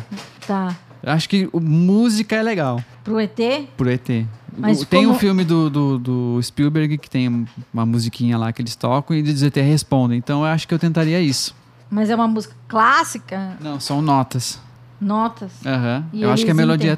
Tá. 0.46 0.76
Eu 1.04 1.12
acho 1.12 1.30
que 1.30 1.50
música 1.54 2.36
é 2.36 2.44
legal 2.44 2.84
Pro 3.04 3.20
ET? 3.20 3.38
pro 3.78 3.90
ET. 3.90 4.26
Mas 4.58 4.84
tem 4.86 5.04
como- 5.04 5.16
um 5.16 5.20
filme 5.20 5.44
do, 5.44 5.70
do, 5.70 6.00
do 6.00 6.40
Spielberg 6.42 6.98
que 6.98 7.10
tem 7.10 7.46
uma 7.74 7.86
musiquinha 7.86 8.38
lá 8.38 8.52
que 8.52 8.62
eles 8.62 8.76
tocam 8.76 9.16
e 9.16 9.20
eles 9.20 9.42
ET 9.44 9.56
respondem. 9.58 10.18
Então 10.18 10.40
eu 10.42 10.48
acho 10.48 10.68
que 10.68 10.74
eu 10.74 10.80
tentaria 10.80 11.22
isso. 11.22 11.56
Mas 11.90 12.10
é 12.10 12.16
uma 12.16 12.28
música 12.28 12.56
clássica? 12.68 13.56
Não, 13.62 13.80
são 13.80 14.02
notas. 14.02 14.60
Notas? 15.00 15.52
Aham. 15.66 16.06
E 16.12 16.24
Eu 16.24 16.32
acho 16.32 16.44
que 16.44 16.52
a 16.52 16.56
melodia 16.56 16.94
é. 16.94 16.98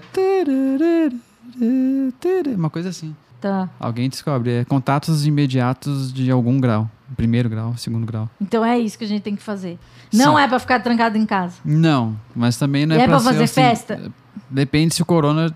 Uma 2.56 2.70
coisa 2.70 2.90
assim. 2.90 3.14
Tá. 3.40 3.70
Alguém 3.80 4.10
descobre. 4.10 4.52
É 4.52 4.66
contatos 4.66 5.26
imediatos 5.26 6.12
de 6.12 6.30
algum 6.30 6.60
grau. 6.60 6.90
Primeiro 7.16 7.50
grau, 7.50 7.76
segundo 7.78 8.06
grau. 8.06 8.30
Então 8.40 8.64
é 8.64 8.78
isso 8.78 8.98
que 8.98 9.04
a 9.04 9.08
gente 9.08 9.22
tem 9.24 9.36
que 9.36 9.42
fazer. 9.42 9.80
Não 10.14 10.36
Sim. 10.36 10.42
é 10.44 10.48
pra 10.48 10.60
ficar 10.60 10.80
trancado 10.80 11.18
em 11.18 11.26
casa. 11.26 11.58
Não, 11.64 12.16
mas 12.36 12.58
também 12.58 12.86
não 12.86 12.96
é, 12.96 13.00
é 13.00 13.06
ser 13.06 13.10
fazer 13.10 13.44
assim- 13.44 13.54
festa? 13.62 14.12
Depende 14.50 14.94
se 14.96 15.02
o 15.02 15.06
corona 15.06 15.54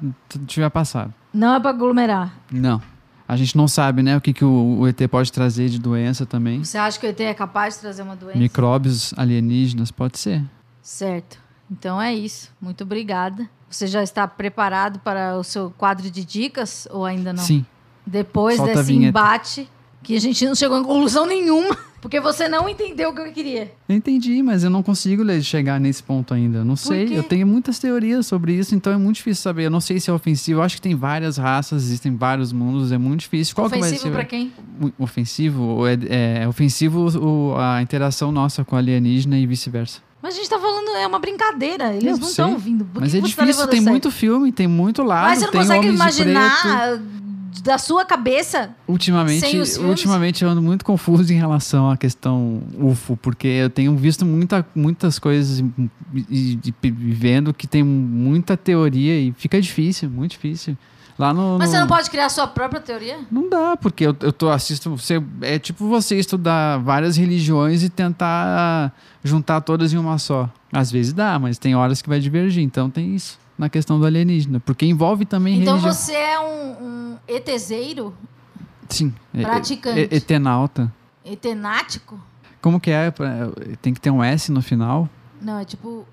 tiver 0.47 0.69
passado. 0.69 1.13
Não 1.33 1.53
é 1.55 1.59
pra 1.59 1.71
aglomerar. 1.71 2.33
Não. 2.51 2.81
A 3.27 3.35
gente 3.35 3.55
não 3.57 3.67
sabe, 3.67 4.03
né, 4.03 4.15
o 4.17 4.21
que, 4.21 4.33
que 4.33 4.45
o, 4.45 4.79
o 4.79 4.87
ET 4.87 4.99
pode 5.09 5.31
trazer 5.31 5.69
de 5.69 5.79
doença 5.79 6.25
também. 6.25 6.63
Você 6.63 6.77
acha 6.77 6.99
que 6.99 7.05
o 7.05 7.09
ET 7.09 7.19
é 7.21 7.33
capaz 7.33 7.75
de 7.75 7.81
trazer 7.81 8.01
uma 8.03 8.15
doença? 8.15 8.37
Micróbios 8.37 9.13
alienígenas, 9.17 9.91
pode 9.91 10.19
ser. 10.19 10.43
Certo. 10.81 11.37
Então 11.71 11.99
é 12.01 12.13
isso. 12.13 12.51
Muito 12.61 12.83
obrigada. 12.83 13.49
Você 13.69 13.87
já 13.87 14.03
está 14.03 14.27
preparado 14.27 14.99
para 14.99 15.35
o 15.37 15.43
seu 15.43 15.71
quadro 15.71 16.11
de 16.11 16.23
dicas 16.23 16.87
ou 16.91 17.05
ainda 17.05 17.33
não? 17.33 17.43
Sim. 17.43 17.65
Depois 18.05 18.57
Solta 18.57 18.75
desse 18.75 18.93
embate, 18.93 19.69
que 20.01 20.15
a 20.15 20.19
gente 20.19 20.45
não 20.45 20.53
chegou 20.53 20.77
em 20.77 20.83
conclusão 20.83 21.25
nenhuma, 21.25 21.77
porque 22.01 22.19
você 22.19 22.49
não 22.49 22.67
entendeu 22.67 23.11
o 23.11 23.15
que 23.15 23.21
eu 23.21 23.31
queria. 23.31 23.71
Eu 23.87 23.95
entendi, 23.95 24.43
mas 24.43 24.63
eu 24.63 24.69
não 24.69 24.83
consigo 24.83 25.23
chegar 25.41 25.79
nesse 25.79 26.03
ponto 26.03 26.33
ainda. 26.33 26.59
Eu 26.59 26.65
Não 26.65 26.75
sei. 26.75 27.17
Eu 27.17 27.23
tenho 27.23 27.47
muitas 27.47 27.79
teorias 27.79 28.27
sobre 28.27 28.53
isso, 28.53 28.75
então 28.75 28.91
é 28.91 28.97
muito 28.97 29.15
difícil 29.17 29.41
saber. 29.41 29.65
Eu 29.65 29.71
não 29.71 29.79
sei 29.79 29.99
se 29.99 30.09
é 30.09 30.13
ofensivo. 30.13 30.59
Eu 30.59 30.63
acho 30.63 30.75
que 30.75 30.81
tem 30.81 30.95
várias 30.95 31.37
raças, 31.37 31.83
existem 31.83 32.15
vários 32.15 32.51
mundos, 32.51 32.91
é 32.91 32.97
muito 32.97 33.21
difícil. 33.21 33.55
Qual 33.55 33.69
que 33.69 33.79
vai 33.79 33.89
Ofensivo 33.89 34.09
ser? 34.09 34.11
pra 34.11 34.25
quem? 34.25 34.51
Ofensivo? 34.99 35.63
Ou 35.63 35.87
é, 35.87 35.97
é 36.41 36.47
ofensivo 36.47 37.55
a 37.57 37.81
interação 37.81 38.31
nossa 38.31 38.65
com 38.65 38.75
a 38.75 38.79
alienígena 38.79 39.37
e 39.37 39.47
vice-versa. 39.47 40.01
Mas 40.21 40.35
a 40.35 40.37
gente 40.37 40.49
tá 40.49 40.57
falando, 40.57 40.89
é 40.95 41.05
uma 41.05 41.19
brincadeira. 41.19 41.93
Eles 41.93 42.03
Eu 42.03 42.17
não 42.17 42.27
estão 42.29 42.53
ouvindo. 42.53 42.85
Por 42.85 43.01
Mas 43.01 43.13
é 43.13 43.19
tá 43.19 43.27
difícil, 43.27 43.63
a 43.63 43.67
tem 43.67 43.81
muito 43.81 44.09
filme, 44.09 44.53
tem 44.53 44.67
muito 44.67 45.03
lado, 45.03 45.27
Mas 45.27 45.39
você 45.39 45.45
não 45.45 45.51
tem 45.51 45.61
consegue 45.61 45.87
imaginar 45.87 47.01
da 47.61 47.77
sua 47.77 48.05
cabeça? 48.05 48.71
Ultimamente, 48.87 49.45
ultimamente 49.79 50.43
eu 50.43 50.49
ando 50.49 50.61
muito 50.61 50.83
confuso 50.83 51.31
em 51.31 51.35
relação 51.37 51.89
à 51.89 51.97
questão 51.97 52.61
UFO, 52.79 53.17
porque 53.17 53.47
eu 53.47 53.69
tenho 53.69 53.95
visto 53.95 54.25
muita, 54.25 54.65
muitas 54.75 55.19
coisas 55.19 55.59
e, 55.59 55.65
e- 56.29 56.59
e- 56.83 56.91
vendo 56.91 57.53
que 57.53 57.67
tem 57.67 57.83
muita 57.83 58.55
teoria 58.57 59.19
e 59.19 59.31
fica 59.33 59.61
difícil, 59.61 60.09
muito 60.09 60.31
difícil. 60.31 60.77
Lá 61.19 61.31
no, 61.31 61.57
Mas 61.59 61.67
no- 61.69 61.75
você 61.75 61.79
não 61.79 61.87
pode 61.87 62.09
criar 62.09 62.27
sua 62.29 62.47
própria 62.47 62.81
teoria? 62.81 63.19
Não 63.31 63.47
dá, 63.47 63.77
porque 63.77 64.03
eu, 64.07 64.15
eu 64.21 64.33
tô 64.33 64.49
assisto. 64.49 64.89
Você, 64.97 65.21
é 65.41 65.59
tipo 65.59 65.87
você 65.87 66.17
estudar 66.17 66.77
várias 66.79 67.15
religiões 67.17 67.83
e 67.83 67.89
tentar 67.89 68.91
juntar 69.23 69.61
todas 69.61 69.93
em 69.93 69.97
uma 69.97 70.17
só. 70.17 70.49
Às 70.71 70.91
vezes 70.91 71.13
dá, 71.13 71.37
mas 71.37 71.59
tem 71.59 71.75
horas 71.75 72.01
que 72.01 72.09
vai 72.09 72.19
divergir. 72.19 72.63
Então 72.63 72.89
tem 72.89 73.13
isso 73.15 73.37
na 73.57 73.69
questão 73.69 73.99
do 73.99 74.05
alienígena. 74.05 74.59
Porque 74.59 74.85
envolve 74.85 75.25
também 75.25 75.59
Então 75.61 75.75
religião. 75.75 75.93
você 75.93 76.13
é 76.13 76.39
um, 76.39 76.83
um 76.83 77.17
ETzeiro? 77.27 78.13
Sim. 78.89 79.13
é- 79.33 79.41
Praticante. 79.43 79.99
é- 79.99 80.15
etenauta. 80.15 80.93
Etenático? 81.25 82.19
Como 82.61 82.79
que 82.79 82.91
é? 82.91 83.11
Tem 83.81 83.93
que 83.93 83.99
ter 84.01 84.09
um 84.11 84.23
S 84.23 84.51
no 84.51 84.61
final? 84.61 85.09
Não, 85.41 85.59
é 85.59 85.65
tipo 85.65 86.05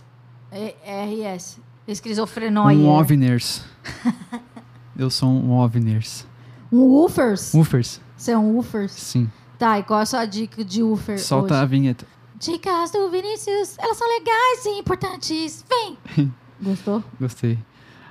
é- 0.50 0.74
RS. 0.85 1.59
Esquizofrenóia. 1.87 2.76
Um 2.79 2.88
Oveners. 2.88 3.64
Eu 4.96 5.11
sou 5.11 5.29
um 5.31 5.50
Oveners. 5.53 6.26
Um 6.72 6.83
woofers? 6.83 7.53
Woofers, 7.55 8.00
Você 8.16 8.31
é 8.33 8.38
um 8.38 8.53
woofers? 8.55 8.92
sim. 8.92 9.29
Tá, 9.59 9.79
e 9.79 9.83
qual 9.83 10.00
é 10.00 10.03
a 10.05 10.07
sua 10.07 10.24
dica 10.24 10.64
de 10.64 10.83
woofer 10.83 11.18
Solta 11.18 11.55
hoje? 11.55 11.62
a 11.62 11.66
vinheta. 11.66 12.07
Dicas 12.38 12.90
do 12.92 13.11
Vinícius, 13.11 13.76
elas 13.79 13.96
são 13.96 14.09
legais 14.09 14.64
e 14.66 14.79
importantes. 14.79 15.64
Vem! 15.68 15.98
Gostou? 16.62 17.03
Gostei. 17.20 17.59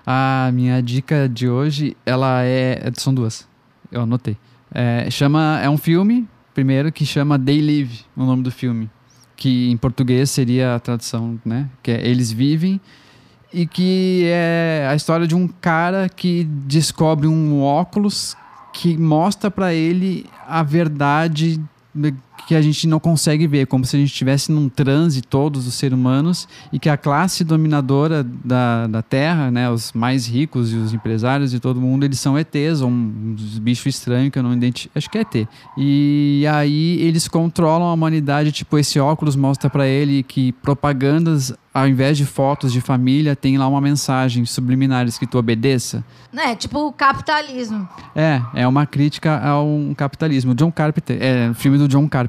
A 0.06 0.50
minha 0.54 0.82
dica 0.82 1.30
de 1.30 1.48
hoje, 1.48 1.96
ela 2.06 2.44
é. 2.44 2.92
São 2.96 3.14
duas. 3.14 3.48
Eu 3.92 4.02
anotei. 4.02 4.38
É, 4.72 5.10
chama, 5.10 5.60
é 5.62 5.70
um 5.70 5.78
filme, 5.78 6.28
primeiro, 6.54 6.92
que 6.92 7.06
chama 7.06 7.38
They 7.38 7.62
Live, 7.62 8.02
o 8.16 8.24
nome 8.24 8.44
do 8.44 8.52
filme. 8.52 8.90
Que 9.36 9.70
em 9.70 9.78
português 9.78 10.30
seria 10.30 10.76
a 10.76 10.80
tradução, 10.80 11.40
né? 11.46 11.70
Que 11.82 11.92
é 11.92 12.08
Eles 12.08 12.32
Vivem. 12.32 12.80
E 13.52 13.66
que 13.66 14.24
é 14.26 14.88
a 14.90 14.96
história 14.96 15.26
de 15.26 15.36
um 15.36 15.48
cara 15.48 16.08
que 16.08 16.44
descobre 16.44 17.28
um 17.28 17.62
óculos 17.62 18.36
que 18.74 18.96
mostra 18.96 19.50
pra 19.50 19.74
ele 19.74 20.26
a 20.48 20.62
verdade 20.62 21.60
que 22.48 22.56
a 22.56 22.62
gente 22.62 22.88
não 22.88 23.00
consegue 23.00 23.48
ver, 23.48 23.68
como 23.68 23.86
se 23.86 23.96
a 23.96 24.00
gente 24.00 24.10
estivesse 24.10 24.52
num 24.52 24.70
transe, 24.70 25.22
todos 25.22 25.68
os 25.68 25.74
seres 25.74 25.98
humanos, 25.98 26.48
e 26.72 26.80
que 26.80 26.90
a 26.90 26.98
classe 26.98 27.44
dominadora 27.44 28.24
da, 28.24 28.88
da 28.88 29.02
Terra, 29.02 29.52
né, 29.52 29.70
os 29.70 29.94
mais 29.94 30.28
ricos 30.28 30.72
e 30.74 30.76
os 30.76 30.94
empresários 30.94 31.54
e 31.54 31.60
todo 31.60 31.80
mundo, 31.80 32.04
eles 32.04 32.20
são 32.20 32.38
ETs, 32.38 32.82
ou 32.82 32.90
um, 32.90 33.36
uns 33.38 33.60
bichos 33.60 33.86
estranhos 33.88 34.32
que 34.32 34.40
eu 34.40 34.44
não 34.44 34.54
identifico, 34.54 34.98
acho 34.98 35.10
que 35.10 35.18
é 35.18 35.22
ET. 35.22 35.48
E 35.78 36.46
aí 36.52 37.02
eles 37.02 37.28
controlam 37.28 37.88
a 37.88 37.94
humanidade, 37.94 38.52
tipo, 38.52 38.78
esse 38.78 39.00
óculos 39.00 39.36
mostra 39.36 39.70
pra 39.70 39.88
ele 39.88 40.24
que 40.24 40.52
propagandas, 40.52 41.54
ao 41.74 41.88
invés 41.88 42.18
de 42.18 42.26
fotos 42.26 42.72
de 42.72 42.82
família, 42.82 43.36
tem 43.36 43.58
lá 43.58 43.68
uma 43.68 43.82
mensagem 43.82 44.46
subliminares 44.46 45.18
que 45.18 45.28
tu 45.28 45.38
obedeça. 45.38 46.04
É, 46.36 46.56
tipo 46.56 46.88
o 46.88 46.94
capitalismo. 46.94 47.88
É, 48.16 48.42
é 48.54 48.68
uma 48.68 48.86
crítica 48.86 49.40
ao 49.40 49.68
capitalismo. 49.96 50.54
John 50.54 50.72
Carpenter, 50.72 51.18
é 51.20 51.50
um 51.50 51.54
filme 51.54 51.78
do 51.78 51.88
John 51.88 52.08
Carpenter, 52.08 52.29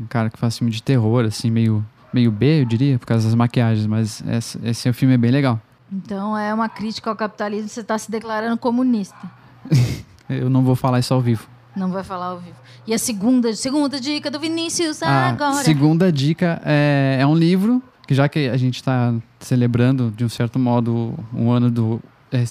um 0.00 0.06
cara 0.06 0.30
que 0.30 0.38
faz 0.38 0.56
filme 0.56 0.72
de 0.72 0.82
terror, 0.82 1.24
assim, 1.24 1.50
meio, 1.50 1.84
meio 2.12 2.30
B, 2.30 2.62
eu 2.62 2.64
diria, 2.64 2.98
por 2.98 3.06
causa 3.06 3.26
das 3.26 3.34
maquiagens, 3.34 3.86
mas 3.86 4.22
esse, 4.26 4.58
esse 4.64 4.92
filme 4.92 5.14
é 5.14 5.18
bem 5.18 5.30
legal. 5.30 5.60
Então 5.92 6.36
é 6.36 6.54
uma 6.54 6.68
crítica 6.68 7.10
ao 7.10 7.16
capitalismo, 7.16 7.68
você 7.68 7.82
tá 7.82 7.98
se 7.98 8.10
declarando 8.10 8.56
comunista. 8.56 9.18
Eu 10.28 10.48
não 10.48 10.62
vou 10.62 10.76
falar 10.76 11.00
isso 11.00 11.12
ao 11.12 11.20
vivo. 11.20 11.48
Não 11.74 11.90
vai 11.90 12.04
falar 12.04 12.26
ao 12.26 12.38
vivo. 12.38 12.54
E 12.86 12.94
a 12.94 12.98
segunda, 12.98 13.52
segunda 13.54 14.00
dica 14.00 14.30
do 14.30 14.38
Vinícius 14.38 15.02
A 15.02 15.28
agora. 15.28 15.64
segunda 15.64 16.12
dica 16.12 16.60
é, 16.64 17.18
é 17.20 17.26
um 17.26 17.34
livro, 17.34 17.82
que 18.06 18.14
já 18.14 18.28
que 18.28 18.48
a 18.48 18.56
gente 18.56 18.76
está 18.76 19.12
celebrando, 19.40 20.12
de 20.16 20.24
um 20.24 20.28
certo 20.28 20.58
modo, 20.58 21.14
um 21.34 21.50
ano 21.50 21.70
do 21.70 22.00
é, 22.30 22.44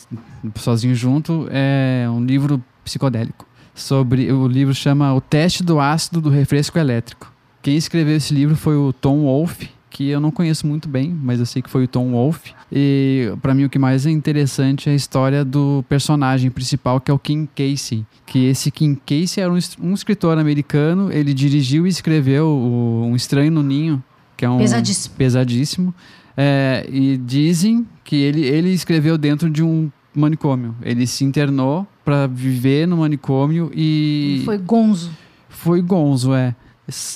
Sozinho 0.55 0.93
Junto, 0.93 1.47
é 1.51 2.05
um 2.09 2.23
livro 2.23 2.61
psicodélico. 2.83 3.45
Sobre, 3.79 4.31
o 4.31 4.45
livro 4.45 4.75
chama 4.75 5.13
O 5.13 5.21
Teste 5.21 5.63
do 5.63 5.79
Ácido 5.79 6.19
do 6.19 6.29
Refresco 6.29 6.77
Elétrico. 6.77 7.31
Quem 7.61 7.77
escreveu 7.77 8.17
esse 8.17 8.33
livro 8.33 8.55
foi 8.55 8.75
o 8.75 8.91
Tom 8.91 9.21
Wolfe, 9.21 9.69
que 9.89 10.09
eu 10.09 10.19
não 10.19 10.31
conheço 10.31 10.67
muito 10.67 10.87
bem, 10.89 11.17
mas 11.23 11.39
eu 11.39 11.45
sei 11.45 11.61
que 11.61 11.69
foi 11.69 11.85
o 11.85 11.87
Tom 11.87 12.11
Wolfe. 12.11 12.53
E 12.71 13.31
para 13.41 13.53
mim 13.53 13.63
o 13.63 13.69
que 13.69 13.79
mais 13.79 14.05
é 14.05 14.11
interessante 14.11 14.89
é 14.89 14.91
a 14.91 14.95
história 14.95 15.45
do 15.45 15.83
personagem 15.87 16.51
principal, 16.51 16.99
que 16.99 17.09
é 17.09 17.13
o 17.13 17.17
Kim 17.17 17.47
Casey. 17.55 18.05
Que 18.25 18.47
esse 18.47 18.69
Kim 18.69 18.95
Casey 18.95 19.41
era 19.41 19.51
um, 19.51 19.57
um 19.81 19.93
escritor 19.93 20.37
americano, 20.37 21.11
ele 21.11 21.33
dirigiu 21.33 21.87
e 21.87 21.89
escreveu 21.89 22.47
o 22.47 23.05
Um 23.05 23.15
Estranho 23.15 23.51
no 23.51 23.63
Ninho, 23.63 24.03
que 24.35 24.43
é 24.43 24.49
um 24.49 24.57
Pesadíssimo. 24.57 25.15
pesadíssimo. 25.15 25.95
É, 26.35 26.85
e 26.89 27.17
dizem 27.17 27.87
que 28.03 28.15
ele, 28.15 28.41
ele 28.45 28.71
escreveu 28.71 29.17
dentro 29.17 29.49
de 29.49 29.63
um 29.63 29.89
manicômio. 30.15 30.75
Ele 30.81 31.05
se 31.07 31.23
internou 31.23 31.85
para 32.03 32.27
viver 32.27 32.87
no 32.87 32.97
manicômio 32.97 33.71
e 33.73 34.41
Foi 34.45 34.57
gonzo. 34.57 35.11
foi 35.49 35.81
gonzo, 35.81 36.33
é. 36.33 36.55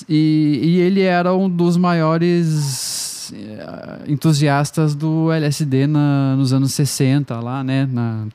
E, 0.08 0.60
e 0.62 0.76
ele 0.78 1.00
era 1.02 1.34
um 1.34 1.48
dos 1.50 1.76
maiores 1.76 3.32
eh, 3.34 4.04
entusiastas 4.06 4.94
do 4.94 5.32
LSD 5.32 5.86
na- 5.86 6.36
nos 6.36 6.52
anos 6.52 6.72
60, 6.72 7.40
lá, 7.40 7.64
né? 7.64 7.88
Na, 7.90 8.26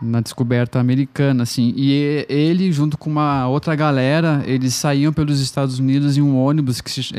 na 0.00 0.20
descoberta 0.20 0.78
americana, 0.78 1.42
assim. 1.42 1.72
E 1.76 2.24
ele, 2.28 2.70
junto 2.72 2.96
com 2.98 3.10
uma 3.10 3.48
outra 3.48 3.74
galera, 3.74 4.42
eles 4.46 4.74
saíam 4.74 5.12
pelos 5.12 5.40
Estados 5.40 5.78
Unidos 5.78 6.16
em 6.16 6.22
um 6.22 6.36
ônibus 6.36 6.80
que, 6.80 6.90
se, 6.90 7.12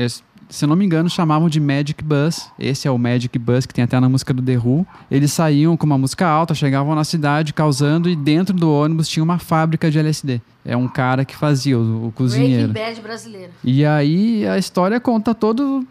se 0.48 0.64
eu 0.64 0.68
não 0.68 0.76
me 0.76 0.84
engano, 0.84 1.10
chamavam 1.10 1.48
de 1.48 1.60
Magic 1.60 2.02
Bus. 2.02 2.48
Esse 2.58 2.88
é 2.88 2.90
o 2.90 2.98
Magic 2.98 3.38
Bus 3.38 3.66
que 3.66 3.74
tem 3.74 3.84
até 3.84 3.98
na 4.00 4.08
música 4.08 4.32
do 4.32 4.42
The 4.42 4.56
Who. 4.56 4.86
Eles 5.10 5.32
saíam 5.32 5.76
com 5.76 5.86
uma 5.86 5.98
música 5.98 6.26
alta, 6.26 6.54
chegavam 6.54 6.94
na 6.94 7.04
cidade 7.04 7.52
causando, 7.52 8.08
e 8.08 8.16
dentro 8.16 8.54
do 8.54 8.72
ônibus 8.72 9.08
tinha 9.08 9.22
uma 9.22 9.38
fábrica 9.38 9.90
de 9.90 9.98
LSD. 9.98 10.40
É 10.64 10.76
um 10.76 10.86
cara 10.86 11.24
que 11.24 11.34
fazia, 11.34 11.78
o, 11.78 12.08
o 12.08 12.12
cozinheiro. 12.12 12.72
Breaking 12.72 12.90
Bad 12.94 13.00
brasileiro. 13.00 13.52
E 13.64 13.84
aí 13.86 14.46
a 14.46 14.58
história 14.58 15.00
conta 15.00 15.34
todo 15.34 15.86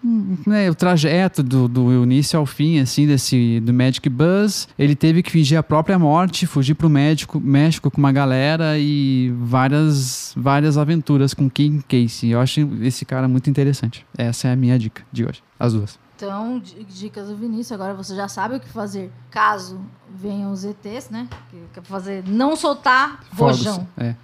né, 0.45 0.69
o 0.69 0.75
trajeto 0.75 1.41
do, 1.41 1.67
do 1.67 2.03
início 2.03 2.37
ao 2.37 2.45
fim, 2.45 2.79
assim, 2.79 3.07
desse 3.07 3.59
do 3.61 3.73
Magic 3.73 4.07
Bus. 4.07 4.67
Ele 4.77 4.95
teve 4.95 5.23
que 5.23 5.31
fingir 5.31 5.57
a 5.57 5.63
própria 5.63 5.97
morte, 5.97 6.45
fugir 6.45 6.75
pro 6.75 6.89
México, 6.89 7.39
México 7.39 7.89
com 7.89 7.97
uma 7.97 8.11
galera 8.11 8.77
e 8.77 9.33
várias, 9.39 10.33
várias 10.37 10.77
aventuras 10.77 11.33
com 11.33 11.49
Kim 11.49 11.81
Casey. 11.81 12.31
Eu 12.31 12.39
acho 12.39 12.59
esse 12.81 13.03
cara 13.05 13.27
muito 13.27 13.49
interessante. 13.49 14.05
Essa 14.17 14.49
é 14.49 14.51
a 14.53 14.55
minha 14.55 14.77
dica 14.77 15.01
de 15.11 15.25
hoje. 15.25 15.41
As 15.59 15.73
duas. 15.73 15.97
Então, 16.15 16.59
di- 16.59 16.83
dicas 16.83 17.27
do 17.29 17.35
Vinícius. 17.35 17.71
Agora 17.73 17.93
você 17.93 18.15
já 18.15 18.27
sabe 18.27 18.55
o 18.55 18.59
que 18.59 18.67
fazer 18.69 19.11
caso 19.29 19.79
venham 20.19 20.51
os 20.51 20.63
ETs, 20.65 21.09
né? 21.11 21.27
Que, 21.49 21.79
é 21.79 21.81
fazer 21.83 22.23
não 22.27 22.55
soltar 22.55 23.19
Fogos. 23.33 23.57
rojão, 23.57 23.87
É. 23.97 24.15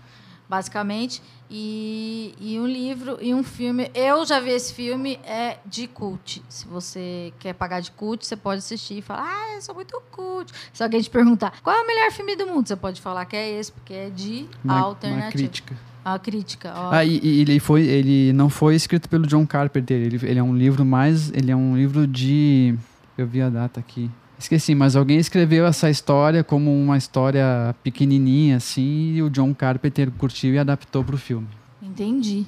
basicamente. 0.54 1.22
E, 1.50 2.34
e 2.40 2.60
um 2.60 2.66
livro 2.66 3.18
e 3.22 3.34
um 3.34 3.44
filme. 3.44 3.90
Eu 3.94 4.26
já 4.26 4.40
vi 4.40 4.52
esse 4.52 4.74
filme, 4.74 5.20
é 5.26 5.58
de 5.66 5.88
cult. 5.88 6.44
Se 6.48 6.68
você 6.68 7.34
quer 7.40 7.54
pagar 7.54 7.80
de 7.80 7.92
cult, 7.92 8.26
você 8.26 8.36
pode 8.36 8.60
assistir 8.60 9.00
e 9.00 9.02
falar, 9.02 9.26
ah, 9.28 9.56
eu 9.56 9.62
sou 9.62 9.76
muito 9.76 10.00
cult. 10.12 10.52
Se 10.72 10.84
alguém 10.84 11.02
te 11.02 11.10
perguntar 11.10 11.54
qual 11.64 11.76
é 11.76 11.82
o 11.82 11.88
melhor 11.88 12.12
filme 12.12 12.36
do 12.36 12.48
mundo, 12.48 12.68
você 12.68 12.76
pode 12.76 13.02
falar 13.02 13.26
que 13.26 13.36
é 13.36 13.60
esse, 13.60 13.72
porque 13.72 13.94
é 13.94 14.10
de 14.10 14.48
Uma, 14.64 14.76
uma 14.76 14.86
alternativa. 14.86 15.32
crítica. 15.32 15.76
A 16.06 16.20
crítica. 16.20 16.74
ó. 16.76 16.92
Ah, 16.92 17.06
e, 17.06 17.20
e 17.24 17.42
ele 17.42 17.60
foi, 17.60 17.84
ele 17.84 18.34
não 18.34 18.50
foi 18.50 18.76
escrito 18.76 19.08
pelo 19.08 19.26
John 19.26 19.46
Carpenter. 19.46 19.98
Ele, 19.98 20.20
ele 20.24 20.40
é 20.40 20.44
um 20.44 20.56
livro 20.56 20.84
mais, 20.86 21.32
ele 21.32 21.52
é 21.52 21.56
um 21.56 21.76
livro 21.78 22.06
de, 22.08 22.76
eu 23.18 23.26
vi 23.26 23.42
a 23.42 23.50
data 23.50 23.80
aqui. 23.80 24.10
Esqueci, 24.44 24.76
mas 24.76 24.94
alguém 24.98 25.18
escreveu 25.20 25.66
essa 25.66 25.90
história 25.90 26.44
como 26.44 26.70
uma 26.70 26.98
história 26.98 27.74
pequenininha 27.82 28.58
assim, 28.58 29.14
e 29.14 29.22
o 29.24 29.30
John 29.30 29.54
Carpenter 29.54 30.12
curtiu 30.12 30.54
e 30.54 30.60
adaptou 30.60 31.02
pro 31.02 31.18
filme. 31.18 31.48
Entendi. 31.82 32.46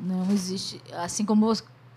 Não 0.00 0.22
existe. 0.32 0.80
Assim 0.94 1.26
como 1.26 1.52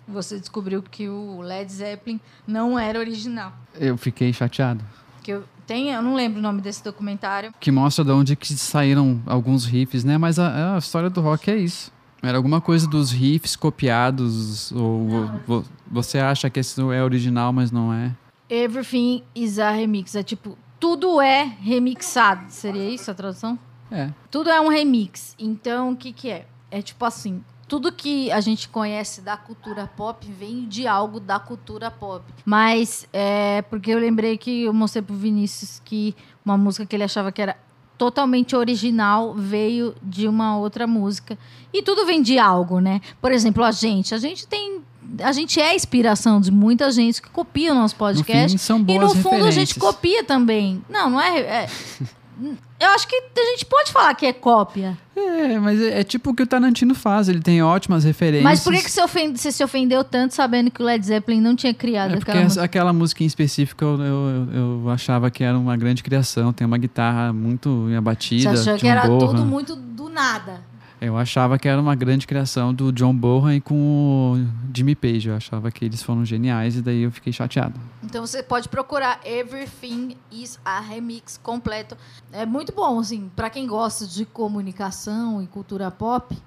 você 0.05 0.37
descobriu 0.37 0.83
que 0.83 1.07
o 1.07 1.39
Led 1.39 1.71
Zeppelin 1.71 2.19
não 2.45 2.77
era 2.77 2.99
original. 2.99 3.53
Eu 3.79 3.95
fiquei 3.97 4.33
chateado. 4.33 4.83
Que 5.23 5.31
eu, 5.31 5.45
tem, 5.65 5.91
eu 5.91 6.01
não 6.01 6.15
lembro 6.15 6.39
o 6.39 6.41
nome 6.41 6.59
desse 6.61 6.83
documentário. 6.83 7.53
Que 7.61 7.71
mostra 7.71 8.03
de 8.03 8.11
onde 8.11 8.35
que 8.35 8.53
saíram 8.55 9.21
alguns 9.25 9.63
riffs, 9.63 10.03
né? 10.03 10.17
Mas 10.17 10.37
a, 10.37 10.75
a 10.75 10.77
história 10.79 11.09
do 11.09 11.21
rock 11.21 11.49
é 11.49 11.55
isso. 11.55 11.93
Era 12.21 12.35
alguma 12.37 12.59
coisa 12.59 12.85
dos 12.85 13.09
riffs 13.11 13.55
copiados, 13.55 14.73
ou 14.73 15.07
vo- 15.07 15.31
vo- 15.47 15.65
você 15.89 16.19
acha 16.19 16.49
que 16.49 16.59
esse 16.59 16.81
é 16.81 17.01
original, 17.01 17.53
mas 17.53 17.71
não 17.71 17.93
é. 17.93 18.11
Everything 18.49 19.23
is 19.35 19.59
a 19.59 19.71
remix. 19.71 20.15
É 20.15 20.23
tipo, 20.23 20.57
tudo 20.79 21.21
é 21.21 21.43
remixado. 21.43 22.45
Seria 22.49 22.89
isso 22.89 23.11
a 23.11 23.13
tradução? 23.13 23.59
É. 23.91 24.09
Tudo 24.31 24.49
é 24.49 24.59
um 24.61 24.67
remix. 24.67 25.35
Então, 25.37 25.91
o 25.91 25.95
que 25.95 26.13
que 26.13 26.29
é? 26.29 26.45
É 26.71 26.81
tipo 26.81 27.03
assim, 27.05 27.43
tudo 27.67 27.91
que 27.91 28.31
a 28.31 28.41
gente 28.41 28.67
conhece 28.67 29.21
da 29.21 29.37
cultura 29.37 29.87
pop 29.87 30.25
vem 30.31 30.67
de 30.67 30.87
algo 30.87 31.19
da 31.19 31.39
cultura 31.39 31.91
pop. 31.91 32.25
Mas 32.43 33.07
é 33.13 33.61
porque 33.63 33.91
eu 33.91 33.99
lembrei 33.99 34.37
que 34.37 34.63
eu 34.63 34.73
mostrei 34.73 35.01
pro 35.01 35.15
Vinícius 35.15 35.81
que 35.85 36.15
uma 36.43 36.57
música 36.57 36.85
que 36.85 36.95
ele 36.95 37.03
achava 37.03 37.31
que 37.31 37.41
era 37.41 37.55
totalmente 37.97 38.55
original 38.55 39.33
veio 39.35 39.93
de 40.01 40.27
uma 40.27 40.57
outra 40.57 40.87
música. 40.87 41.37
E 41.73 41.83
tudo 41.83 42.05
vem 42.05 42.21
de 42.21 42.39
algo, 42.39 42.79
né? 42.79 43.01
Por 43.21 43.31
exemplo, 43.31 43.63
a 43.63 43.71
gente, 43.71 44.15
a 44.15 44.17
gente 44.17 44.47
tem 44.47 44.78
a 45.23 45.31
gente 45.31 45.59
é 45.59 45.71
a 45.71 45.75
inspiração 45.75 46.39
de 46.39 46.51
muita 46.51 46.91
gente 46.91 47.21
que 47.21 47.29
copia 47.29 47.71
o 47.71 47.75
nosso 47.75 47.95
No 47.95 47.99
podcast. 47.99 48.51
fim, 48.51 48.57
são 48.57 48.79
E 48.79 48.83
boas 48.83 49.13
no 49.15 49.21
fundo 49.21 49.45
a 49.45 49.51
gente 49.51 49.75
copia 49.79 50.23
também. 50.23 50.81
Não, 50.89 51.09
não 51.09 51.21
é. 51.21 51.39
é- 51.39 51.69
eu 52.79 52.89
acho 52.91 53.07
que 53.07 53.15
a 53.15 53.45
gente 53.51 53.65
pode 53.65 53.91
falar 53.91 54.13
que 54.15 54.25
é 54.25 54.31
cópia. 54.33 54.97
É, 55.15 55.59
mas 55.59 55.81
é, 55.81 55.99
é 55.99 56.03
tipo 56.05 56.29
o 56.29 56.33
que 56.33 56.41
o 56.43 56.47
Tarantino 56.47 56.95
faz, 56.95 57.27
ele 57.27 57.41
tem 57.41 57.61
ótimas 57.61 58.05
referências. 58.05 58.43
Mas 58.43 58.63
por 58.63 58.71
que, 58.73 58.81
que 58.83 58.89
você, 58.89 59.01
ofende- 59.01 59.37
você 59.37 59.51
se 59.51 59.61
ofendeu 59.61 60.01
tanto 60.03 60.33
sabendo 60.33 60.71
que 60.71 60.81
o 60.81 60.85
Led 60.85 61.05
Zeppelin 61.05 61.41
não 61.41 61.55
tinha 61.57 61.73
criado 61.73 62.13
É 62.13 62.17
aquela 62.17 62.37
essa- 62.37 62.43
música? 62.45 62.63
aquela 62.63 62.93
música 62.93 63.23
em 63.23 63.27
específico 63.27 63.83
eu, 63.83 63.99
eu, 63.99 64.47
eu- 64.83 64.89
achava 64.89 65.29
que 65.29 65.43
era 65.43 65.57
uma 65.59 65.75
grande 65.75 66.01
criação. 66.01 66.53
Tem 66.53 66.65
uma 66.65 66.77
guitarra 66.77 67.33
muito 67.33 67.87
Você 67.89 67.95
abatida, 67.95 68.51
achou 68.51 68.77
que 68.77 68.87
era 68.87 69.05
borra. 69.07 69.27
tudo 69.27 69.45
muito 69.45 69.75
do 69.75 70.07
nada. 70.07 70.61
Eu 71.01 71.17
achava 71.17 71.57
que 71.57 71.67
era 71.67 71.79
uma 71.79 71.95
grande 71.95 72.27
criação 72.27 72.73
do 72.73 72.91
John 72.91 73.15
Bohan 73.15 73.61
com 73.61 74.33
o 74.33 74.75
Jimmy 74.75 74.95
Page. 74.95 75.29
Eu 75.29 75.35
achava 75.35 75.71
que 75.71 75.85
eles 75.85 76.03
foram 76.03 76.25
geniais 76.25 76.75
e 76.75 76.81
daí 76.81 77.03
eu 77.03 77.11
fiquei 77.11 77.31
chateado. 77.31 77.79
Então 78.03 78.25
você 78.25 78.43
pode 78.43 78.67
procurar 78.67 79.21
Everything 79.23 80.17
is 80.29 80.59
a 80.65 80.81
Remix 80.81 81.39
completo. 81.41 81.97
É 82.33 82.45
muito 82.45 82.73
bom, 82.73 82.99
assim, 82.99 83.31
para 83.33 83.49
quem 83.49 83.65
gosta 83.65 84.05
de 84.05 84.25
comunicação 84.25 85.41
e 85.41 85.47
cultura 85.47 85.89
pop. 85.89 86.37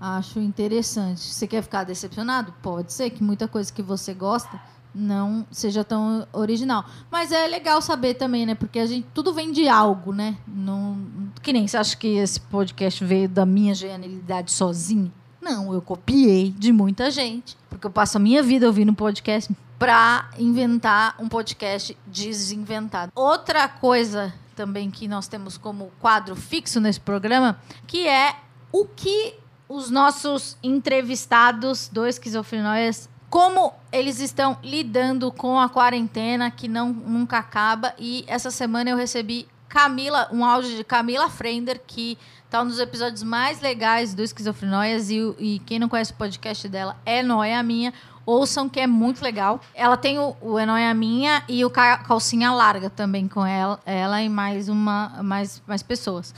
Acho 0.00 0.40
interessante. 0.40 1.20
Você 1.20 1.46
quer 1.46 1.62
ficar 1.62 1.84
decepcionado? 1.84 2.52
Pode 2.62 2.92
ser 2.92 3.10
que 3.10 3.22
muita 3.22 3.46
coisa 3.46 3.70
que 3.70 3.82
você 3.82 4.14
gosta 4.14 4.58
não 4.94 5.46
seja 5.50 5.82
tão 5.84 6.26
original. 6.32 6.84
Mas 7.10 7.32
é 7.32 7.46
legal 7.46 7.80
saber 7.80 8.14
também, 8.14 8.46
né? 8.46 8.54
Porque 8.54 8.78
a 8.78 8.86
gente 8.86 9.06
tudo 9.14 9.32
vem 9.32 9.52
de 9.52 9.68
algo, 9.68 10.12
né? 10.12 10.36
Não, 10.46 10.98
que 11.42 11.52
nem 11.52 11.66
você 11.66 11.76
acha 11.76 11.96
que 11.96 12.08
esse 12.08 12.40
podcast 12.40 13.04
veio 13.04 13.28
da 13.28 13.46
minha 13.46 13.74
genialidade 13.74 14.50
sozinho? 14.50 15.12
Não, 15.40 15.72
eu 15.72 15.82
copiei 15.82 16.50
de 16.50 16.72
muita 16.72 17.10
gente, 17.10 17.56
porque 17.68 17.86
eu 17.86 17.90
passo 17.90 18.16
a 18.16 18.20
minha 18.20 18.42
vida 18.42 18.66
ouvindo 18.66 18.94
podcast 18.94 19.52
para 19.78 20.30
inventar 20.38 21.16
um 21.18 21.28
podcast 21.28 21.96
desinventado. 22.06 23.10
Outra 23.14 23.66
coisa 23.68 24.32
também 24.54 24.90
que 24.90 25.08
nós 25.08 25.26
temos 25.26 25.58
como 25.58 25.90
quadro 26.00 26.36
fixo 26.36 26.80
nesse 26.80 27.00
programa, 27.00 27.58
que 27.86 28.06
é 28.06 28.36
o 28.70 28.84
que 28.84 29.34
os 29.68 29.90
nossos 29.90 30.56
entrevistados 30.62 31.88
do 31.88 32.06
Esquizofrenóias 32.06 33.08
como 33.32 33.72
eles 33.90 34.20
estão 34.20 34.58
lidando 34.62 35.32
com 35.32 35.58
a 35.58 35.66
quarentena 35.66 36.50
que 36.50 36.68
não 36.68 36.92
nunca 36.92 37.38
acaba. 37.38 37.94
E 37.98 38.26
essa 38.26 38.50
semana 38.50 38.90
eu 38.90 38.96
recebi 38.96 39.48
Camila, 39.70 40.28
um 40.30 40.44
áudio 40.44 40.76
de 40.76 40.84
Camila 40.84 41.30
Frender, 41.30 41.80
que 41.86 42.18
está 42.44 42.60
um 42.60 42.66
dos 42.66 42.78
episódios 42.78 43.22
mais 43.22 43.58
legais 43.62 44.12
do 44.12 44.22
Esquizofrenóias. 44.22 45.08
E, 45.08 45.16
e 45.38 45.58
quem 45.60 45.78
não 45.78 45.88
conhece 45.88 46.12
o 46.12 46.16
podcast 46.16 46.68
dela 46.68 46.94
é 47.06 47.22
Noia 47.22 47.62
Minha. 47.62 47.94
Ouçam 48.26 48.68
que 48.68 48.78
é 48.78 48.86
muito 48.86 49.22
legal. 49.22 49.62
Ela 49.74 49.96
tem 49.96 50.18
o, 50.18 50.36
o 50.42 50.58
É 50.58 50.66
Noia 50.66 50.92
Minha 50.92 51.42
e 51.48 51.64
o 51.64 51.70
Calcinha 51.70 52.52
Larga 52.52 52.90
também 52.90 53.26
com 53.26 53.46
ela, 53.46 53.80
ela 53.86 54.20
e 54.20 54.28
mais 54.28 54.68
uma 54.68 55.22
mais, 55.22 55.62
mais 55.66 55.82
pessoas. 55.82 56.34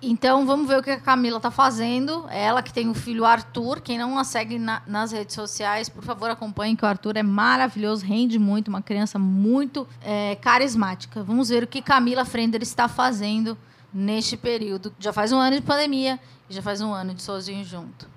Então 0.00 0.46
vamos 0.46 0.68
ver 0.68 0.78
o 0.78 0.82
que 0.82 0.90
a 0.90 1.00
Camila 1.00 1.38
está 1.38 1.50
fazendo. 1.50 2.24
Ela 2.30 2.62
que 2.62 2.72
tem 2.72 2.88
o 2.88 2.94
filho 2.94 3.24
Arthur. 3.24 3.80
Quem 3.80 3.98
não 3.98 4.18
a 4.18 4.24
segue 4.24 4.58
na, 4.58 4.82
nas 4.86 5.12
redes 5.12 5.34
sociais, 5.34 5.88
por 5.88 6.04
favor, 6.04 6.30
acompanhe, 6.30 6.76
que 6.76 6.84
o 6.84 6.88
Arthur 6.88 7.16
é 7.16 7.22
maravilhoso, 7.22 8.04
rende 8.04 8.38
muito, 8.38 8.68
uma 8.68 8.82
criança 8.82 9.18
muito 9.18 9.86
é, 10.02 10.36
carismática. 10.36 11.22
Vamos 11.22 11.48
ver 11.48 11.64
o 11.64 11.66
que 11.66 11.82
Camila 11.82 12.24
Frender 12.24 12.62
está 12.62 12.88
fazendo 12.88 13.56
neste 13.92 14.36
período. 14.36 14.92
Já 14.98 15.12
faz 15.12 15.32
um 15.32 15.38
ano 15.38 15.56
de 15.56 15.62
pandemia 15.62 16.20
e 16.48 16.54
já 16.54 16.62
faz 16.62 16.80
um 16.80 16.92
ano 16.92 17.14
de 17.14 17.22
sozinho 17.22 17.64
junto. 17.64 18.08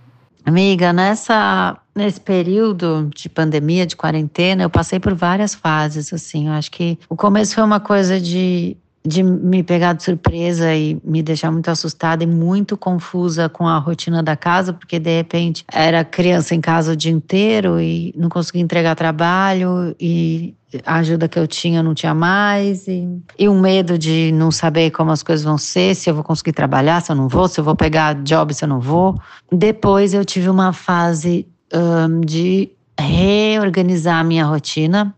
Amiga, 0.46 0.92
nessa 0.92 1.78
nesse 1.94 2.20
período 2.20 3.10
de 3.14 3.30
pandemia, 3.30 3.86
de 3.86 3.96
quarentena, 3.96 4.64
eu 4.64 4.70
passei 4.70 5.00
por 5.00 5.14
várias 5.14 5.54
fases 5.54 6.12
assim. 6.12 6.48
Eu 6.48 6.54
acho 6.54 6.72
que 6.72 6.98
o 7.10 7.16
começo 7.16 7.54
foi 7.54 7.64
uma 7.64 7.80
coisa 7.80 8.20
de 8.20 8.76
de 9.06 9.24
me 9.24 9.64
pegar 9.64 9.94
de 9.94 10.04
surpresa 10.04 10.74
e 10.76 11.00
me 11.04 11.24
deixar 11.24 11.52
muito 11.52 11.70
assustada 11.70 12.24
e 12.24 12.28
muito 12.28 12.78
confusa 12.78 13.50
com 13.50 13.68
a 13.68 13.78
rotina 13.78 14.22
da 14.22 14.36
casa, 14.36 14.74
porque 14.74 15.00
de 15.00 15.18
repente 15.18 15.66
era 15.72 16.04
criança 16.04 16.54
em 16.54 16.62
casa 16.62 16.94
o 16.94 16.96
dia 16.96 17.12
inteiro 17.12 17.80
e 17.80 18.14
não 18.16 18.30
conseguia 18.30 18.62
entregar 18.62 18.96
trabalho 18.96 19.96
e 20.00 20.56
a 20.86 20.98
ajuda 20.98 21.28
que 21.28 21.38
eu 21.38 21.48
tinha 21.48 21.84
não 21.84 21.94
tinha 21.94 22.14
mais 22.14 22.88
e, 22.88 23.06
e 23.38 23.50
um 23.50 23.60
medo 23.60 23.98
de 23.98 24.32
não 24.32 24.52
saber 24.52 24.92
como 24.92 25.12
as 25.12 25.22
coisas 25.22 25.44
vão 25.44 25.58
ser, 25.58 25.96
se 25.96 26.10
eu 26.10 26.16
vou 26.16 26.24
conseguir 26.24 26.54
trabalhar, 26.54 27.02
se 27.02 27.12
eu 27.12 27.16
não 27.16 27.28
vou, 27.28 27.48
se 27.48 27.60
eu 27.60 27.64
vou 27.64 27.76
pegar 27.76 28.14
job, 28.24 28.54
se 28.54 28.64
eu 28.64 28.70
não 28.70 28.80
vou. 28.80 29.20
Depois 29.52 30.14
eu 30.14 30.24
tive 30.24 30.50
uma 30.50 30.72
fase 30.72 31.46
um, 31.74 32.22
de 32.22 32.70
reorganizar 33.00 34.20
a 34.20 34.24
minha 34.24 34.46
rotina, 34.46 35.14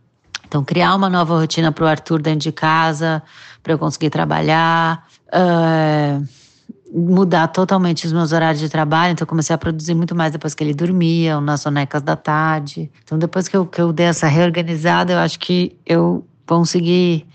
então 0.53 0.63
criar 0.63 0.93
uma 0.93 1.09
nova 1.09 1.33
rotina 1.39 1.71
para 1.71 1.83
o 1.83 1.87
Arthur 1.87 2.21
dentro 2.21 2.41
de 2.41 2.51
casa, 2.51 3.23
para 3.63 3.73
eu 3.73 3.79
conseguir 3.79 4.11
trabalhar. 4.11 5.07
Uh, 5.29 6.23
mudar 6.95 7.47
totalmente 7.47 8.05
os 8.05 8.13
meus 8.13 8.31
horários 8.31 8.59
de 8.59 8.69
trabalho, 8.69 9.13
então 9.13 9.23
eu 9.23 9.27
comecei 9.27 9.51
a 9.51 9.57
produzir 9.57 9.95
muito 9.95 10.13
mais 10.13 10.31
depois 10.31 10.53
que 10.53 10.63
ele 10.63 10.75
dormia, 10.75 11.37
ou 11.37 11.41
nas 11.41 11.61
sonecas 11.61 12.03
da 12.03 12.15
tarde. 12.15 12.91
Então 13.03 13.17
depois 13.17 13.47
que 13.47 13.57
eu, 13.57 13.65
que 13.65 13.81
eu 13.81 13.91
dei 13.91 14.05
essa 14.05 14.27
reorganizada, 14.27 15.13
eu 15.13 15.17
acho 15.17 15.39
que 15.39 15.75
eu 15.87 16.23
consegui 16.45 17.25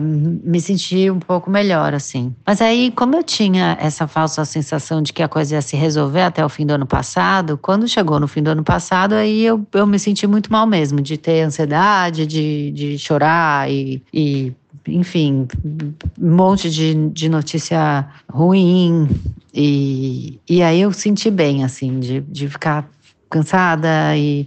me 0.00 0.60
sentir 0.60 1.12
um 1.12 1.18
pouco 1.18 1.50
melhor, 1.50 1.94
assim. 1.94 2.34
Mas 2.46 2.60
aí, 2.60 2.90
como 2.90 3.14
eu 3.16 3.22
tinha 3.22 3.76
essa 3.80 4.06
falsa 4.06 4.44
sensação 4.44 5.02
de 5.02 5.12
que 5.12 5.22
a 5.22 5.28
coisa 5.28 5.56
ia 5.56 5.62
se 5.62 5.76
resolver 5.76 6.22
até 6.22 6.44
o 6.44 6.48
fim 6.48 6.66
do 6.66 6.72
ano 6.72 6.86
passado, 6.86 7.58
quando 7.58 7.86
chegou 7.86 8.18
no 8.18 8.26
fim 8.26 8.42
do 8.42 8.50
ano 8.50 8.64
passado, 8.64 9.14
aí 9.14 9.44
eu, 9.44 9.64
eu 9.72 9.86
me 9.86 9.98
senti 9.98 10.26
muito 10.26 10.50
mal 10.50 10.66
mesmo, 10.66 11.00
de 11.00 11.16
ter 11.16 11.42
ansiedade, 11.42 12.26
de, 12.26 12.70
de 12.72 12.98
chorar 12.98 13.70
e, 13.70 14.02
e 14.12 14.52
enfim, 14.88 15.46
um 16.20 16.36
monte 16.36 16.70
de, 16.70 16.94
de 17.10 17.28
notícia 17.28 18.06
ruim. 18.30 19.08
E, 19.52 20.40
e 20.48 20.62
aí 20.62 20.80
eu 20.80 20.92
senti 20.92 21.30
bem, 21.30 21.64
assim, 21.64 22.00
de, 22.00 22.20
de 22.22 22.48
ficar 22.48 22.88
cansada 23.30 24.16
e 24.16 24.46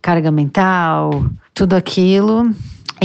carga 0.00 0.30
mental, 0.30 1.26
tudo 1.52 1.74
aquilo. 1.74 2.54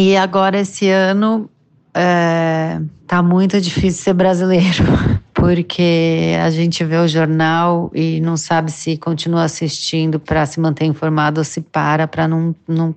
E 0.02 0.16
agora 0.16 0.58
esse 0.58 0.90
ano 0.90 1.50
é, 1.94 2.80
tá 3.06 3.22
muito 3.22 3.60
difícil 3.60 4.02
ser 4.02 4.14
brasileiro, 4.14 4.86
porque 5.36 6.38
a 6.42 6.50
gente 6.50 6.86
vê 6.86 6.96
o 6.96 7.06
jornal 7.06 7.92
e 7.94 8.22
não 8.22 8.38
sabe 8.38 8.72
se 8.72 8.96
continua 8.96 9.44
assistindo 9.44 10.18
para 10.18 10.46
se 10.46 10.58
manter 10.58 10.86
informado 10.86 11.42
ou 11.42 11.44
se 11.44 11.60
para 11.60 12.08
para 12.08 12.30
não, 12.30 12.56
não 12.66 12.96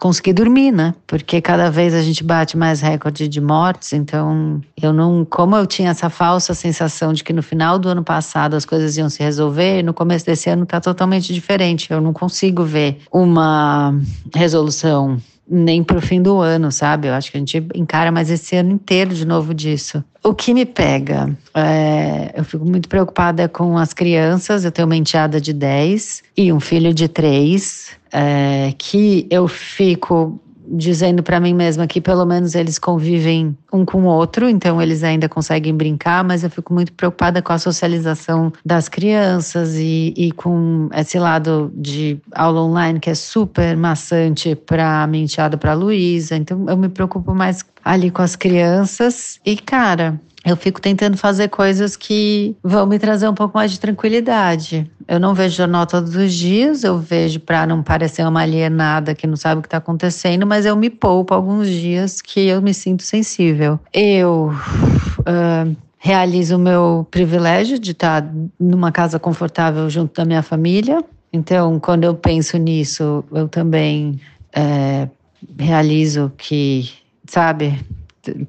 conseguir 0.00 0.32
dormir, 0.32 0.72
né? 0.72 0.96
Porque 1.06 1.40
cada 1.40 1.70
vez 1.70 1.94
a 1.94 2.02
gente 2.02 2.24
bate 2.24 2.56
mais 2.56 2.80
recorde 2.80 3.28
de 3.28 3.40
mortes, 3.40 3.92
então 3.92 4.60
eu 4.82 4.92
não, 4.92 5.24
como 5.24 5.54
eu 5.54 5.64
tinha 5.64 5.90
essa 5.90 6.10
falsa 6.10 6.54
sensação 6.54 7.12
de 7.12 7.22
que 7.22 7.32
no 7.32 7.40
final 7.40 7.78
do 7.78 7.88
ano 7.88 8.02
passado 8.02 8.54
as 8.56 8.64
coisas 8.64 8.96
iam 8.96 9.08
se 9.08 9.22
resolver, 9.22 9.84
no 9.84 9.94
começo 9.94 10.26
desse 10.26 10.50
ano 10.50 10.66
tá 10.66 10.80
totalmente 10.80 11.32
diferente. 11.32 11.92
Eu 11.92 12.00
não 12.00 12.12
consigo 12.12 12.64
ver 12.64 12.98
uma 13.12 13.94
resolução 14.34 15.20
nem 15.48 15.82
pro 15.82 16.00
fim 16.00 16.22
do 16.22 16.38
ano, 16.38 16.70
sabe? 16.70 17.08
Eu 17.08 17.14
acho 17.14 17.30
que 17.30 17.36
a 17.36 17.40
gente 17.40 17.64
encara 17.74 18.10
mais 18.12 18.30
esse 18.30 18.56
ano 18.56 18.72
inteiro 18.72 19.14
de 19.14 19.26
novo 19.26 19.52
disso. 19.52 20.02
O 20.22 20.34
que 20.34 20.54
me 20.54 20.64
pega? 20.64 21.36
É, 21.52 22.32
eu 22.36 22.44
fico 22.44 22.64
muito 22.64 22.88
preocupada 22.88 23.48
com 23.48 23.76
as 23.76 23.92
crianças. 23.92 24.64
Eu 24.64 24.70
tenho 24.70 24.86
uma 24.86 24.96
enteada 24.96 25.40
de 25.40 25.52
10 25.52 26.22
e 26.36 26.52
um 26.52 26.60
filho 26.60 26.94
de 26.94 27.08
3 27.08 27.90
é, 28.12 28.74
que 28.78 29.26
eu 29.30 29.48
fico 29.48 30.40
dizendo 30.66 31.22
para 31.22 31.40
mim 31.40 31.54
mesma 31.54 31.86
que 31.86 32.00
pelo 32.00 32.24
menos 32.24 32.54
eles 32.54 32.78
convivem 32.78 33.56
um 33.72 33.84
com 33.84 34.02
o 34.02 34.06
outro, 34.06 34.48
então 34.48 34.80
eles 34.80 35.02
ainda 35.02 35.28
conseguem 35.28 35.74
brincar, 35.74 36.22
mas 36.24 36.44
eu 36.44 36.50
fico 36.50 36.72
muito 36.72 36.92
preocupada 36.92 37.42
com 37.42 37.52
a 37.52 37.58
socialização 37.58 38.52
das 38.64 38.88
crianças 38.88 39.76
e, 39.76 40.14
e 40.16 40.32
com 40.32 40.88
esse 40.94 41.18
lado 41.18 41.72
de 41.74 42.18
aula 42.32 42.62
online 42.62 43.00
que 43.00 43.10
é 43.10 43.14
super 43.14 43.76
maçante 43.76 44.54
para 44.54 45.06
mim, 45.06 45.26
para 45.58 45.74
Luísa. 45.74 46.36
Então 46.36 46.66
eu 46.68 46.76
me 46.76 46.88
preocupo 46.88 47.34
mais 47.34 47.64
ali 47.84 48.10
com 48.10 48.22
as 48.22 48.36
crianças 48.36 49.40
e 49.44 49.56
cara, 49.56 50.20
eu 50.44 50.56
fico 50.56 50.80
tentando 50.80 51.16
fazer 51.16 51.48
coisas 51.48 51.96
que 51.96 52.56
vão 52.62 52.84
me 52.84 52.98
trazer 52.98 53.28
um 53.28 53.34
pouco 53.34 53.56
mais 53.56 53.70
de 53.70 53.78
tranquilidade. 53.78 54.90
Eu 55.06 55.20
não 55.20 55.34
vejo 55.34 55.56
jornal 55.56 55.86
todos 55.86 56.16
os 56.16 56.34
dias, 56.34 56.82
eu 56.82 56.98
vejo 56.98 57.38
para 57.38 57.66
não 57.66 57.82
parecer 57.82 58.26
uma 58.26 58.42
alienada 58.42 59.14
que 59.14 59.26
não 59.26 59.36
sabe 59.36 59.60
o 59.60 59.62
que 59.62 59.68
está 59.68 59.76
acontecendo, 59.76 60.46
mas 60.46 60.66
eu 60.66 60.74
me 60.74 60.90
poupo 60.90 61.32
alguns 61.32 61.68
dias 61.68 62.20
que 62.20 62.48
eu 62.48 62.60
me 62.60 62.74
sinto 62.74 63.04
sensível. 63.04 63.78
Eu 63.92 64.52
uh, 65.20 65.76
realizo 65.98 66.56
o 66.56 66.58
meu 66.58 67.06
privilégio 67.08 67.78
de 67.78 67.92
estar 67.92 68.22
tá 68.22 68.28
numa 68.58 68.90
casa 68.90 69.20
confortável 69.20 69.88
junto 69.88 70.14
da 70.14 70.24
minha 70.24 70.42
família. 70.42 71.04
Então, 71.32 71.78
quando 71.78 72.02
eu 72.02 72.14
penso 72.14 72.56
nisso, 72.58 73.24
eu 73.32 73.46
também 73.46 74.20
é, 74.52 75.08
realizo 75.56 76.32
que, 76.36 76.90
sabe, 77.26 77.78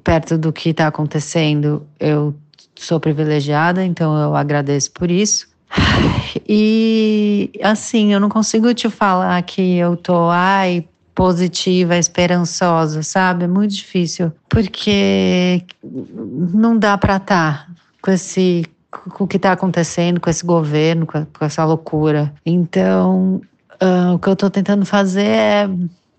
perto 0.02 0.38
do 0.38 0.52
que 0.52 0.70
está 0.70 0.86
acontecendo, 0.86 1.86
eu 1.98 2.34
sou 2.76 3.00
privilegiada, 3.00 3.84
então 3.84 4.16
eu 4.16 4.36
agradeço 4.36 4.92
por 4.92 5.10
isso. 5.10 5.48
E 6.46 7.50
assim, 7.62 8.12
eu 8.12 8.20
não 8.20 8.28
consigo 8.28 8.74
te 8.74 8.90
falar 8.90 9.40
que 9.42 9.76
eu 9.76 9.96
tô, 9.96 10.28
ai, 10.28 10.84
positiva, 11.14 11.96
esperançosa, 11.96 13.02
sabe? 13.02 13.44
É 13.44 13.48
muito 13.48 13.74
difícil, 13.74 14.30
porque 14.48 15.64
não 16.52 16.76
dá 16.76 16.98
para 16.98 17.16
estar 17.16 17.66
tá 17.66 17.72
com 18.02 18.10
esse 18.10 18.66
com 18.90 19.24
o 19.24 19.26
que 19.26 19.36
está 19.36 19.52
acontecendo 19.52 20.20
com 20.20 20.28
esse 20.28 20.44
governo, 20.44 21.06
com, 21.06 21.26
essa 21.40 21.64
loucura. 21.64 22.32
Então, 22.44 23.40
uh, 23.82 24.14
o 24.14 24.18
que 24.18 24.28
eu 24.28 24.34
estou 24.34 24.50
tentando 24.50 24.84
fazer 24.84 25.26
é 25.26 25.70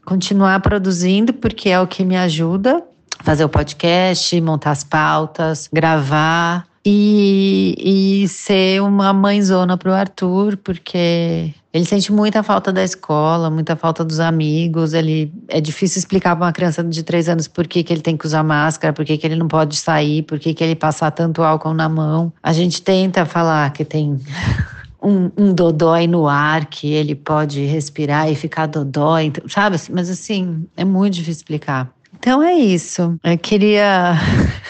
continuar 0.04 0.60
produzindo, 0.60 1.34
porque 1.34 1.70
é 1.70 1.80
o 1.80 1.88
que 1.88 2.04
me 2.04 2.18
ajuda 2.18 2.84
fazer 3.26 3.44
o 3.44 3.50
podcast, 3.50 4.40
montar 4.40 4.72
as 4.72 4.84
pautas, 4.84 5.68
gravar, 5.74 6.66
e, 6.86 7.76
e 8.24 8.28
ser 8.28 8.82
uma 8.84 9.12
mãezona 9.12 9.76
pro 9.76 9.92
Arthur, 9.92 10.56
porque 10.58 11.52
ele 11.74 11.84
sente 11.84 12.12
muita 12.14 12.44
falta 12.44 12.72
da 12.72 12.84
escola, 12.84 13.50
muita 13.50 13.76
falta 13.76 14.06
dos 14.06 14.20
amigos. 14.20 14.94
Ele 14.94 15.34
é 15.48 15.60
difícil 15.60 15.98
explicar 15.98 16.36
para 16.36 16.46
uma 16.46 16.54
criança 16.54 16.84
de 16.84 17.02
três 17.02 17.28
anos 17.28 17.48
por 17.48 17.68
que, 17.68 17.84
que 17.84 17.92
ele 17.92 18.02
tem 18.02 18.16
que 18.16 18.28
usar 18.28 18.44
máscara, 18.44 18.94
por 18.94 19.04
que, 19.04 19.18
que 19.18 19.26
ele 19.26 19.36
não 19.36 19.48
pode 19.48 19.76
sair, 19.76 20.22
por 20.22 20.38
que, 20.38 20.54
que 20.54 20.64
ele 20.64 20.76
passar 20.76 21.10
tanto 21.10 21.42
álcool 21.42 21.74
na 21.74 21.90
mão. 21.90 22.32
A 22.44 22.54
gente 22.54 22.80
tenta 22.84 23.26
falar 23.26 23.74
que 23.74 23.84
tem 23.84 24.20
um, 25.02 25.32
um 25.36 25.54
dodói 25.54 26.06
no 26.06 26.28
ar, 26.28 26.68
que 26.68 26.94
ele 26.94 27.16
pode 27.16 27.66
respirar 27.66 28.30
e 28.32 28.36
ficar 28.36 28.68
dodói, 28.68 29.26
então, 29.26 29.50
sabe? 29.50 29.76
Mas 29.90 30.08
assim, 30.08 30.68
é 30.78 30.86
muito 30.86 31.16
difícil 31.16 31.40
explicar. 31.40 31.92
Então 32.26 32.42
é 32.42 32.56
isso. 32.56 33.20
Eu 33.24 33.38
queria 33.38 34.16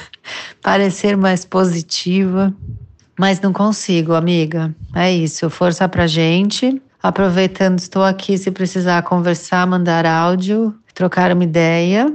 parecer 0.62 1.16
mais 1.16 1.46
positiva, 1.46 2.54
mas 3.18 3.40
não 3.40 3.54
consigo, 3.54 4.14
amiga. 4.14 4.76
É 4.94 5.10
isso. 5.10 5.50
Força 5.50 5.88
pra 5.88 6.06
gente. 6.06 6.82
Aproveitando, 7.02 7.80
estou 7.80 8.04
aqui 8.04 8.38
se 8.38 8.52
precisar 8.52 9.04
conversar, 9.04 9.66
mandar 9.66 10.06
áudio, 10.06 10.76
trocar 10.94 11.32
uma 11.32 11.46
ideia. 11.46 12.14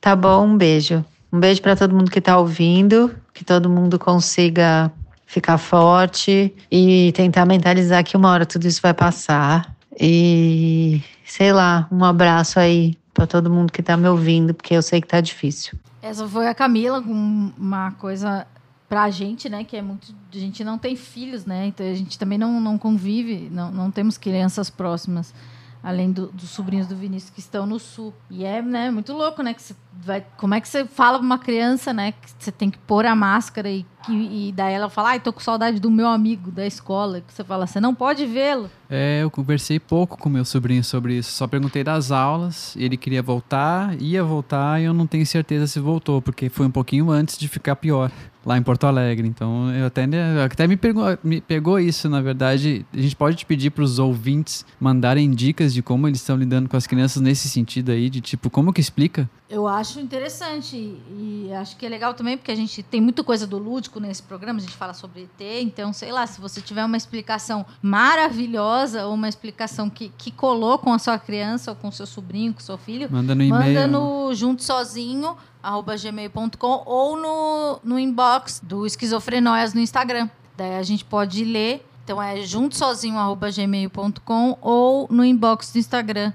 Tá 0.00 0.14
bom? 0.14 0.46
Um 0.46 0.56
beijo. 0.56 1.04
Um 1.32 1.40
beijo 1.40 1.60
para 1.60 1.74
todo 1.74 1.92
mundo 1.92 2.08
que 2.08 2.20
tá 2.20 2.38
ouvindo, 2.38 3.12
que 3.34 3.44
todo 3.44 3.68
mundo 3.68 3.98
consiga 3.98 4.92
ficar 5.26 5.58
forte 5.58 6.54
e 6.70 7.10
tentar 7.16 7.44
mentalizar 7.46 8.04
que 8.04 8.16
uma 8.16 8.30
hora 8.30 8.46
tudo 8.46 8.68
isso 8.68 8.80
vai 8.80 8.94
passar. 8.94 9.74
E 10.00 11.02
sei 11.24 11.52
lá, 11.52 11.88
um 11.90 12.04
abraço 12.04 12.60
aí 12.60 12.96
para 13.18 13.26
todo 13.26 13.50
mundo 13.50 13.72
que 13.72 13.82
tá 13.82 13.96
me 13.96 14.08
ouvindo, 14.08 14.54
porque 14.54 14.74
eu 14.74 14.80
sei 14.80 15.00
que 15.00 15.08
tá 15.08 15.20
difícil. 15.20 15.76
Essa 16.00 16.28
foi 16.28 16.46
a 16.46 16.54
Camila 16.54 17.02
com 17.02 17.50
uma 17.58 17.90
coisa 17.90 18.46
pra 18.88 19.10
gente, 19.10 19.48
né, 19.48 19.64
que 19.64 19.76
é 19.76 19.82
muito 19.82 20.14
a 20.32 20.38
gente 20.38 20.62
não 20.62 20.78
tem 20.78 20.94
filhos, 20.94 21.44
né? 21.44 21.66
Então 21.66 21.84
a 21.84 21.94
gente 21.94 22.16
também 22.16 22.38
não, 22.38 22.60
não 22.60 22.78
convive, 22.78 23.48
não, 23.50 23.72
não 23.72 23.90
temos 23.90 24.16
crianças 24.16 24.70
próximas 24.70 25.34
além 25.82 26.10
do, 26.10 26.26
dos 26.28 26.50
sobrinhos 26.50 26.86
do 26.86 26.96
Vinícius 26.96 27.30
que 27.30 27.40
estão 27.40 27.66
no 27.66 27.78
sul. 27.78 28.12
E 28.30 28.44
é 28.44 28.60
né, 28.60 28.90
muito 28.90 29.12
louco, 29.12 29.42
né? 29.42 29.54
Que 29.54 29.62
você 29.62 29.74
vai, 29.92 30.24
como 30.36 30.54
é 30.54 30.60
que 30.60 30.68
você 30.68 30.84
fala 30.84 31.18
para 31.18 31.26
uma 31.26 31.38
criança, 31.38 31.92
né? 31.92 32.12
Que 32.12 32.30
você 32.38 32.52
tem 32.52 32.70
que 32.70 32.78
pôr 32.78 33.06
a 33.06 33.14
máscara 33.14 33.68
e, 33.68 33.84
e, 34.08 34.48
e 34.48 34.52
daí 34.52 34.74
ela 34.74 34.88
fala, 34.88 35.10
ai, 35.10 35.20
tô 35.20 35.32
com 35.32 35.40
saudade 35.40 35.80
do 35.80 35.90
meu 35.90 36.08
amigo 36.08 36.50
da 36.50 36.66
escola. 36.66 37.20
Que 37.20 37.32
você 37.32 37.44
fala, 37.44 37.66
você 37.66 37.80
não 37.80 37.94
pode 37.94 38.26
vê-lo. 38.26 38.70
É, 38.90 39.22
eu 39.22 39.30
conversei 39.30 39.78
pouco 39.78 40.18
com 40.18 40.28
meu 40.28 40.44
sobrinho 40.44 40.82
sobre 40.82 41.14
isso. 41.14 41.32
Só 41.32 41.46
perguntei 41.46 41.84
das 41.84 42.10
aulas, 42.10 42.74
ele 42.76 42.96
queria 42.96 43.22
voltar, 43.22 44.00
ia 44.00 44.24
voltar 44.24 44.80
e 44.80 44.84
eu 44.84 44.94
não 44.94 45.06
tenho 45.06 45.26
certeza 45.26 45.66
se 45.66 45.80
voltou, 45.80 46.22
porque 46.22 46.48
foi 46.48 46.66
um 46.66 46.70
pouquinho 46.70 47.10
antes 47.10 47.36
de 47.38 47.48
ficar 47.48 47.76
pior 47.76 48.10
lá 48.48 48.56
em 48.56 48.62
Porto 48.62 48.86
Alegre. 48.86 49.28
Então, 49.28 49.70
eu 49.74 49.86
até, 49.86 50.08
até 50.42 50.66
me, 50.66 50.76
pegou, 50.76 51.04
me 51.22 51.38
pegou 51.38 51.78
isso, 51.78 52.08
na 52.08 52.22
verdade. 52.22 52.86
A 52.94 53.00
gente 53.00 53.14
pode 53.14 53.44
pedir 53.44 53.70
para 53.70 53.84
os 53.84 53.98
ouvintes 53.98 54.64
mandarem 54.80 55.30
dicas 55.30 55.74
de 55.74 55.82
como 55.82 56.08
eles 56.08 56.20
estão 56.20 56.34
lidando 56.34 56.66
com 56.66 56.76
as 56.76 56.86
crianças 56.86 57.20
nesse 57.20 57.46
sentido 57.46 57.92
aí, 57.92 58.08
de 58.08 58.22
tipo, 58.22 58.48
como 58.48 58.72
que 58.72 58.80
explica? 58.80 59.28
Eu 59.50 59.66
acho 59.66 60.00
interessante 60.00 60.76
e 60.76 61.50
acho 61.54 61.76
que 61.76 61.84
é 61.84 61.88
legal 61.88 62.14
também, 62.14 62.36
porque 62.36 62.50
a 62.50 62.54
gente 62.54 62.82
tem 62.82 63.00
muita 63.00 63.22
coisa 63.22 63.46
do 63.46 63.58
lúdico 63.58 64.00
nesse 64.00 64.22
programa, 64.22 64.58
a 64.58 64.62
gente 64.62 64.76
fala 64.76 64.94
sobre 64.94 65.22
ET, 65.22 65.62
então, 65.62 65.92
sei 65.92 66.12
lá, 66.12 66.26
se 66.26 66.40
você 66.40 66.60
tiver 66.60 66.84
uma 66.84 66.96
explicação 66.96 67.64
maravilhosa 67.82 69.06
ou 69.06 69.14
uma 69.14 69.28
explicação 69.28 69.88
que, 69.88 70.10
que 70.16 70.30
colou 70.30 70.78
com 70.78 70.92
a 70.92 70.98
sua 70.98 71.18
criança 71.18 71.70
ou 71.70 71.76
com 71.76 71.88
o 71.88 71.92
seu 71.92 72.06
sobrinho, 72.06 72.52
com 72.52 72.60
o 72.60 72.62
seu 72.62 72.76
filho, 72.76 73.08
manda 73.10 73.34
no 73.34 73.42
e-mail. 73.42 73.74
Manda 73.74 73.86
no 73.86 74.34
junto 74.34 74.62
sozinho 74.62 75.36
arroba 75.62 75.96
gmail.com 75.96 76.82
ou 76.86 77.16
no, 77.16 77.78
no 77.82 77.98
inbox 77.98 78.60
do 78.62 78.86
Esquizofrenóias 78.86 79.74
no 79.74 79.80
Instagram. 79.80 80.30
Daí 80.56 80.76
a 80.76 80.82
gente 80.82 81.04
pode 81.04 81.44
ler. 81.44 81.84
Então 82.04 82.22
é 82.22 82.40
juntosozinho.gmail.com 82.40 84.58
ou 84.60 85.08
no 85.10 85.24
inbox 85.24 85.72
do 85.72 85.78
Instagram. 85.78 86.32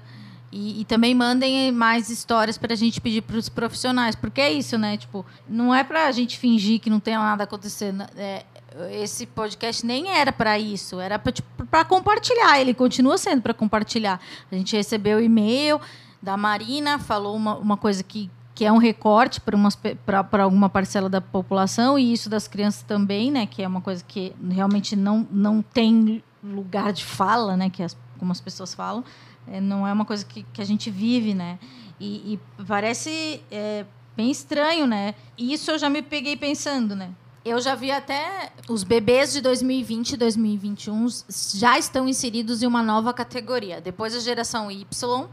E, 0.52 0.82
e, 0.82 0.84
também 0.84 1.14
mandem 1.16 1.72
mais 1.72 2.10
histórias 2.10 2.56
para 2.56 2.74
a 2.74 2.76
gente 2.76 3.00
pedir 3.00 3.22
para 3.22 3.36
os 3.36 3.48
profissionais. 3.48 4.14
Porque 4.14 4.40
é 4.40 4.52
isso, 4.52 4.78
né? 4.78 4.96
Tipo, 4.96 5.26
não 5.48 5.74
é 5.74 5.82
para 5.82 6.06
a 6.06 6.12
gente 6.12 6.38
fingir 6.38 6.78
que 6.78 6.88
não 6.88 7.00
tem 7.00 7.16
nada 7.16 7.42
acontecendo. 7.42 8.06
É, 8.16 8.44
esse 8.92 9.26
podcast 9.26 9.84
nem 9.84 10.10
era 10.10 10.32
para 10.32 10.56
isso. 10.56 11.00
Era 11.00 11.18
para 11.18 11.32
tipo, 11.32 11.48
compartilhar. 11.88 12.60
Ele 12.60 12.72
continua 12.72 13.18
sendo 13.18 13.42
para 13.42 13.52
compartilhar. 13.52 14.20
A 14.52 14.54
gente 14.54 14.76
recebeu 14.76 15.20
e-mail 15.20 15.80
da 16.22 16.36
Marina, 16.36 17.00
falou 17.00 17.34
uma, 17.34 17.56
uma 17.56 17.76
coisa 17.76 18.04
que 18.04 18.30
que 18.54 18.64
é 18.64 18.70
um 18.70 18.78
recorte 18.78 19.40
para 19.40 20.42
alguma 20.44 20.68
parcela 20.68 21.08
da 21.08 21.20
população, 21.20 21.98
e 21.98 22.12
isso 22.12 22.30
das 22.30 22.46
crianças 22.46 22.82
também, 22.82 23.30
né, 23.30 23.46
que 23.46 23.62
é 23.62 23.66
uma 23.66 23.80
coisa 23.80 24.04
que 24.06 24.32
realmente 24.48 24.94
não, 24.94 25.26
não 25.30 25.60
tem 25.60 26.22
lugar 26.42 26.92
de 26.92 27.04
fala, 27.04 27.56
né, 27.56 27.68
que 27.68 27.82
as, 27.82 27.96
como 28.18 28.30
as 28.30 28.40
pessoas 28.40 28.72
falam, 28.72 29.02
é, 29.48 29.60
não 29.60 29.86
é 29.86 29.92
uma 29.92 30.04
coisa 30.04 30.24
que, 30.24 30.44
que 30.52 30.62
a 30.62 30.64
gente 30.64 30.88
vive, 30.88 31.34
né, 31.34 31.58
e, 31.98 32.34
e 32.34 32.64
parece 32.64 33.42
é, 33.50 33.84
bem 34.16 34.30
estranho, 34.30 34.86
né, 34.86 35.16
e 35.36 35.52
isso 35.52 35.72
eu 35.72 35.78
já 35.78 35.90
me 35.90 36.00
peguei 36.00 36.36
pensando, 36.36 36.94
né, 36.94 37.10
eu 37.44 37.60
já 37.60 37.74
vi 37.74 37.90
até 37.90 38.52
os 38.68 38.84
bebês 38.84 39.32
de 39.32 39.40
2020 39.40 40.12
e 40.12 40.16
2021 40.16 41.06
já 41.56 41.78
estão 41.78 42.08
inseridos 42.08 42.62
em 42.62 42.66
uma 42.66 42.82
nova 42.82 43.12
categoria. 43.12 43.82
Depois 43.82 44.16
a 44.16 44.18
geração 44.18 44.70
Y, 44.70 45.28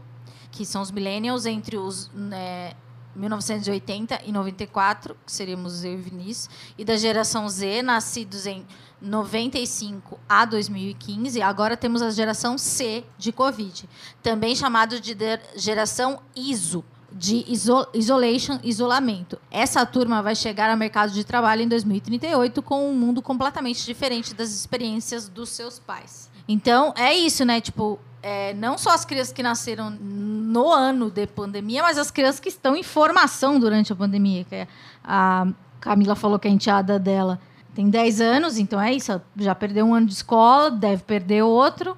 que 0.50 0.66
são 0.66 0.82
os 0.82 0.90
millennials, 0.90 1.46
entre 1.46 1.78
os 1.78 2.10
né, 2.14 2.74
1980 3.14 4.20
e 4.24 4.32
94, 4.32 5.16
que 5.26 5.32
seríamos 5.32 5.84
eu 5.84 5.94
e 5.94 5.96
Vinícius, 5.96 6.48
e 6.78 6.84
da 6.84 6.96
geração 6.96 7.48
Z, 7.48 7.82
nascidos 7.82 8.46
em 8.46 8.66
95 9.00 10.18
a 10.28 10.44
2015. 10.44 11.42
Agora 11.42 11.76
temos 11.76 12.02
a 12.02 12.10
geração 12.10 12.56
C 12.56 13.04
de 13.18 13.32
Covid, 13.32 13.88
também 14.22 14.54
chamado 14.54 15.00
de 15.00 15.16
geração 15.56 16.20
ISO, 16.34 16.84
de 17.10 17.44
isolation, 17.92 18.58
isolamento. 18.62 19.38
Essa 19.50 19.84
turma 19.84 20.22
vai 20.22 20.34
chegar 20.34 20.70
ao 20.70 20.76
mercado 20.76 21.12
de 21.12 21.24
trabalho 21.24 21.62
em 21.62 21.68
2038 21.68 22.62
com 22.62 22.88
um 22.88 22.94
mundo 22.94 23.20
completamente 23.20 23.84
diferente 23.84 24.34
das 24.34 24.50
experiências 24.50 25.28
dos 25.28 25.50
seus 25.50 25.78
pais. 25.78 26.31
Então, 26.48 26.92
é 26.96 27.14
isso, 27.14 27.44
né? 27.44 27.60
Tipo, 27.60 27.98
é, 28.22 28.54
não 28.54 28.78
só 28.78 28.90
as 28.90 29.04
crianças 29.04 29.32
que 29.32 29.42
nasceram 29.42 29.90
no 29.90 30.70
ano 30.70 31.10
de 31.10 31.26
pandemia, 31.26 31.82
mas 31.82 31.98
as 31.98 32.10
crianças 32.10 32.40
que 32.40 32.48
estão 32.48 32.76
em 32.76 32.82
formação 32.82 33.58
durante 33.58 33.92
a 33.92 33.96
pandemia. 33.96 34.44
Que 34.44 34.54
é 34.54 34.68
a 35.02 35.46
Camila 35.80 36.14
falou 36.14 36.38
que 36.38 36.46
a 36.46 36.50
enteada 36.50 36.98
dela 36.98 37.40
tem 37.74 37.88
10 37.88 38.20
anos, 38.20 38.58
então 38.58 38.80
é 38.80 38.92
isso. 38.92 39.20
Já 39.36 39.54
perdeu 39.54 39.86
um 39.86 39.94
ano 39.94 40.06
de 40.06 40.12
escola, 40.12 40.70
deve 40.70 41.02
perder 41.02 41.42
outro. 41.42 41.96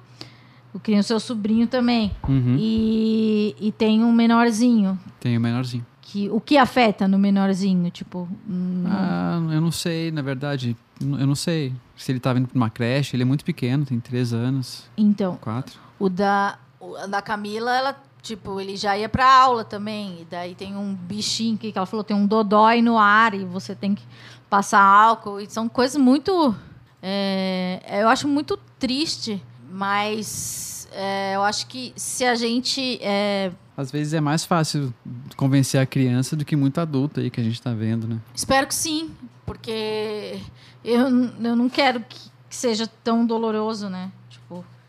Eu 0.73 0.79
queria 0.79 0.99
o 0.99 1.03
seu 1.03 1.19
sobrinho 1.19 1.67
também. 1.67 2.11
Uhum. 2.27 2.57
E, 2.59 3.55
e 3.59 3.71
tem 3.71 4.03
um 4.03 4.11
menorzinho. 4.11 4.99
Tem 5.19 5.37
um 5.37 5.41
menorzinho. 5.41 5.85
Que, 6.15 6.29
o 6.29 6.39
que 6.39 6.57
afeta 6.57 7.09
no 7.09 7.19
menorzinho? 7.19 7.91
Tipo. 7.91 8.25
Hum, 8.49 8.85
ah, 8.87 9.37
eu 9.51 9.59
não 9.59 9.69
sei, 9.69 10.11
na 10.11 10.21
verdade. 10.21 10.73
Eu 11.01 11.27
não 11.27 11.35
sei. 11.35 11.73
Se 11.97 12.09
ele 12.09 12.21
tá 12.21 12.31
vindo 12.31 12.47
para 12.47 12.55
uma 12.55 12.69
creche, 12.69 13.17
ele 13.17 13.23
é 13.23 13.25
muito 13.25 13.43
pequeno, 13.43 13.85
tem 13.85 13.99
3 13.99 14.31
anos. 14.31 14.85
Então. 14.95 15.35
Quatro. 15.35 15.77
O 15.99 16.07
da, 16.07 16.57
o 16.79 17.05
da 17.05 17.21
Camila, 17.21 17.75
ela, 17.75 18.01
tipo, 18.21 18.61
ele 18.61 18.77
já 18.77 18.97
ia 18.97 19.09
pra 19.09 19.29
aula 19.29 19.65
também. 19.65 20.21
E 20.21 20.27
daí 20.31 20.55
tem 20.55 20.77
um 20.77 20.95
bichinho 20.95 21.57
que, 21.57 21.69
que 21.69 21.77
ela 21.77 21.85
falou, 21.85 22.01
tem 22.01 22.15
um 22.15 22.25
dodói 22.25 22.81
no 22.81 22.97
ar 22.97 23.33
e 23.33 23.43
você 23.43 23.75
tem 23.75 23.93
que 23.93 24.03
passar 24.49 24.79
álcool. 24.79 25.41
E 25.41 25.49
são 25.49 25.67
coisas 25.67 26.01
muito. 26.01 26.55
É, 27.03 27.81
eu 28.01 28.07
acho 28.07 28.25
muito 28.25 28.57
triste, 28.79 29.43
mas 29.69 30.84
é, 30.95 31.35
eu 31.35 31.43
acho 31.43 31.67
que 31.67 31.93
se 31.95 32.25
a 32.25 32.35
gente. 32.35 32.99
É, 33.01 33.51
às 33.77 33.91
vezes 33.91 34.13
é 34.13 34.21
mais 34.21 34.45
fácil 34.45 34.93
convencer 35.35 35.79
a 35.81 35.85
criança 35.85 36.35
do 36.35 36.45
que 36.45 36.55
muito 36.55 36.79
adulto 36.79 37.19
aí 37.19 37.29
que 37.29 37.41
a 37.41 37.43
gente 37.43 37.55
está 37.55 37.73
vendo, 37.73 38.07
né? 38.07 38.19
Espero 38.33 38.65
que 38.65 38.73
sim, 38.73 39.11
porque 39.45 40.39
eu, 40.83 41.07
eu 41.43 41.55
não 41.55 41.67
quero 41.67 41.99
que, 41.99 42.19
que 42.49 42.55
seja 42.55 42.87
tão 43.03 43.25
doloroso, 43.25 43.89
né? 43.89 44.11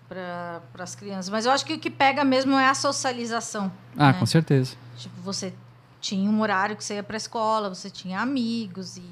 para 0.08 0.62
as 0.78 0.94
crianças. 0.94 1.28
Mas 1.28 1.46
eu 1.46 1.52
acho 1.52 1.64
que 1.66 1.74
o 1.74 1.78
que 1.78 1.90
pega 1.90 2.24
mesmo 2.24 2.56
é 2.56 2.68
a 2.68 2.74
socialização. 2.74 3.72
Ah, 3.96 4.12
né? 4.12 4.18
com 4.18 4.26
certeza. 4.26 4.76
Tipo, 4.96 5.20
você 5.20 5.52
tinha 6.00 6.30
um 6.30 6.40
horário 6.40 6.76
que 6.76 6.84
você 6.84 6.94
ia 6.94 7.02
para 7.02 7.16
a 7.16 7.18
escola, 7.18 7.68
você 7.68 7.90
tinha 7.90 8.20
amigos 8.20 8.96
e 8.96 9.02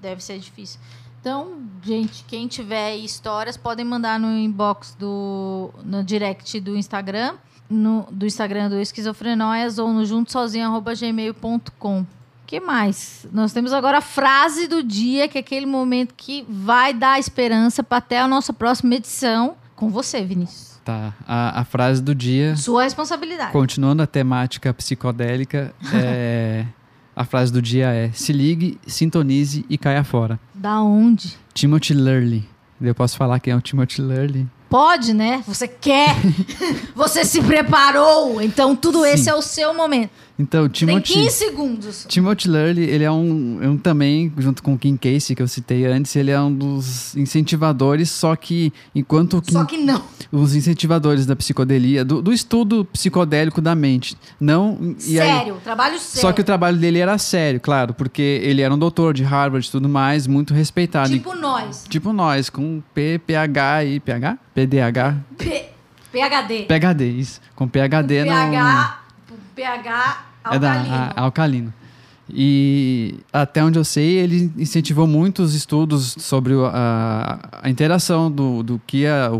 deve 0.00 0.22
ser 0.22 0.38
difícil. 0.38 0.80
Então, 1.24 1.56
gente, 1.82 2.22
quem 2.28 2.46
tiver 2.46 2.96
histórias, 2.96 3.56
podem 3.56 3.82
mandar 3.82 4.20
no 4.20 4.36
inbox 4.36 4.94
do 5.00 5.70
no 5.82 6.04
direct 6.04 6.60
do 6.60 6.76
Instagram, 6.76 7.36
no, 7.68 8.06
do 8.10 8.26
Instagram 8.26 8.68
do 8.68 8.78
Esquizofrenóias 8.78 9.78
ou 9.78 9.90
no 9.90 10.04
juntosozinho@gmail.com. 10.04 12.04
que 12.46 12.60
mais? 12.60 13.26
Nós 13.32 13.54
temos 13.54 13.72
agora 13.72 13.96
a 13.98 14.02
frase 14.02 14.68
do 14.68 14.82
dia, 14.82 15.26
que 15.26 15.38
é 15.38 15.40
aquele 15.40 15.64
momento 15.64 16.12
que 16.14 16.44
vai 16.46 16.92
dar 16.92 17.18
esperança 17.18 17.82
para 17.82 17.96
até 17.96 18.20
a 18.20 18.28
nossa 18.28 18.52
próxima 18.52 18.94
edição 18.94 19.54
com 19.74 19.88
você, 19.88 20.22
Vinícius. 20.22 20.78
Tá. 20.84 21.14
A, 21.26 21.60
a 21.60 21.64
frase 21.64 22.02
do 22.02 22.14
dia. 22.14 22.54
Sua 22.54 22.82
responsabilidade. 22.82 23.50
Continuando 23.50 24.02
a 24.02 24.06
temática 24.06 24.74
psicodélica, 24.74 25.74
é, 25.90 26.66
a 27.16 27.24
frase 27.24 27.50
do 27.50 27.62
dia 27.62 27.94
é: 27.94 28.12
se 28.12 28.30
ligue, 28.30 28.78
sintonize 28.86 29.64
e 29.70 29.78
caia 29.78 30.04
fora. 30.04 30.38
Da 30.64 30.80
onde? 30.80 31.36
Timothy 31.52 31.92
Lurley. 31.92 32.42
Eu 32.80 32.94
posso 32.94 33.18
falar 33.18 33.38
quem 33.38 33.52
é 33.52 33.56
o 33.56 33.60
Timothy 33.60 34.00
Lurley? 34.00 34.46
Pode, 34.70 35.12
né? 35.12 35.44
Você 35.46 35.68
quer. 35.68 36.16
Você 36.96 37.22
se 37.22 37.42
preparou. 37.42 38.40
Então, 38.40 38.74
tudo 38.74 39.02
Sim. 39.02 39.08
esse 39.10 39.28
é 39.28 39.34
o 39.34 39.42
seu 39.42 39.74
momento. 39.74 40.10
Então, 40.36 40.62
Tem 40.68 40.86
Timothy... 40.88 41.12
15 41.14 41.30
segundos. 41.30 42.06
Timothy 42.08 42.48
Lurley, 42.48 42.84
ele 42.90 43.04
é 43.04 43.10
um, 43.10 43.58
é 43.62 43.68
um 43.68 43.76
também, 43.76 44.32
junto 44.36 44.62
com 44.64 44.74
o 44.74 44.78
Kim 44.78 44.96
Casey, 44.96 45.36
que 45.36 45.40
eu 45.40 45.46
citei 45.46 45.86
antes, 45.86 46.14
ele 46.16 46.32
é 46.32 46.40
um 46.40 46.52
dos 46.52 47.14
incentivadores, 47.16 48.10
só 48.10 48.34
que 48.34 48.72
enquanto 48.94 49.40
Kim, 49.40 49.52
Só 49.52 49.64
que 49.64 49.76
não. 49.76 50.02
os 50.32 50.56
incentivadores 50.56 51.24
da 51.24 51.36
psicodelia, 51.36 52.04
do, 52.04 52.20
do 52.20 52.32
estudo 52.32 52.84
psicodélico 52.86 53.60
da 53.60 53.76
mente, 53.76 54.16
não... 54.40 54.96
e 55.06 55.20
aí- 55.20 55.28
sério, 55.28 55.56
trabalho 55.62 55.98
sério. 56.00 56.20
só 56.20 56.32
que 56.32 56.40
o 56.40 56.44
trabalho 56.44 56.78
dele 56.78 56.98
era 56.98 57.16
sério, 57.16 57.60
claro, 57.60 57.94
porque 57.94 58.40
ele 58.42 58.60
era 58.60 58.74
um 58.74 58.78
doutor 58.78 59.14
de 59.14 59.22
Harvard 59.22 59.66
e 59.66 59.70
tudo 59.70 59.88
mais, 59.88 60.26
muito 60.26 60.52
respeitado. 60.52 61.10
Tipo 61.10 61.34
nós. 61.36 61.84
Tipo 61.88 62.12
nós, 62.12 62.50
com 62.50 62.82
P, 62.92 63.20
PH 63.24 63.84
e 63.84 64.00
PH? 64.00 64.38
PDH? 64.52 65.14
P- 65.38 65.64
PHD. 66.12 66.62
PHD, 66.66 67.08
isso. 67.10 67.40
Com 67.54 67.68
PHD 67.68 68.24
no... 68.24 68.30
pH, 68.32 68.98
pH 69.54 70.24
É 70.50 70.58
da 70.58 70.72
alcalino. 70.72 70.94
a- 70.94 71.20
alcalino. 71.22 71.74
E 72.36 73.16
até 73.30 73.62
onde 73.62 73.78
eu 73.78 73.84
sei, 73.84 74.16
ele 74.16 74.50
incentivou 74.56 75.06
muitos 75.06 75.54
estudos 75.54 76.16
sobre 76.18 76.54
a, 76.72 77.38
a 77.62 77.68
interação 77.68 78.30
do, 78.30 78.62
do 78.62 78.80
que 78.86 79.06
a, 79.06 79.30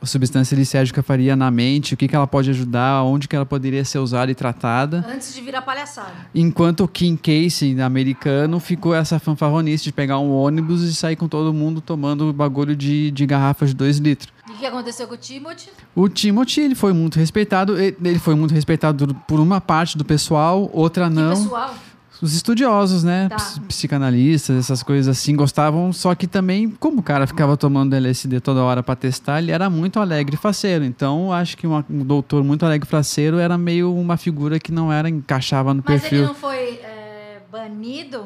a 0.00 0.06
substância 0.06 0.56
licérgica 0.56 1.02
faria 1.02 1.36
na 1.36 1.50
mente, 1.50 1.92
o 1.92 1.96
que, 1.96 2.08
que 2.08 2.16
ela 2.16 2.26
pode 2.26 2.48
ajudar, 2.48 3.02
onde 3.02 3.28
que 3.28 3.36
ela 3.36 3.44
poderia 3.44 3.84
ser 3.84 3.98
usada 3.98 4.32
e 4.32 4.34
tratada. 4.34 5.04
Antes 5.06 5.34
de 5.34 5.42
virar 5.42 5.60
palhaçada. 5.60 6.10
Enquanto 6.34 6.84
o 6.84 6.88
Kim 6.88 7.16
Casey, 7.16 7.78
americano, 7.82 8.58
ficou 8.58 8.94
essa 8.94 9.18
fanfarronice 9.18 9.84
de 9.84 9.92
pegar 9.92 10.18
um 10.18 10.30
ônibus 10.32 10.80
e 10.82 10.94
sair 10.94 11.16
com 11.16 11.28
todo 11.28 11.52
mundo 11.52 11.82
tomando 11.82 12.32
bagulho 12.32 12.74
de, 12.74 13.10
de 13.10 13.26
garrafas 13.26 13.68
de 13.70 13.74
2 13.76 13.98
litros. 13.98 14.32
O 14.62 14.64
que 14.64 14.68
aconteceu 14.68 15.08
com 15.08 15.14
o 15.14 15.16
Timothy? 15.16 15.70
O 15.92 16.08
Timothy, 16.08 16.60
ele 16.60 16.76
foi 16.76 16.92
muito 16.92 17.18
respeitado, 17.18 17.76
ele 17.76 18.18
foi 18.20 18.36
muito 18.36 18.54
respeitado 18.54 19.12
por 19.26 19.40
uma 19.40 19.60
parte 19.60 19.98
do 19.98 20.04
pessoal, 20.04 20.70
outra 20.72 21.08
Que 21.08 21.14
não. 21.16 21.30
pessoal? 21.30 21.74
Os 22.20 22.32
estudiosos, 22.32 23.02
né? 23.02 23.28
Tá. 23.28 23.34
ps- 23.34 23.58
Psicanalistas, 23.66 24.56
essas 24.56 24.80
coisas 24.84 25.08
assim, 25.18 25.34
gostavam. 25.34 25.92
Só 25.92 26.14
que 26.14 26.28
também, 26.28 26.70
como 26.70 27.00
o 27.00 27.02
cara 27.02 27.26
ficava 27.26 27.56
tomando 27.56 27.94
LSD 27.96 28.38
toda 28.40 28.62
hora 28.62 28.84
pra 28.84 28.94
testar, 28.94 29.40
ele 29.42 29.50
era 29.50 29.68
muito 29.68 29.98
alegre 29.98 30.36
e 30.36 30.38
faceiro. 30.38 30.84
Então, 30.84 31.32
acho 31.32 31.56
que 31.56 31.66
uma- 31.66 31.84
um 31.90 32.04
doutor 32.04 32.44
muito 32.44 32.64
alegre 32.64 32.86
e 32.86 32.90
faceiro 32.90 33.38
era 33.38 33.58
meio 33.58 33.92
uma 33.92 34.16
figura 34.16 34.60
que 34.60 34.70
não 34.70 34.92
era, 34.92 35.08
encaixava 35.08 35.74
no 35.74 35.82
Mas 35.84 36.00
perfil. 36.00 36.18
ele 36.20 36.28
não 36.28 36.34
foi 36.36 36.74
é, 36.84 37.40
banido? 37.50 38.22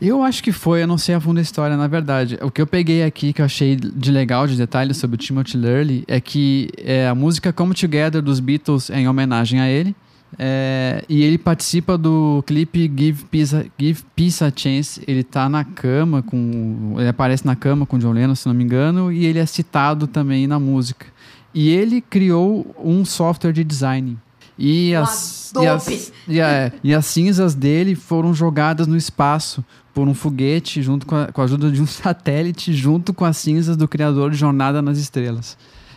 Eu 0.00 0.22
acho 0.22 0.44
que 0.44 0.52
foi, 0.52 0.82
eu 0.82 0.86
não 0.86 0.96
sei 0.96 1.16
a 1.16 1.20
fundo 1.20 1.38
a 1.38 1.42
história, 1.42 1.76
na 1.76 1.88
verdade. 1.88 2.38
O 2.40 2.50
que 2.50 2.62
eu 2.62 2.66
peguei 2.66 3.02
aqui, 3.02 3.32
que 3.32 3.40
eu 3.40 3.44
achei 3.44 3.74
de 3.74 4.12
legal, 4.12 4.46
de 4.46 4.56
detalhes 4.56 4.96
sobre 4.96 5.16
o 5.16 5.18
Timothy 5.18 5.56
Lurley, 5.56 6.04
é 6.06 6.20
que 6.20 6.70
é, 6.76 7.08
a 7.08 7.14
música 7.16 7.52
Come 7.52 7.74
Together 7.74 8.22
dos 8.22 8.38
Beatles 8.38 8.90
é 8.90 9.00
em 9.00 9.08
homenagem 9.08 9.60
a 9.60 9.68
ele. 9.68 9.94
É, 10.38 11.04
e 11.08 11.22
ele 11.22 11.38
participa 11.38 11.96
do 11.96 12.44
clipe 12.46 12.92
Give 12.94 13.24
Peace, 13.24 13.56
a, 13.56 13.64
Give 13.78 14.02
Peace 14.14 14.44
a 14.44 14.52
Chance. 14.54 15.02
Ele 15.06 15.24
tá 15.24 15.48
na 15.48 15.64
cama 15.64 16.22
com. 16.22 16.94
Ele 16.98 17.08
aparece 17.08 17.44
na 17.44 17.56
cama 17.56 17.84
com 17.84 17.98
John 17.98 18.12
Lennon, 18.12 18.34
se 18.34 18.46
não 18.46 18.54
me 18.54 18.62
engano, 18.62 19.10
e 19.10 19.26
ele 19.26 19.38
é 19.38 19.46
citado 19.46 20.06
também 20.06 20.46
na 20.46 20.60
música. 20.60 21.06
E 21.52 21.70
ele 21.70 22.00
criou 22.00 22.74
um 22.84 23.04
software 23.04 23.52
de 23.52 23.64
design. 23.64 24.16
E 24.58 24.94
as, 24.94 25.52
e, 25.60 25.66
as, 25.66 26.12
e, 26.26 26.40
a- 26.40 26.72
e 26.82 26.92
as 26.94 27.06
cinzas 27.06 27.54
dele 27.54 27.94
foram 27.94 28.34
jogadas 28.34 28.86
no 28.86 28.96
espaço 28.96 29.64
por 29.94 30.08
um 30.08 30.14
foguete, 30.14 30.82
junto 30.82 31.06
com 31.06 31.14
a, 31.14 31.26
com 31.32 31.40
a 31.40 31.44
ajuda 31.44 31.70
de 31.70 31.80
um 31.80 31.86
satélite, 31.88 32.72
junto 32.72 33.14
com 33.14 33.24
as 33.24 33.36
cinzas 33.36 33.76
do 33.76 33.86
criador 33.86 34.30
de 34.30 34.36
Jornada 34.36 34.82
nas 34.82 34.98
Estrelas. 34.98 35.56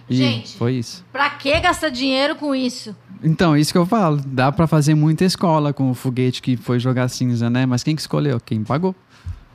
E 0.09 0.15
Gente. 0.15 0.57
foi 0.57 0.73
isso. 0.73 1.03
Pra 1.11 1.29
que 1.31 1.57
gastar 1.59 1.89
dinheiro 1.89 2.35
com 2.35 2.53
isso? 2.53 2.95
Então, 3.23 3.55
isso 3.55 3.71
que 3.71 3.77
eu 3.77 3.85
falo. 3.85 4.19
Dá 4.25 4.51
pra 4.51 4.67
fazer 4.67 4.93
muita 4.93 5.23
escola 5.23 5.71
com 5.71 5.89
o 5.89 5.93
foguete 5.93 6.41
que 6.41 6.57
foi 6.57 6.79
jogar 6.79 7.07
cinza, 7.07 7.49
né? 7.49 7.65
Mas 7.65 7.81
quem 7.83 7.95
que 7.95 8.01
escolheu? 8.01 8.39
Quem 8.43 8.63
pagou? 8.63 8.93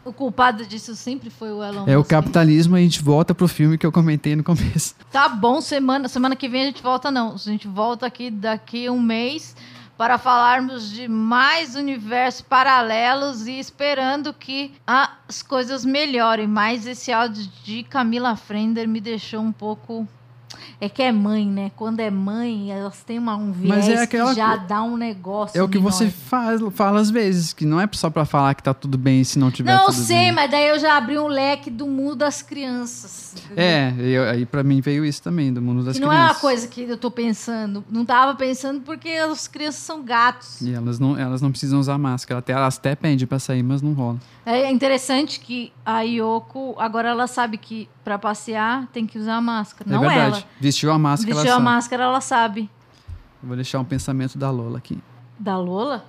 O 0.06 0.12
culpado 0.12 0.64
disso 0.64 0.94
sempre 0.94 1.30
foi 1.30 1.50
o 1.52 1.60
Elon 1.64 1.84
É 1.84 1.96
o 1.96 1.98
Musk. 1.98 2.10
capitalismo 2.10 2.76
e 2.76 2.80
a 2.80 2.82
gente 2.84 3.02
volta 3.02 3.34
pro 3.34 3.48
filme 3.48 3.76
que 3.76 3.84
eu 3.84 3.90
comentei 3.90 4.36
no 4.36 4.44
começo. 4.44 4.94
Tá 5.10 5.28
bom, 5.28 5.60
semana, 5.60 6.08
semana 6.08 6.36
que 6.36 6.48
vem 6.48 6.62
a 6.62 6.66
gente 6.66 6.80
volta 6.82 7.10
não. 7.10 7.34
A 7.34 7.36
gente 7.38 7.66
volta 7.66 8.06
aqui 8.06 8.30
daqui 8.30 8.88
um 8.88 9.00
mês 9.00 9.56
para 9.98 10.16
falarmos 10.16 10.90
de 10.92 11.08
mais 11.08 11.74
universos 11.74 12.42
paralelos 12.42 13.46
e 13.48 13.58
esperando 13.58 14.32
que 14.32 14.74
as 14.86 15.42
coisas 15.42 15.84
melhorem. 15.84 16.46
Mas 16.46 16.86
esse 16.86 17.10
áudio 17.10 17.48
de 17.64 17.82
Camila 17.82 18.36
Frender 18.36 18.86
me 18.86 19.00
deixou 19.00 19.40
um 19.40 19.52
pouco... 19.52 20.06
É 20.80 20.88
que 20.88 21.02
é 21.02 21.10
mãe, 21.12 21.46
né? 21.46 21.70
Quando 21.76 22.00
é 22.00 22.10
mãe, 22.10 22.70
elas 22.70 23.02
têm 23.02 23.18
uma, 23.18 23.36
um 23.36 23.52
viés 23.52 23.68
Mas 23.86 23.88
é 23.88 24.02
aquela 24.02 24.30
que 24.30 24.36
já 24.36 24.56
dá 24.56 24.82
um 24.82 24.96
negócio 24.96 25.58
É 25.58 25.62
o 25.62 25.68
que 25.68 25.78
em 25.78 25.80
você 25.80 26.08
faz, 26.10 26.60
fala 26.72 27.00
às 27.00 27.10
vezes, 27.10 27.52
que 27.52 27.64
não 27.64 27.80
é 27.80 27.88
só 27.92 28.10
pra 28.10 28.24
falar 28.24 28.54
que 28.54 28.62
tá 28.62 28.74
tudo 28.74 28.98
bem 28.98 29.24
se 29.24 29.38
não 29.38 29.50
tiver 29.50 29.72
Não, 29.74 29.86
tudo 29.86 29.94
sei, 29.94 30.16
bem. 30.16 30.32
mas 30.32 30.50
daí 30.50 30.68
eu 30.68 30.78
já 30.78 30.96
abri 30.96 31.18
um 31.18 31.26
leque 31.28 31.70
do 31.70 31.86
mundo 31.86 32.16
das 32.16 32.42
crianças. 32.42 33.34
entendeu? 33.36 33.54
É, 33.64 33.94
eu- 33.98 34.24
aí 34.30 34.46
pra 34.46 34.62
mim 34.62 34.80
veio 34.80 35.04
isso 35.04 35.22
também, 35.22 35.52
do 35.52 35.60
mundo 35.62 35.82
das 35.84 35.94
que 35.96 36.00
não 36.02 36.08
crianças. 36.08 36.28
é 36.30 36.32
uma 36.34 36.40
coisa 36.40 36.68
que 36.68 36.82
eu 36.82 36.96
tô 36.96 37.10
pensando. 37.10 37.84
Não 37.90 38.04
tava 38.04 38.34
pensando 38.34 38.80
porque 38.82 39.08
as 39.10 39.48
crianças 39.48 39.80
são 39.82 40.02
gatos. 40.02 40.60
E 40.60 40.72
elas 40.72 40.98
não, 40.98 41.18
elas 41.18 41.40
não 41.40 41.50
precisam 41.50 41.78
usar 41.80 41.96
máscara. 41.98 42.38
Até, 42.40 42.52
elas 42.52 42.76
até 42.78 42.94
pedem 42.94 43.26
pra 43.26 43.38
sair, 43.38 43.62
mas 43.62 43.80
não 43.82 43.92
rola. 43.92 44.18
É 44.44 44.70
interessante 44.70 45.40
que 45.40 45.72
a 45.84 46.02
Yoko, 46.02 46.74
agora 46.78 47.08
ela 47.08 47.26
sabe 47.26 47.56
que 47.58 47.88
pra 48.04 48.18
passear 48.18 48.86
tem 48.92 49.04
que 49.06 49.18
usar 49.18 49.40
máscara. 49.40 49.90
é 49.90 49.92
não 49.92 50.00
verdade. 50.00 50.36
ela. 50.36 50.44
Vestiu 50.60 50.90
a 50.92 50.98
máscara, 50.98 51.34
Vestiu 51.34 51.50
ela 51.50 51.50
a 51.50 51.54
sabe. 51.58 51.64
máscara, 51.64 52.04
ela 52.04 52.20
sabe. 52.20 52.70
Eu 53.42 53.48
Vou 53.48 53.56
deixar 53.56 53.78
um 53.78 53.84
pensamento 53.84 54.38
da 54.38 54.50
Lola 54.50 54.78
aqui. 54.78 54.98
Da 55.38 55.58
Lola? 55.58 56.04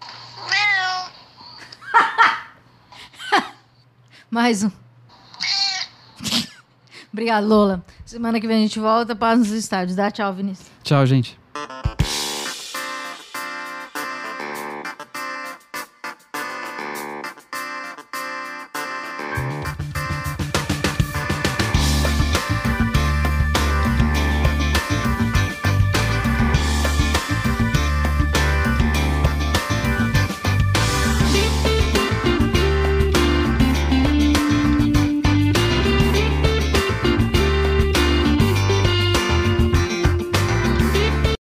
Mais 4.30 4.64
um. 4.64 4.70
Obrigada, 7.12 7.46
Lola. 7.46 7.84
Semana 8.04 8.40
que 8.40 8.46
vem 8.46 8.58
a 8.58 8.60
gente 8.60 8.78
volta 8.80 9.14
para 9.16 9.36
nos 9.36 9.50
estádios. 9.50 9.96
Dá 9.96 10.10
tchau, 10.10 10.32
Vinícius. 10.32 10.68
Tchau, 10.82 11.04
gente. 11.06 11.38